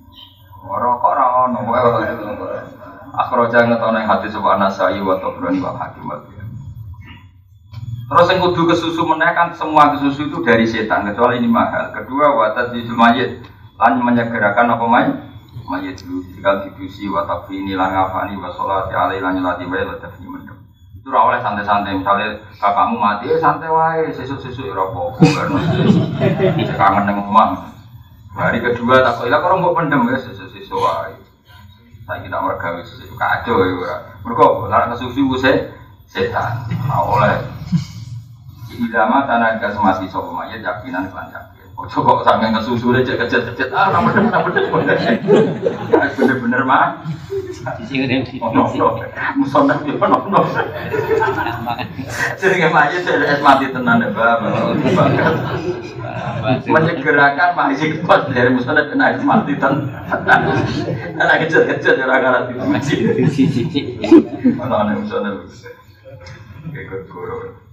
Ora 0.70 0.88
kok 1.02 1.10
ora 1.10 1.26
ono 1.50 1.60
wae. 1.66 2.62
Akhraja 3.18 3.66
ngetono 3.66 3.98
ing 3.98 4.06
hati 4.06 4.30
sebuah 4.30 4.62
nasai 4.62 5.02
wa 5.02 5.18
tabrani 5.18 5.58
wa 5.58 5.74
hakim 5.74 6.06
wa 6.06 6.22
Terus 8.10 8.26
yang 8.34 8.42
kudu 8.42 8.66
kesusu 8.74 9.06
menaikkan 9.06 9.54
semua 9.54 9.94
kesusu 9.94 10.34
itu 10.34 10.42
dari 10.42 10.66
setan 10.66 11.06
kecuali 11.06 11.42
ini 11.42 11.50
mahal. 11.50 11.94
Kedua 11.94 12.34
watat 12.34 12.74
di 12.74 12.82
mayit 12.90 13.46
lan 13.78 14.02
menyegerakan 14.02 14.74
apa 14.74 14.86
mayit? 14.90 15.18
Mayit 15.70 16.02
dulu 16.02 16.26
jika 16.34 16.66
dibusi 16.66 17.06
watak 17.06 17.46
ini 17.54 17.78
lan 17.78 17.94
ngafani 17.94 18.34
wa 18.38 18.50
sholati 18.50 18.98
alaihi 18.98 19.22
lan 19.22 19.38
nyolati 19.38 19.66
wa 19.70 19.86
mendem. 20.26 20.59
Itu 21.10 21.18
oleh 21.18 21.42
santai-santai 21.42 21.98
misalnya 21.98 22.38
kakakmu 22.62 23.02
mati 23.02 23.34
eh 23.34 23.42
santai 23.42 23.66
wae 23.66 24.14
sesuk-sesuk 24.14 24.62
ya 24.70 24.78
apa-apa 24.78 25.26
kan. 25.26 25.58
Kangen 26.78 27.04
nang 27.10 27.26
omah. 27.26 27.66
Hari 28.38 28.62
kedua 28.62 29.02
tak 29.02 29.18
kok 29.18 29.26
ilang 29.26 29.42
orang 29.42 29.58
mbok 29.66 29.74
pendem 29.74 30.06
ya 30.06 30.22
sesuk-sesuk 30.22 30.78
wae. 30.78 31.18
Saya 32.06 32.22
kita 32.22 32.38
mergawe 32.38 32.78
sesuk 32.86 33.18
kacau 33.18 33.58
ya 33.58 33.74
ora. 33.74 33.98
Mergo 34.22 34.70
lara 34.70 34.94
kesusu 34.94 35.34
se 35.42 35.74
setan. 36.06 36.70
Ora 36.78 37.02
oleh. 37.02 37.38
Idama 38.70 39.26
tanaga 39.26 39.74
semati 39.74 40.06
sopo 40.14 40.30
mayat 40.30 40.62
yakinan 40.62 41.10
kelan. 41.10 41.34
Ojo 41.80 42.04
kok 42.04 42.28
sampe 42.28 42.52
kesusu 42.52 42.92
aja 42.92 43.16
kecet-kecet 43.16 43.72
ah 43.72 43.88
ora 43.88 44.04
bener 44.12 44.28
ora 44.28 44.52
bener. 44.84 44.98
Bener-bener 46.12 46.62
mah. 46.68 47.08
Ono 48.44 48.68
ono. 48.68 48.88
Musona 49.40 49.80
yo 49.88 49.96
ono 49.96 50.18
ono. 50.28 50.42
Jadi 52.36 52.68
mayat 52.68 53.00
jadi 53.00 53.32
es 53.32 53.40
mati 53.40 53.72
tenan 53.72 54.04
ya 54.04 54.12
Bapak. 54.12 54.76
Menyegerakan 56.68 57.50
masih 57.56 58.04
kuat 58.04 58.28
dari 58.36 58.52
musona 58.52 58.84
kena 58.92 59.16
es 59.16 59.24
mati 59.24 59.56
tenan. 59.56 59.88
Anak 61.16 61.48
kecet-kecet 61.48 61.96
ora 62.04 62.20
ngarati 62.20 62.60
masih. 62.60 63.08
Ono 64.60 64.76
ono 64.84 64.92
musona. 65.00 65.48
Kayak 66.76 67.08
guru. 67.08 67.69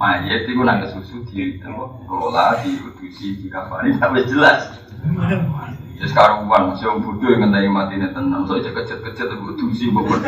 Mayat 0.00 0.48
itu 0.48 0.62
nang 0.62 0.80
susu 0.88 1.20
di 1.28 1.60
kelola, 1.60 2.62
di 2.64 2.78
utusi, 2.80 3.36
di 3.36 3.52
kafani, 3.52 3.92
sampai 4.00 4.24
jelas. 4.24 4.72
Ya 5.96 6.04
sekarang 6.08 6.48
uang 6.48 6.72
masih 6.72 6.88
orang 6.92 7.04
bodoh 7.04 7.28
yang 7.28 7.40
ngentai 7.48 7.68
mati 7.68 7.96
nih 7.96 8.12
tenang, 8.12 8.44
so 8.44 8.60
cek 8.60 8.72
kecet 8.72 9.00
kecet 9.00 9.28
itu 9.32 9.44
utusi 9.44 9.84
bobot. 9.92 10.20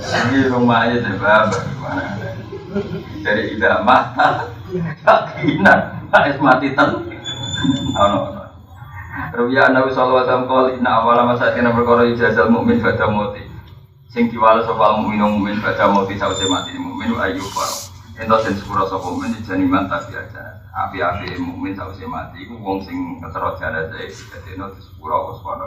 Ini 0.00 0.48
rumah 0.52 0.88
mayat 0.88 1.04
ya 1.04 1.12
bapak 1.20 1.60
gimana? 1.68 2.04
Dari 3.20 3.42
tidak 3.52 3.84
mata, 3.84 4.48
yakinan, 4.72 5.80
es 6.08 6.38
mati 6.40 6.72
ten. 6.72 6.90
Oh 7.96 8.06
no. 8.08 8.20
Rubiya 9.32 9.68
Nabi 9.72 9.92
Sallallahu 9.92 10.24
Alaihi 10.24 10.28
Wasallam 10.32 10.48
kali 10.48 10.70
inna 10.80 10.90
awal 11.04 11.20
masa 11.28 11.52
kena 11.52 11.76
berkoro 11.76 12.08
ijazal 12.08 12.48
mukmin 12.48 12.80
pada 12.80 13.08
mati. 13.12 13.51
Sing 14.12 14.28
diwala 14.28 14.60
sopal 14.68 15.00
mukmin 15.00 15.24
mukmin 15.24 15.56
pada 15.64 15.88
mati 15.88 16.20
sausi 16.20 16.44
mati 16.44 16.76
mukmin 16.76 17.16
ayu 17.16 17.40
faro. 17.48 17.88
Ento 18.20 18.36
sing 18.44 18.60
sepura 18.60 18.84
sapa 18.84 19.08
mukmin 19.08 19.40
jani 19.40 19.64
mantap 19.64 20.04
biasa. 20.04 20.68
Api-api 20.68 21.40
mukmin 21.40 21.72
sausi 21.72 22.04
mati 22.04 22.44
iku 22.44 22.60
wong 22.60 22.84
sing 22.84 23.16
ketero 23.24 23.56
jenazah 23.56 23.96
dikadeno 23.96 24.68
di 24.76 24.84
sepura 24.84 25.16
apa 25.16 25.32
separa 25.40 25.66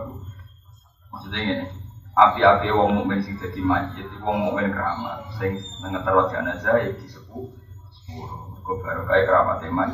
Maksudnya 1.09 1.39
ngene. 1.41 1.65
Api-api 2.13 2.69
wong 2.69 2.89
mukmin 3.01 3.25
sing 3.25 3.33
dadi 3.41 3.65
mayit 3.65 4.05
iku 4.13 4.21
wong 4.21 4.37
mukmin 4.45 4.69
keramat 4.69 5.25
sing 5.41 5.57
ngetero 5.81 6.29
jenazah 6.29 6.85
ya 6.85 6.93
disebut 7.01 7.49
sepura. 7.97 8.37
Mergo 8.53 8.71
barokah 8.77 9.25
keramat 9.25 9.59
iman. 9.73 9.89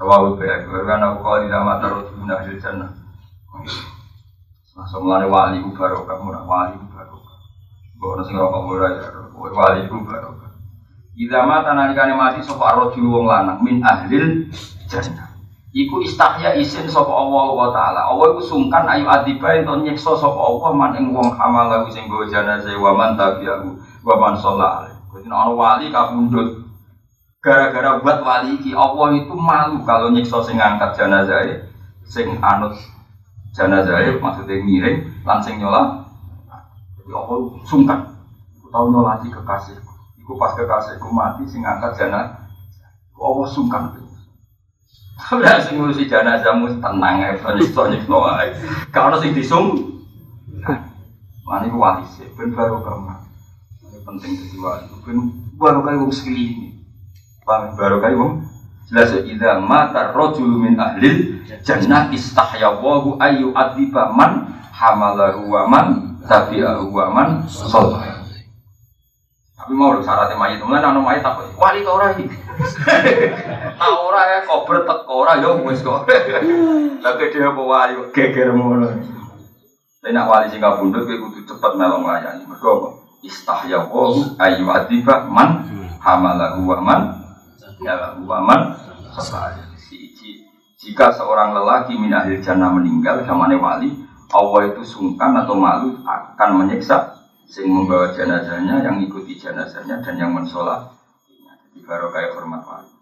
Rawahu 0.00 0.40
bayat, 0.40 0.62
karena 0.62 1.10
aku 1.10 1.26
kalau 1.26 1.38
tidak 1.42 1.66
mata 1.66 1.86
rotu 1.90 2.14
hasil 2.22 2.56
jannah. 2.62 2.94
Nah, 4.78 5.26
wali 5.26 5.58
ku 5.58 5.74
barokah, 5.74 6.22
murah 6.22 6.46
wali 6.46 6.78
ku 6.78 6.86
barokah. 6.94 7.38
Gue 7.98 8.14
nasi 8.14 8.30
ngerokok 8.30 8.62
murah 8.62 8.90
ya, 8.94 9.10
wali 9.34 9.82
ku 9.90 10.06
barokah. 10.06 10.54
Ida 11.18 11.42
mata 11.42 11.74
nalikane 11.74 12.14
mati 12.14 12.46
sopa 12.46 12.78
rojul 12.78 13.10
wong 13.10 13.26
lanang 13.26 13.58
min 13.58 13.82
ahlil 13.82 14.46
jannah. 14.86 15.34
Iku 15.74 16.06
istahya 16.06 16.54
isin 16.54 16.86
sopa 16.86 17.10
Allah 17.10 17.46
wa 17.58 17.68
ta'ala. 17.74 18.06
Allah 18.06 18.38
iku 18.38 18.42
sungkan 18.46 18.86
ayu 18.86 19.10
adiba 19.10 19.50
ento 19.58 19.82
nyekso 19.82 20.14
sopa 20.14 20.38
Allah 20.46 20.70
man 20.78 20.94
ing 20.94 21.10
wong 21.10 21.34
hamalahu 21.34 21.90
sing 21.90 22.06
go 22.06 22.22
janazah 22.22 22.70
wa 22.78 22.94
man 22.94 23.18
tabi'ahu 23.18 23.74
wa 24.06 24.14
man 24.14 24.38
sholah. 24.38 24.94
Jadi 25.10 25.26
ana 25.26 25.50
wali 25.58 25.90
kabundut 25.90 26.70
gara-gara 27.42 27.98
buat 27.98 28.22
wali 28.22 28.62
iki 28.62 28.78
Allah 28.78 29.10
itu 29.18 29.34
malu 29.34 29.82
kalau 29.82 30.14
nyiksa 30.14 30.38
sing 30.46 30.54
ngangkat 30.54 30.94
jenazah 30.94 31.66
sing 32.06 32.38
anut 32.46 32.78
jenazah 33.54 34.00
maksudnya 34.18 34.56
miring 34.62 35.08
lan 35.24 35.38
sing 35.44 35.60
nyola. 35.60 36.04
Jadi 36.98 37.10
Allah 37.12 37.38
sungkan. 37.64 38.00
Aku 38.60 38.68
tahu 38.68 38.86
nyolati 38.92 39.28
kekasih. 39.32 39.76
Iku 40.20 40.36
pas 40.36 40.52
kekasihku 40.56 41.08
mati 41.08 41.44
sing 41.48 41.64
ngangkat 41.64 41.96
jenazah 41.96 42.48
Allah 43.18 43.46
sungkan? 43.50 43.82
Udah 45.28 45.60
sing 45.60 45.76
ngurusi 45.76 46.06
jenazahmu 46.06 46.78
tenang 46.78 47.16
ya, 47.20 47.34
nyiksa 47.34 47.90
nyiksa 47.90 48.16
wae. 48.16 48.48
Kalau 48.94 49.18
sing 49.18 49.34
disung, 49.34 49.76
mana 51.42 51.66
iku 51.66 51.76
wali 51.82 52.06
sih, 52.06 52.24
ben 52.38 52.54
baru 52.54 52.80
kamu. 52.80 53.12
Penting 54.06 54.32
jadi 54.38 54.56
wali, 54.62 54.86
ben 55.04 55.18
baru 55.58 55.82
kayak 55.84 56.00
wong 56.00 56.12
sekeliling. 56.14 56.80
Paham? 57.42 57.74
Baru 57.74 57.98
jelas 58.88 59.12
ya 59.12 59.20
idza 59.24 59.52
mata 59.60 60.16
rajul 60.16 60.48
min 60.48 60.80
ahlil 60.80 61.44
jannah 61.60 62.08
istahya 62.08 62.72
wa 62.80 63.20
ayu 63.20 63.52
adiba 63.52 64.12
man 64.16 64.48
hamalahu 64.72 65.48
wa 65.48 65.68
man 65.68 66.16
tabi'ahu 66.24 66.88
wa 66.88 67.06
man 67.12 67.28
sholat 67.48 68.18
tapi 69.68 69.76
mau 69.76 69.92
lho 69.92 70.00
syaratnya 70.00 70.40
mayit. 70.40 70.64
Mulai 70.64 70.80
nang 70.80 71.04
mayit 71.04 71.20
apa 71.20 71.44
wali 71.60 71.84
ta 71.84 71.92
ora 71.92 72.16
iki? 72.16 72.24
Ta 73.76 73.86
ora 74.00 74.22
ya 74.32 74.38
kober 74.48 74.88
teko 74.88 75.12
ora 75.12 75.36
ya 75.44 75.60
wis 75.60 75.84
kok. 75.84 76.08
Tapi 77.04 77.22
dia 77.28 77.52
apa 77.52 77.60
wali 77.60 77.92
geger 78.16 78.56
ngono? 78.56 78.88
Tapi 80.00 80.16
nak 80.16 80.24
wali 80.24 80.48
sing 80.48 80.64
kabundut 80.64 81.04
kowe 81.04 81.20
kudu 81.20 81.44
cepet 81.44 81.72
melong 81.76 82.06
layani. 82.06 82.48
Mergo? 82.48 83.02
Istahya 83.20 83.92
wa 83.92 84.14
ayu 84.40 84.64
adiba 84.72 85.28
man 85.28 85.68
hamalahu 86.00 86.64
wa 86.64 86.78
man 86.80 87.00
ya 87.82 88.18
waman 88.22 88.74
jika 90.78 91.10
seorang 91.10 91.54
lelaki 91.54 91.98
min 91.98 92.14
ahli 92.14 92.38
jannah 92.38 92.70
meninggal 92.70 93.26
zamane 93.26 93.58
wali 93.58 93.90
Allah 94.28 94.70
itu 94.70 94.84
sungkan 94.84 95.32
atau 95.34 95.56
malu 95.56 96.04
akan 96.04 96.50
menyiksa 96.64 97.16
sing 97.48 97.64
membawa 97.66 98.12
jenazahnya 98.12 98.84
yang 98.84 99.00
ikuti 99.00 99.40
jenazahnya 99.40 100.04
dan 100.04 100.20
yang 100.20 100.36
mensolat. 100.36 100.92
Jadi 101.64 101.80
baru 101.80 102.12
kayak 102.12 102.36
hormat 102.36 102.60
wali. 102.60 102.92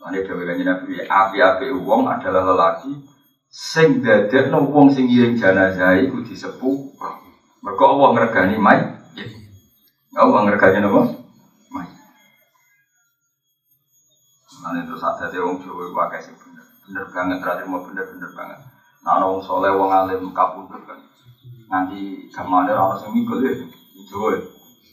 Ini 0.00 0.18
dewe 0.24 0.42
kanjeng 0.46 0.70
Nabi 0.70 1.04
api-api 1.04 1.66
wong 1.74 2.08
adalah 2.08 2.54
lelaki 2.54 3.02
sing 3.50 4.00
dadekno 4.00 4.64
wong 4.70 4.94
sing 4.94 5.10
ngiring 5.10 5.36
jenazah 5.36 5.98
iku 6.00 6.22
disepuh. 6.22 6.76
Mergo 7.60 7.84
Allah 7.84 8.08
ngregani 8.16 8.56
mai 8.56 8.80
Allah 10.16 10.40
ngregani 10.48 10.80
napa 10.80 11.19
Nanti 14.70 14.86
terus 14.86 15.02
ada 15.02 15.26
orang 15.26 15.58
Jawa 15.66 15.82
itu 15.82 15.94
pakai 15.98 16.20
sih 16.22 16.34
bener, 16.38 16.62
bener 16.86 17.04
banget 17.10 17.38
terakhir 17.42 17.66
mau 17.66 17.82
bener 17.82 18.06
bener 18.06 18.30
banget. 18.38 18.58
Nah 19.02 19.18
orang 19.18 19.42
soleh, 19.42 19.74
orang 19.74 20.06
alim 20.06 20.30
kabundut 20.30 20.86
kan. 20.86 20.94
Nanti 21.66 22.30
ke 22.30 22.42
mana 22.46 22.78
orang 22.78 23.02
sing 23.02 23.10
mikul 23.10 23.42
ya, 23.42 23.66
Jawa. 24.06 24.38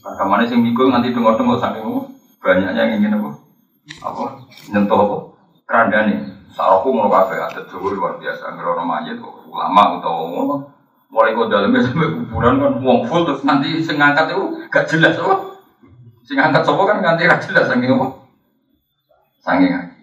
Kan 0.01 0.13
ke 0.17 0.25
mana 0.25 0.49
sing 0.49 0.65
mikul 0.65 0.89
nanti 0.89 1.13
dengar 1.13 1.37
dengar 1.37 1.61
saking 1.61 1.85
banyaknya 2.41 2.73
yang 2.73 2.97
ingin 2.97 3.21
apa? 3.21 3.29
Apa? 4.01 4.23
Nyentuh 4.73 4.97
apa? 4.97 5.17
Keranda 5.69 6.09
nih. 6.09 6.25
Sarokku 6.57 6.89
mau 6.89 7.13
kafe 7.13 7.37
ada 7.37 7.61
Jawa 7.69 7.87
luar 7.93 8.13
biasa. 8.17 8.57
Ngerono 8.57 8.81
mayat 8.81 9.21
kok 9.21 9.45
ulama 9.45 10.01
atau 10.01 10.25
ngono. 10.33 10.55
Mulai 11.13 11.37
kok 11.37 11.53
dalamnya 11.53 11.85
sampai 11.85 12.17
kuburan 12.17 12.57
kan 12.65 12.73
uang 12.81 12.99
full 13.05 13.29
terus 13.29 13.45
nanti 13.45 13.77
sing 13.85 14.01
ngangkat 14.01 14.33
itu 14.33 14.65
gak 14.73 14.89
jelas 14.89 15.21
apa? 15.21 15.61
Sing 16.25 16.41
ngangkat 16.41 16.65
kan 16.65 16.97
ganti 17.05 17.29
gak 17.29 17.45
jelas 17.45 17.69
saking 17.69 17.93
apa? 17.93 18.16
Sanging 19.47 19.71
lagi. 19.71 19.95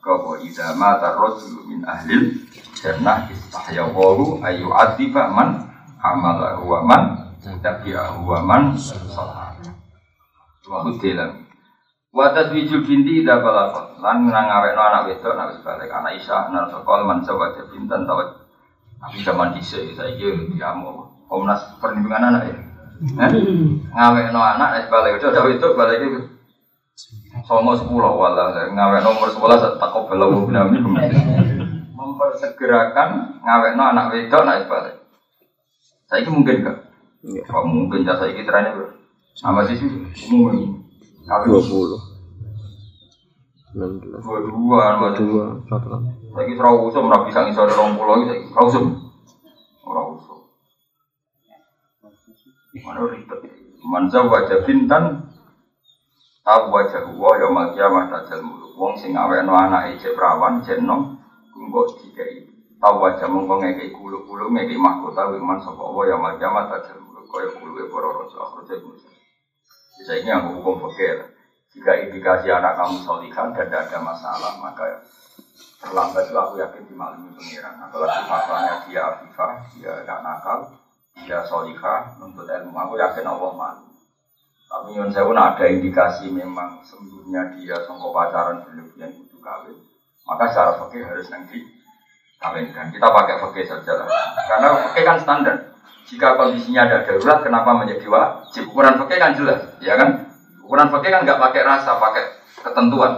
Kau 0.00 0.32
ida 0.40 0.72
mata 0.72 1.12
rojul 1.12 1.68
min 1.68 1.84
ahlil 1.84 2.40
jannah 2.72 3.28
istahya 3.28 3.84
wahu 3.84 4.40
ayu 4.40 4.72
adiba 4.72 5.28
man 5.28 5.68
amalahu 6.00 6.64
wa 6.64 6.80
man 6.88 7.02
tabi'ahu 7.44 8.24
wa 8.24 8.40
man 8.40 8.72
salah. 8.80 9.52
Wa 10.64 10.88
hudilam. 10.88 11.44
Wa 12.08 12.32
taswijul 12.32 12.88
binti 12.88 13.20
ida 13.20 13.44
balakot. 13.44 14.00
Lan 14.00 14.24
ngawekno 14.24 14.80
anak 14.80 15.12
wedok 15.12 15.36
nak 15.36 15.52
wis 15.52 15.60
balik 15.60 15.92
anak 15.92 16.16
Isa 16.16 16.48
anak 16.48 16.72
sekolah 16.72 17.04
man 17.04 17.20
sawaja 17.20 17.68
bintan 17.68 18.08
tawat. 18.08 18.48
Tapi 19.04 19.20
zaman 19.20 19.52
dhisik 19.52 19.92
saiki 19.92 20.56
diamu. 20.56 21.12
Komnas 21.28 21.76
perlindungan 21.76 22.32
anak 22.32 22.56
ya. 22.56 22.56
Ngawekno 23.92 24.40
anak 24.40 24.80
wis 24.80 24.88
balik 24.88 25.20
wedok 25.20 25.76
balik 25.76 26.00
itu 26.08 26.20
Songo 27.48 27.72
sepuluh 27.72 28.12
wala 28.12 28.52
ngawe 28.52 29.00
nomor 29.00 29.32
sebelas 29.32 29.64
tak 29.80 29.88
kau 29.88 30.04
nabi 30.52 30.84
mempersegerakan 31.96 33.40
ngawe 33.40 33.68
no 33.72 33.82
anak 33.88 34.12
wedok 34.12 34.44
naik 34.44 34.68
balik. 34.68 35.00
Saya 36.12 36.28
mungkin 36.28 36.60
gak? 36.60 36.76
Kalau 37.48 37.64
mungkin 37.64 38.04
jasa 38.04 38.28
ini 38.28 38.44
trennya 38.44 38.76
Sama 39.32 39.64
sih 39.64 39.80
umum. 40.28 40.84
dua 41.24 41.60
puluh 41.64 42.00
enam 43.76 44.00
belas 44.00 44.20
Dua 44.24 44.38
dua, 44.44 44.80
dua 44.96 45.08
dua 45.16 45.44
satu 45.68 45.88
Lagi 46.32 46.52
serau 46.56 46.88
usum, 46.88 47.08
rapi 47.08 47.32
sang 47.32 47.48
isore 47.48 47.72
rong 47.72 47.96
pulau 47.96 48.24
lagi, 48.24 48.44
serau 48.48 48.68
usum. 48.68 48.84
Serau 49.84 50.20
usum. 50.20 50.38
Mana 52.84 53.00
ribet. 53.08 53.40
Manza 53.84 54.24
wajah 54.24 54.64
bintan, 54.68 55.27
tahu 56.48 56.72
wajah 56.72 57.04
gua 57.12 57.36
ya 57.36 57.48
makia 57.52 57.92
mah 57.92 58.08
tajal 58.08 58.40
muluk. 58.40 58.72
Wong 58.80 58.96
sing 58.96 59.12
awe 59.12 59.36
no 59.44 59.52
anak 59.52 59.92
ije 59.92 60.16
perawan, 60.16 60.64
jenom, 60.64 61.20
kumbok 61.52 62.00
dikai. 62.00 62.48
Tahu 62.80 62.96
wajah 63.04 63.28
mongko 63.28 63.60
ngekei 63.60 63.92
kulu-kulu, 63.92 64.48
ngekei 64.56 64.80
mahkota, 64.80 65.28
wiman 65.28 65.60
sopa 65.60 65.84
Allah 65.84 66.04
ya 66.08 66.16
makia 66.16 66.48
mah 66.48 66.64
tajal 66.72 67.04
muluk. 67.04 67.28
Kaya 67.28 67.52
kulu 67.52 67.76
e 67.76 67.84
para 67.92 68.08
raja, 68.08 68.36
akhirnya 68.40 68.76
Musa. 68.80 69.10
Bisa 70.00 70.12
ini 70.16 70.32
yang 70.32 70.48
hukum 70.56 70.80
fakir. 70.88 71.36
Jika 71.68 71.92
indikasi 72.00 72.48
anak 72.48 72.80
kamu 72.80 73.04
solihan 73.04 73.52
dan 73.52 73.68
tidak 73.68 73.92
ada 73.92 73.98
masalah, 74.00 74.56
maka 74.56 75.04
terlambat 75.84 76.24
itu 76.24 76.38
aku 76.38 76.54
yakin 76.64 76.82
dimaklumi 76.88 77.36
pengiran. 77.36 77.76
Apalagi 77.76 78.24
faktanya 78.24 78.74
dia 78.88 79.02
afifah, 79.04 79.52
dia 79.76 79.92
gak 80.08 80.24
nakal, 80.24 80.72
dia 81.28 81.44
solihah, 81.44 82.16
nuntut 82.16 82.48
ilmu. 82.48 82.72
Aku 82.72 82.96
yakin 82.96 83.26
Allah 83.28 83.52
malu. 83.52 83.87
Tapi 84.68 84.92
nyun 84.92 85.08
sewu 85.08 85.32
ada 85.32 85.64
indikasi 85.64 86.28
memang 86.28 86.84
sembunyinya 86.84 87.56
dia 87.56 87.80
songkok 87.88 88.12
pacaran 88.12 88.60
berlebihan 88.60 89.16
itu 89.16 89.40
kawin. 89.40 89.80
Maka 90.28 90.44
secara 90.52 90.76
fakir 90.76 91.08
harus 91.08 91.32
nanti 91.32 91.64
kawinkan. 92.36 92.92
Kita 92.92 93.08
pakai 93.08 93.40
fakir 93.40 93.64
saja 93.64 93.92
lah. 93.96 94.08
Karena 94.44 94.68
fakir 94.88 95.04
kan 95.08 95.16
standar. 95.16 95.56
Jika 96.08 96.40
kondisinya 96.40 96.88
ada 96.88 97.04
darurat, 97.04 97.44
kenapa 97.44 97.84
menjadi 97.84 98.08
wajib? 98.08 98.72
Ukuran 98.72 98.96
fakir 98.96 99.20
kan 99.20 99.36
jelas, 99.36 99.60
ya 99.80 99.92
kan? 99.96 100.24
Ukuran 100.64 100.88
fakir 100.88 101.12
kan 101.12 101.24
nggak 101.24 101.36
pakai 101.36 101.62
rasa, 101.64 102.00
pakai 102.00 102.24
ketentuan. 102.64 103.12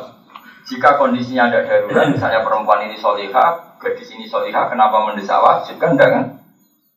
Jika 0.66 0.98
kondisinya 0.98 1.50
ada 1.50 1.66
darurat, 1.66 2.10
misalnya 2.10 2.42
perempuan 2.42 2.90
ini 2.90 2.98
solihah, 2.98 3.78
gadis 3.78 4.10
ini 4.10 4.26
solihah, 4.26 4.66
kenapa 4.70 5.06
mendesak 5.06 5.38
wajib? 5.38 5.78
Kan 5.78 5.94
enggak 5.94 6.10
kan? 6.14 6.24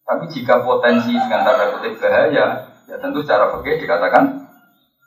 Tapi 0.03 0.25
jika 0.33 0.65
potensi 0.65 1.13
dengan 1.13 1.45
tanda 1.45 1.77
kutip 1.77 2.01
bahaya, 2.01 2.45
ya 2.89 2.95
tentu 2.97 3.21
secara 3.21 3.53
fakir 3.53 3.79
dikatakan 3.79 4.42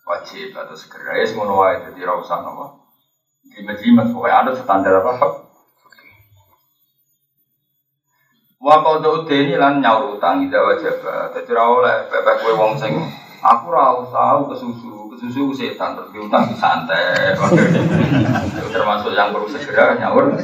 wajib 0.06 0.54
atau 0.54 0.78
segera 0.78 1.18
ya 1.18 1.26
semua 1.26 1.50
wae 1.50 1.82
jadi 1.90 2.06
rausan 2.06 2.46
apa 2.46 2.78
jimat-jimat 3.50 4.14
pokoknya 4.14 4.36
ada 4.46 4.52
standar 4.54 5.02
apa 5.02 5.46
Wa 8.66 8.82
qadu 8.82 9.28
ini 9.30 9.54
lan 9.54 9.78
nyaur 9.78 10.18
utang 10.18 10.42
ida 10.42 10.58
wajib. 10.58 10.98
Dadi 11.04 11.50
ora 11.54 11.64
oleh 11.70 11.96
pepek 12.10 12.42
kowe 12.42 12.52
wong 12.58 12.72
sing 12.74 12.98
aku 13.38 13.70
ora 13.70 13.94
usah 14.02 14.42
kesusu, 14.42 15.06
kesusu 15.12 15.54
setan 15.54 15.94
terus 15.94 16.10
utang 16.10 16.50
santai. 16.56 17.36
Termasuk 18.74 19.14
yang 19.14 19.30
perlu 19.30 19.46
segera 19.46 19.94
nyaur 19.94 20.34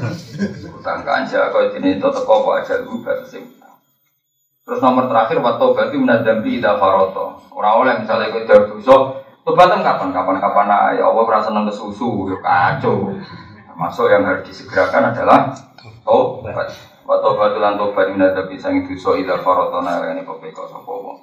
utang 0.78 1.02
kanja 1.02 1.50
kau 1.50 1.66
ini 1.74 1.98
itu 1.98 2.08
teko 2.14 2.46
aja 2.54 2.78
lu 2.84 3.02
batas 3.02 3.34
utang. 3.34 3.74
Terus 4.62 4.78
nomor 4.78 5.10
terakhir 5.10 5.42
waktu 5.42 5.64
berarti 5.74 5.96
menadambi 5.98 6.62
ida 6.62 6.78
faroto. 6.78 7.42
Orang 7.50 7.82
oleh 7.82 7.94
misalnya 8.06 8.30
jauh 8.46 8.76
dosa, 8.76 9.21
tobatan 9.42 9.82
kapan? 9.82 10.08
Kapan 10.10 10.36
kapan 10.38 10.66
ya 10.98 11.04
Allah 11.06 11.22
merasa 11.26 11.50
seneng 11.50 11.66
kesusu, 11.68 12.30
yuk 12.30 12.40
kacau. 12.42 13.10
Termasuk 13.72 14.06
yang 14.12 14.22
harus 14.28 14.44
disegerakan 14.46 15.16
adalah 15.16 15.50
tobat. 16.04 16.68
Waktu 17.02 17.28
batu 17.34 17.58
lan 17.58 17.74
tobat 17.80 18.14
minat 18.14 18.38
bisa 18.46 18.70
itu 18.70 18.94
so 18.94 19.18
ida 19.18 19.42
farotona 19.42 20.06
ini 20.14 20.22
kopi 20.22 20.54
kau 20.54 20.70
sopo 20.70 20.92
wong. 21.02 21.18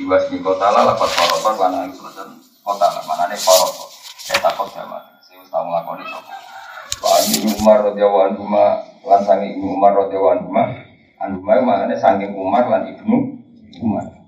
Iwas 0.00 0.26
di 0.26 0.42
kota 0.42 0.74
lah 0.74 0.90
lapat 0.90 1.06
faroton 1.06 1.54
lan 1.54 1.86
ang 1.86 1.92
selatan 1.94 2.34
kota 2.66 2.86
lah 2.88 3.02
mana 3.06 3.30
nih 3.30 3.38
faroton. 3.38 3.88
Saya 4.20 4.42
takut 4.42 4.68
sama. 4.74 4.98
Saya 5.22 5.38
ustaz 5.44 5.62
melakoni 5.62 6.04
sopo. 6.08 6.32
Pak 7.00 7.16
Ibnu 7.30 7.50
Umar 7.62 7.78
radhiyallahu 7.88 8.24
anhu 8.34 8.44
lan 9.06 9.20
sangi 9.24 9.56
Ibnu 9.56 9.66
Umar 9.70 9.92
radhiyallahu 9.96 10.34
anhu 10.36 10.50
anhu 11.20 11.38
mana 11.46 11.86
nih 11.88 11.96
sangi 11.96 12.26
Umar 12.34 12.66
lan 12.66 12.90
Ibnu 12.90 13.16
Umar. 13.80 14.19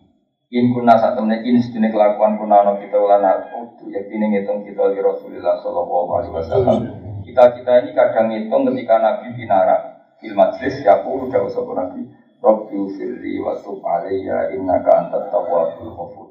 In 0.52 0.68
kuna 0.76 1.00
saat 1.00 1.16
temen 1.16 1.40
in 1.48 1.56
kelakuan 1.64 2.36
kuna 2.36 2.60
no 2.60 2.76
kita 2.76 3.00
ulan 3.00 3.24
aku 3.24 3.88
yakini 3.88 4.36
ngitung 4.36 4.60
kita 4.68 4.92
di 4.92 5.00
Rasulullah 5.00 5.56
Shallallahu 5.56 6.10
Alaihi 6.12 6.32
Wasallam. 6.36 6.78
Kita 7.24 7.56
kita 7.56 7.72
ini 7.80 7.96
kadang 7.96 8.28
ngitung 8.28 8.68
ketika 8.68 9.00
Nabi 9.00 9.32
binara. 9.32 9.76
Fil 10.20 10.36
majlis 10.36 10.84
yaqulu 10.84 11.32
dawu 11.32 11.48
sapa 11.48 11.72
nabi. 11.72 12.04
Rabbi 12.44 12.78
firli 13.00 13.40
wa 13.40 13.56
tub 13.64 13.80
alayya 13.80 14.52
innaka 14.52 15.08
antat 15.08 15.32
tawwabul 15.32 15.88
ghafur. 15.96 16.28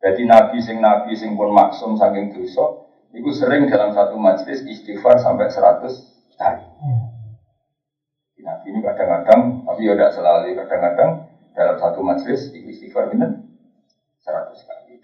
Jadi 0.00 0.24
nabi 0.24 0.64
sing 0.64 0.80
nabi 0.80 1.12
sing 1.12 1.36
pun 1.36 1.52
maksum 1.52 1.92
saking 2.00 2.32
dosa 2.32 2.88
itu 3.12 3.30
sering 3.36 3.68
dalam 3.68 3.92
satu 3.92 4.16
majlis 4.16 4.64
istighfar 4.64 5.20
sampai 5.20 5.52
100 5.52 6.40
kali. 6.40 6.64
Nabi 8.40 8.66
ini 8.72 8.80
kadang-kadang 8.80 9.68
tapi 9.68 9.84
ya 9.84 9.92
tidak 9.92 10.16
selalu 10.16 10.56
kadang-kadang 10.56 11.10
dalam 11.52 11.76
satu 11.76 12.00
majlis 12.00 12.48
istighfar 12.56 13.12
benar 13.12 13.36
100 13.36 13.44
kali 13.44 13.47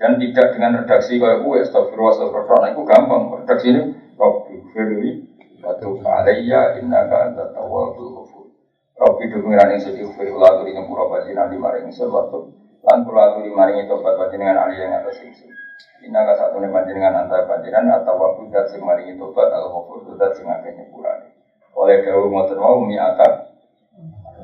dan 0.00 0.18
tidak 0.18 0.46
dengan 0.54 0.82
redaksi 0.82 1.16
kayak 1.16 1.42
gue 1.42 1.56
astagfirullah 1.62 2.12
astagfirullah 2.18 2.70
itu 2.74 2.82
gampang 2.82 3.22
redaksi 3.42 3.66
ini 3.70 3.82
rabbi 4.18 4.54
firli 4.74 5.34
Watu 5.64 5.96
alayya 6.04 6.76
innaka 6.76 7.32
anta 7.32 7.44
tawwabul 7.56 8.20
ghafur. 8.20 8.52
Rabbi 9.00 9.32
dukungan 9.32 9.72
yang 9.72 9.80
sedih 9.80 10.12
fir 10.12 10.28
kula 10.28 10.60
aturi 10.60 10.76
nyepura 10.76 11.08
bajinan 11.08 11.48
di 11.48 11.56
maring 11.56 11.88
waktu 11.88 12.38
lan 12.84 12.98
kula 13.08 13.32
aturi 13.32 13.48
maring 13.48 13.88
tobat 13.88 14.12
bajinan 14.20 14.60
ali 14.60 14.76
yang 14.76 14.92
atas 14.92 15.24
ingsun. 15.24 15.48
Innaka 16.04 16.36
satu 16.36 16.60
ne 16.60 16.68
panjenengan 16.68 17.16
antara 17.16 17.48
panjenengan 17.48 18.04
atau 18.04 18.12
waktu 18.20 18.52
dat 18.52 18.68
sing 18.68 18.84
maring 18.84 19.16
tobat 19.16 19.48
al 19.56 19.72
ghafur 19.72 20.04
dat 20.20 20.36
sing 20.36 20.44
akeh 20.44 20.68
nyepurane. 20.76 21.32
Oleh 21.72 22.04
dawuh 22.04 22.28
ngoten 22.28 22.60
wau 22.60 22.84
mi'ata 22.84 23.56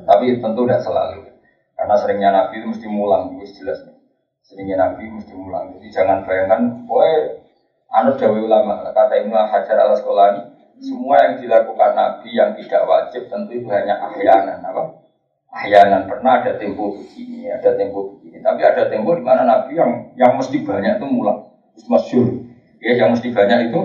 tapi 0.01 0.41
tentu 0.41 0.65
tidak 0.65 0.81
selalu. 0.81 1.29
Karena 1.77 1.95
seringnya 2.01 2.29
Nabi 2.33 2.61
itu 2.61 2.67
mesti 2.73 2.87
mulang, 2.89 3.37
itu 3.37 3.61
jelas. 3.61 3.81
Seringnya 4.51 4.83
Nabi 4.83 5.07
mesti 5.07 5.31
mulang. 5.31 5.71
Jadi 5.79 5.87
jangan 5.95 6.27
bayangkan, 6.27 6.83
boy, 6.83 7.39
anut 7.87 8.19
dawuh 8.19 8.35
ulama, 8.35 8.83
kata 8.83 9.23
Ibnu 9.23 9.31
Hajar 9.31 9.79
al 9.79 9.95
Asqalani, 9.95 10.43
semua 10.75 11.23
yang 11.23 11.39
dilakukan 11.39 11.95
Nabi 11.95 12.35
yang 12.35 12.51
tidak 12.59 12.83
wajib 12.83 13.31
tentu 13.31 13.47
itu 13.55 13.71
hanya 13.71 14.03
ahyanan 14.11 14.59
apa? 14.59 15.07
Ahyanan 15.55 16.03
pernah 16.03 16.43
ada 16.43 16.59
tempo 16.59 16.99
begini, 16.99 17.47
ada 17.47 17.79
tempo 17.79 18.19
begini. 18.19 18.43
Tapi 18.43 18.59
ada 18.59 18.91
tempo 18.91 19.15
di 19.15 19.23
mana 19.23 19.47
Nabi 19.47 19.71
yang 19.79 20.11
yang 20.19 20.35
mesti 20.35 20.59
banyak 20.67 20.99
itu 20.99 21.07
mulang, 21.07 21.47
masyur. 21.87 22.43
Ya, 22.83 22.99
yang 22.99 23.15
mesti 23.15 23.31
banyak 23.31 23.71
itu 23.71 23.79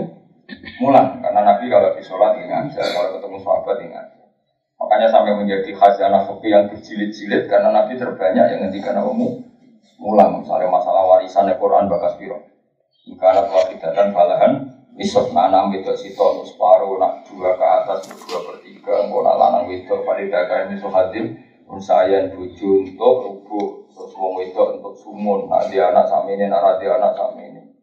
mulang 0.83 1.23
karena 1.23 1.47
Nabi 1.47 1.71
kalau 1.71 1.95
di 1.95 2.03
sholat 2.03 2.43
ingat, 2.43 2.75
kalau 2.75 3.23
ketemu 3.23 3.39
sahabat 3.39 3.79
ingat. 3.87 4.07
Makanya 4.83 5.09
sampai 5.15 5.39
menjadi 5.39 5.71
khazanah 5.79 6.27
fikih 6.27 6.51
yang 6.51 6.65
berjilid-jilid 6.75 7.47
karena 7.47 7.71
Nabi 7.71 7.95
terbanyak 7.95 8.45
yang 8.51 8.61
ngendikan 8.67 8.99
kamu 8.99 9.47
mulang. 10.01 10.41
Misalnya 10.41 10.69
masalah 10.71 11.05
warisan 11.05 11.51
Quran 11.57 11.89
bakas. 11.91 12.17
Jika 13.07 13.27
ada 13.33 13.89
dan 13.95 14.11
balahan 14.11 14.77
Nisab 14.97 15.29
enam 15.29 15.69
wedok 15.77 15.93
sito 15.93 16.41
separuh 16.49 16.97
nak 16.97 17.29
dua 17.29 17.53
ke 17.53 17.67
atas 17.69 18.09
dua 18.09 18.41
per 18.49 18.65
tiga 18.65 19.05
mau 19.13 19.21
nak 19.21 19.37
lanang 19.37 19.69
wedok 19.69 20.09
pada 20.09 20.25
dagang 20.25 20.73
ini 20.73 20.81
hadir 20.81 21.25
unsayan 21.69 22.33
buju 22.33 22.81
untuk 22.81 23.15
rubuh 23.29 23.93
terus 23.93 24.17
wong 24.17 24.41
wedok 24.41 24.81
untuk 24.81 24.97
sumun 24.97 25.53
nak 25.53 25.69
dia 25.69 25.93
anak 25.93 26.09
sama 26.09 26.33
ini 26.33 26.49
nak 26.49 26.65
radio 26.65 26.97
anak 26.97 27.13
sama 27.13 27.45
ini 27.45 27.77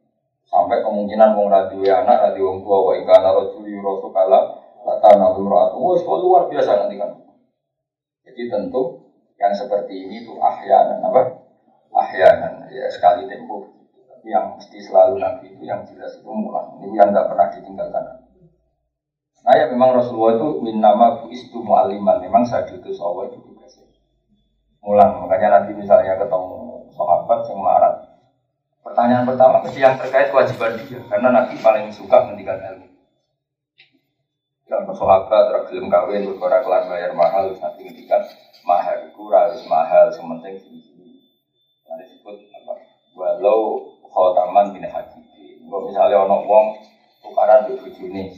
sampai 0.50 0.82
kemungkinan 0.82 1.38
wong 1.38 1.54
radio 1.54 1.86
anak 2.02 2.18
radio 2.18 2.50
wong 2.50 2.66
tua 2.66 2.82
wa 2.82 2.92
ingkana 2.98 3.30
rajuli 3.30 3.78
rasul 3.78 4.10
kala 4.10 4.40
lata 4.82 5.10
nabi 5.14 5.46
ratu 5.46 5.78
wah 5.78 6.18
luar 6.18 6.50
biasa 6.50 6.82
nanti 6.82 6.98
kan 6.98 7.14
jadi 8.26 8.50
tentu 8.50 9.06
yang 9.38 9.54
seperti 9.54 10.10
ini 10.10 10.26
tuh 10.26 10.42
ahyanan 10.42 10.98
apa 10.98 11.43
ahyanan 11.94 12.68
ya 12.74 12.90
sekali 12.90 13.30
tempo 13.30 13.74
yang 14.24 14.56
mesti 14.56 14.80
selalu 14.80 15.20
Nabi 15.20 15.52
itu 15.54 15.64
yang 15.68 15.84
jelas 15.84 16.16
itu 16.18 16.32
mulang. 16.32 16.80
Ini 16.80 16.96
yang 16.96 17.12
tidak 17.12 17.28
pernah 17.28 17.48
ditinggalkan. 17.52 18.04
Nah 19.44 19.54
ya 19.60 19.66
memang 19.68 20.00
Rasulullah 20.00 20.40
itu 20.40 20.50
min 20.64 20.80
nama 20.80 21.28
istu 21.28 21.60
mu'aliman. 21.60 22.24
Memang 22.24 22.48
saat 22.48 22.72
itu 22.72 22.88
Allah 23.04 23.28
itu 23.28 23.44
tugasnya. 23.44 23.92
Mulang. 24.80 25.28
Makanya 25.28 25.60
nanti 25.60 25.76
misalnya 25.76 26.16
ketemu 26.16 26.88
sahabat 26.96 27.40
yang 27.52 27.60
marah. 27.60 27.96
Pertanyaan 28.80 29.28
pertama 29.28 29.60
mesti 29.60 29.80
yang 29.84 30.00
terkait 30.00 30.32
kewajiban 30.32 30.80
dia. 30.88 31.04
Karena 31.12 31.30
Nabi 31.44 31.60
paling 31.60 31.92
suka 31.92 32.24
mendikan 32.24 32.64
ilmu. 32.64 32.88
Yang 34.72 34.96
sahabat 34.96 35.52
tergelum 35.52 35.92
kawin 35.92 36.24
berkorak 36.32 36.64
kelar 36.64 36.88
bayar 36.88 37.12
mahal 37.12 37.52
nanti 37.52 37.84
ngendikan 37.84 38.24
mahal 38.64 39.12
kurang 39.12 39.52
harus 39.52 39.68
mahal 39.68 40.08
sementing 40.08 40.56
sini. 40.64 40.93
Nah 41.94 42.02
disebut 42.02 42.50
apa? 42.50 42.74
Walau 43.14 43.86
khotaman 44.10 44.74
bin 44.74 44.90
hakiki. 44.90 45.62
Kalau 45.62 45.86
misalnya 45.86 46.26
ono 46.26 46.42
wong 46.42 46.66
tukaran 47.22 47.70
di 47.70 47.78
bujuni, 47.78 48.34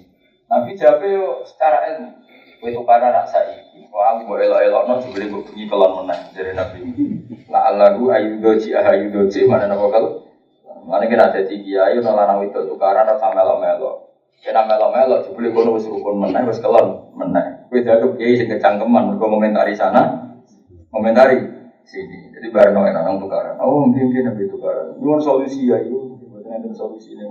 Nabi 0.52 0.76
jawab 0.76 1.00
yo 1.08 1.40
secara 1.48 1.88
ilmu. 1.96 2.12
Kue 2.60 2.76
tukaran 2.76 3.16
nak 3.16 3.32
saiki. 3.32 3.88
Wah, 3.96 4.20
aku 4.20 4.28
mau 4.28 4.36
elok-elok 4.36 4.84
no 4.92 4.94
dibeli 5.00 5.32
bunyi 5.32 5.72
kelon 5.72 6.04
menang 6.04 6.36
dari 6.36 6.52
Nabi. 6.52 6.80
La 7.48 7.72
Allahu 7.72 8.12
ayu 8.12 8.44
doji 8.44 8.76
ayu 8.76 9.08
doji 9.08 9.48
mana 9.48 9.72
nama 9.72 9.88
kalau 9.88 10.28
Mana 10.86 11.10
kira 11.10 11.34
jadi 11.34 11.56
kiai, 11.66 11.98
nang 11.98 12.14
lanang 12.14 12.46
itu 12.46 12.62
tukaran 12.70 13.10
atau 13.10 13.34
melo 13.34 13.58
melo. 13.58 13.92
Kena 14.38 14.70
melo 14.70 14.94
melo, 14.94 15.26
jebule 15.26 15.50
kono 15.50 15.82
wis 15.82 15.90
rukun 15.90 16.22
meneh, 16.22 16.46
wis 16.46 16.62
kelon 16.62 17.10
meneh. 17.18 17.66
Kowe 17.74 17.82
dianggap 17.82 18.14
kiai 18.22 18.38
sing 18.38 18.54
kecangkeman, 18.54 19.18
komentari 19.18 19.74
sana, 19.74 20.30
komentari 20.94 21.55
sini. 21.86 22.34
Jadi 22.34 22.48
bareng 22.50 22.76
orang 22.76 23.06
orang 23.06 23.22
tukaran. 23.22 23.56
Oh 23.62 23.86
mungkin 23.86 24.10
mungkin 24.10 24.34
nabi 24.34 24.50
tukaran. 24.50 24.98
Nyuwun 24.98 25.22
solusi 25.22 25.70
ya 25.70 25.78
itu. 25.80 26.18
Bukan 26.26 26.50
ada 26.50 26.70
solusi 26.74 27.14
ini. 27.14 27.24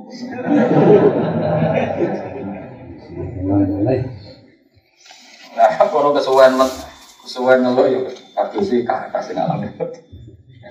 Nah, 5.55 5.71
kalau 5.79 6.11
kesuwen 6.11 6.59
kesuwen 7.23 7.63
ngeluh 7.63 7.87
yuk, 7.87 8.11
kado 8.35 8.59
sih 8.59 8.83
kakak 8.83 9.23
sing 9.23 9.39
ngalamin. 9.39 9.71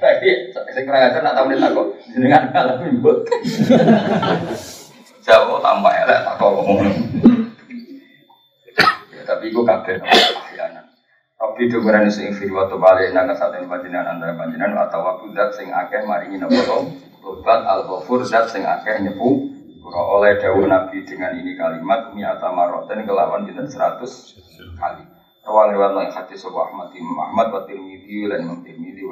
Tapi 0.03 0.27
sing 0.75 0.83
kurang 0.83 1.07
ajar 1.07 1.23
nak 1.23 1.39
tahu 1.39 1.47
nih 1.47 1.63
takut, 1.63 1.87
jenengan 2.11 2.51
ngalamin 2.51 2.99
buat. 2.99 3.23
Jauh 5.23 5.55
tambah 5.63 5.93
elek 6.03 6.19
tak 6.27 6.35
ngomong. 6.35 6.83
Ya, 9.15 9.21
tapi 9.23 9.55
gue 9.55 9.63
ahyanan. 9.63 10.03
Tapi 11.43 11.67
berani 11.75 12.07
sing 12.07 12.31
firi 12.31 12.55
waktu 12.55 12.79
balik 12.79 13.11
nang 13.11 13.27
satu 13.35 13.59
panjenengan 13.67 14.15
antara 14.15 14.31
panjenengan 14.31 14.87
atau 14.87 15.03
waktu 15.03 15.35
dat 15.35 15.51
sing 15.51 15.67
akeh 15.75 16.07
maringi 16.07 16.39
nopo 16.39 16.55
to. 16.55 16.77
Lobat 17.19 17.67
al 17.67 17.83
ghafur 17.83 18.23
dat 18.23 18.47
sing 18.47 18.63
akeh 18.63 19.03
nyepu 19.03 19.51
Kura 19.83 19.99
oleh 19.99 20.39
dawu 20.39 20.63
Nabi 20.63 21.03
dengan 21.03 21.35
ini 21.35 21.59
kalimat 21.59 22.15
mi'ata 22.15 22.55
maroten 22.55 23.03
kelawan 23.03 23.43
kita 23.43 23.67
seratus 23.67 24.31
kali. 24.79 25.03
Rawang 25.43 25.75
yang 25.75 26.07
hadis 26.07 26.47
Abu 26.47 26.55
Ahmad 26.55 26.95
Imam 26.95 27.19
Ahmad 27.19 27.51
Tirmidzi 27.67 28.23
lan 28.23 28.47
Imam 28.47 28.63
Tirmidzi 28.63 29.03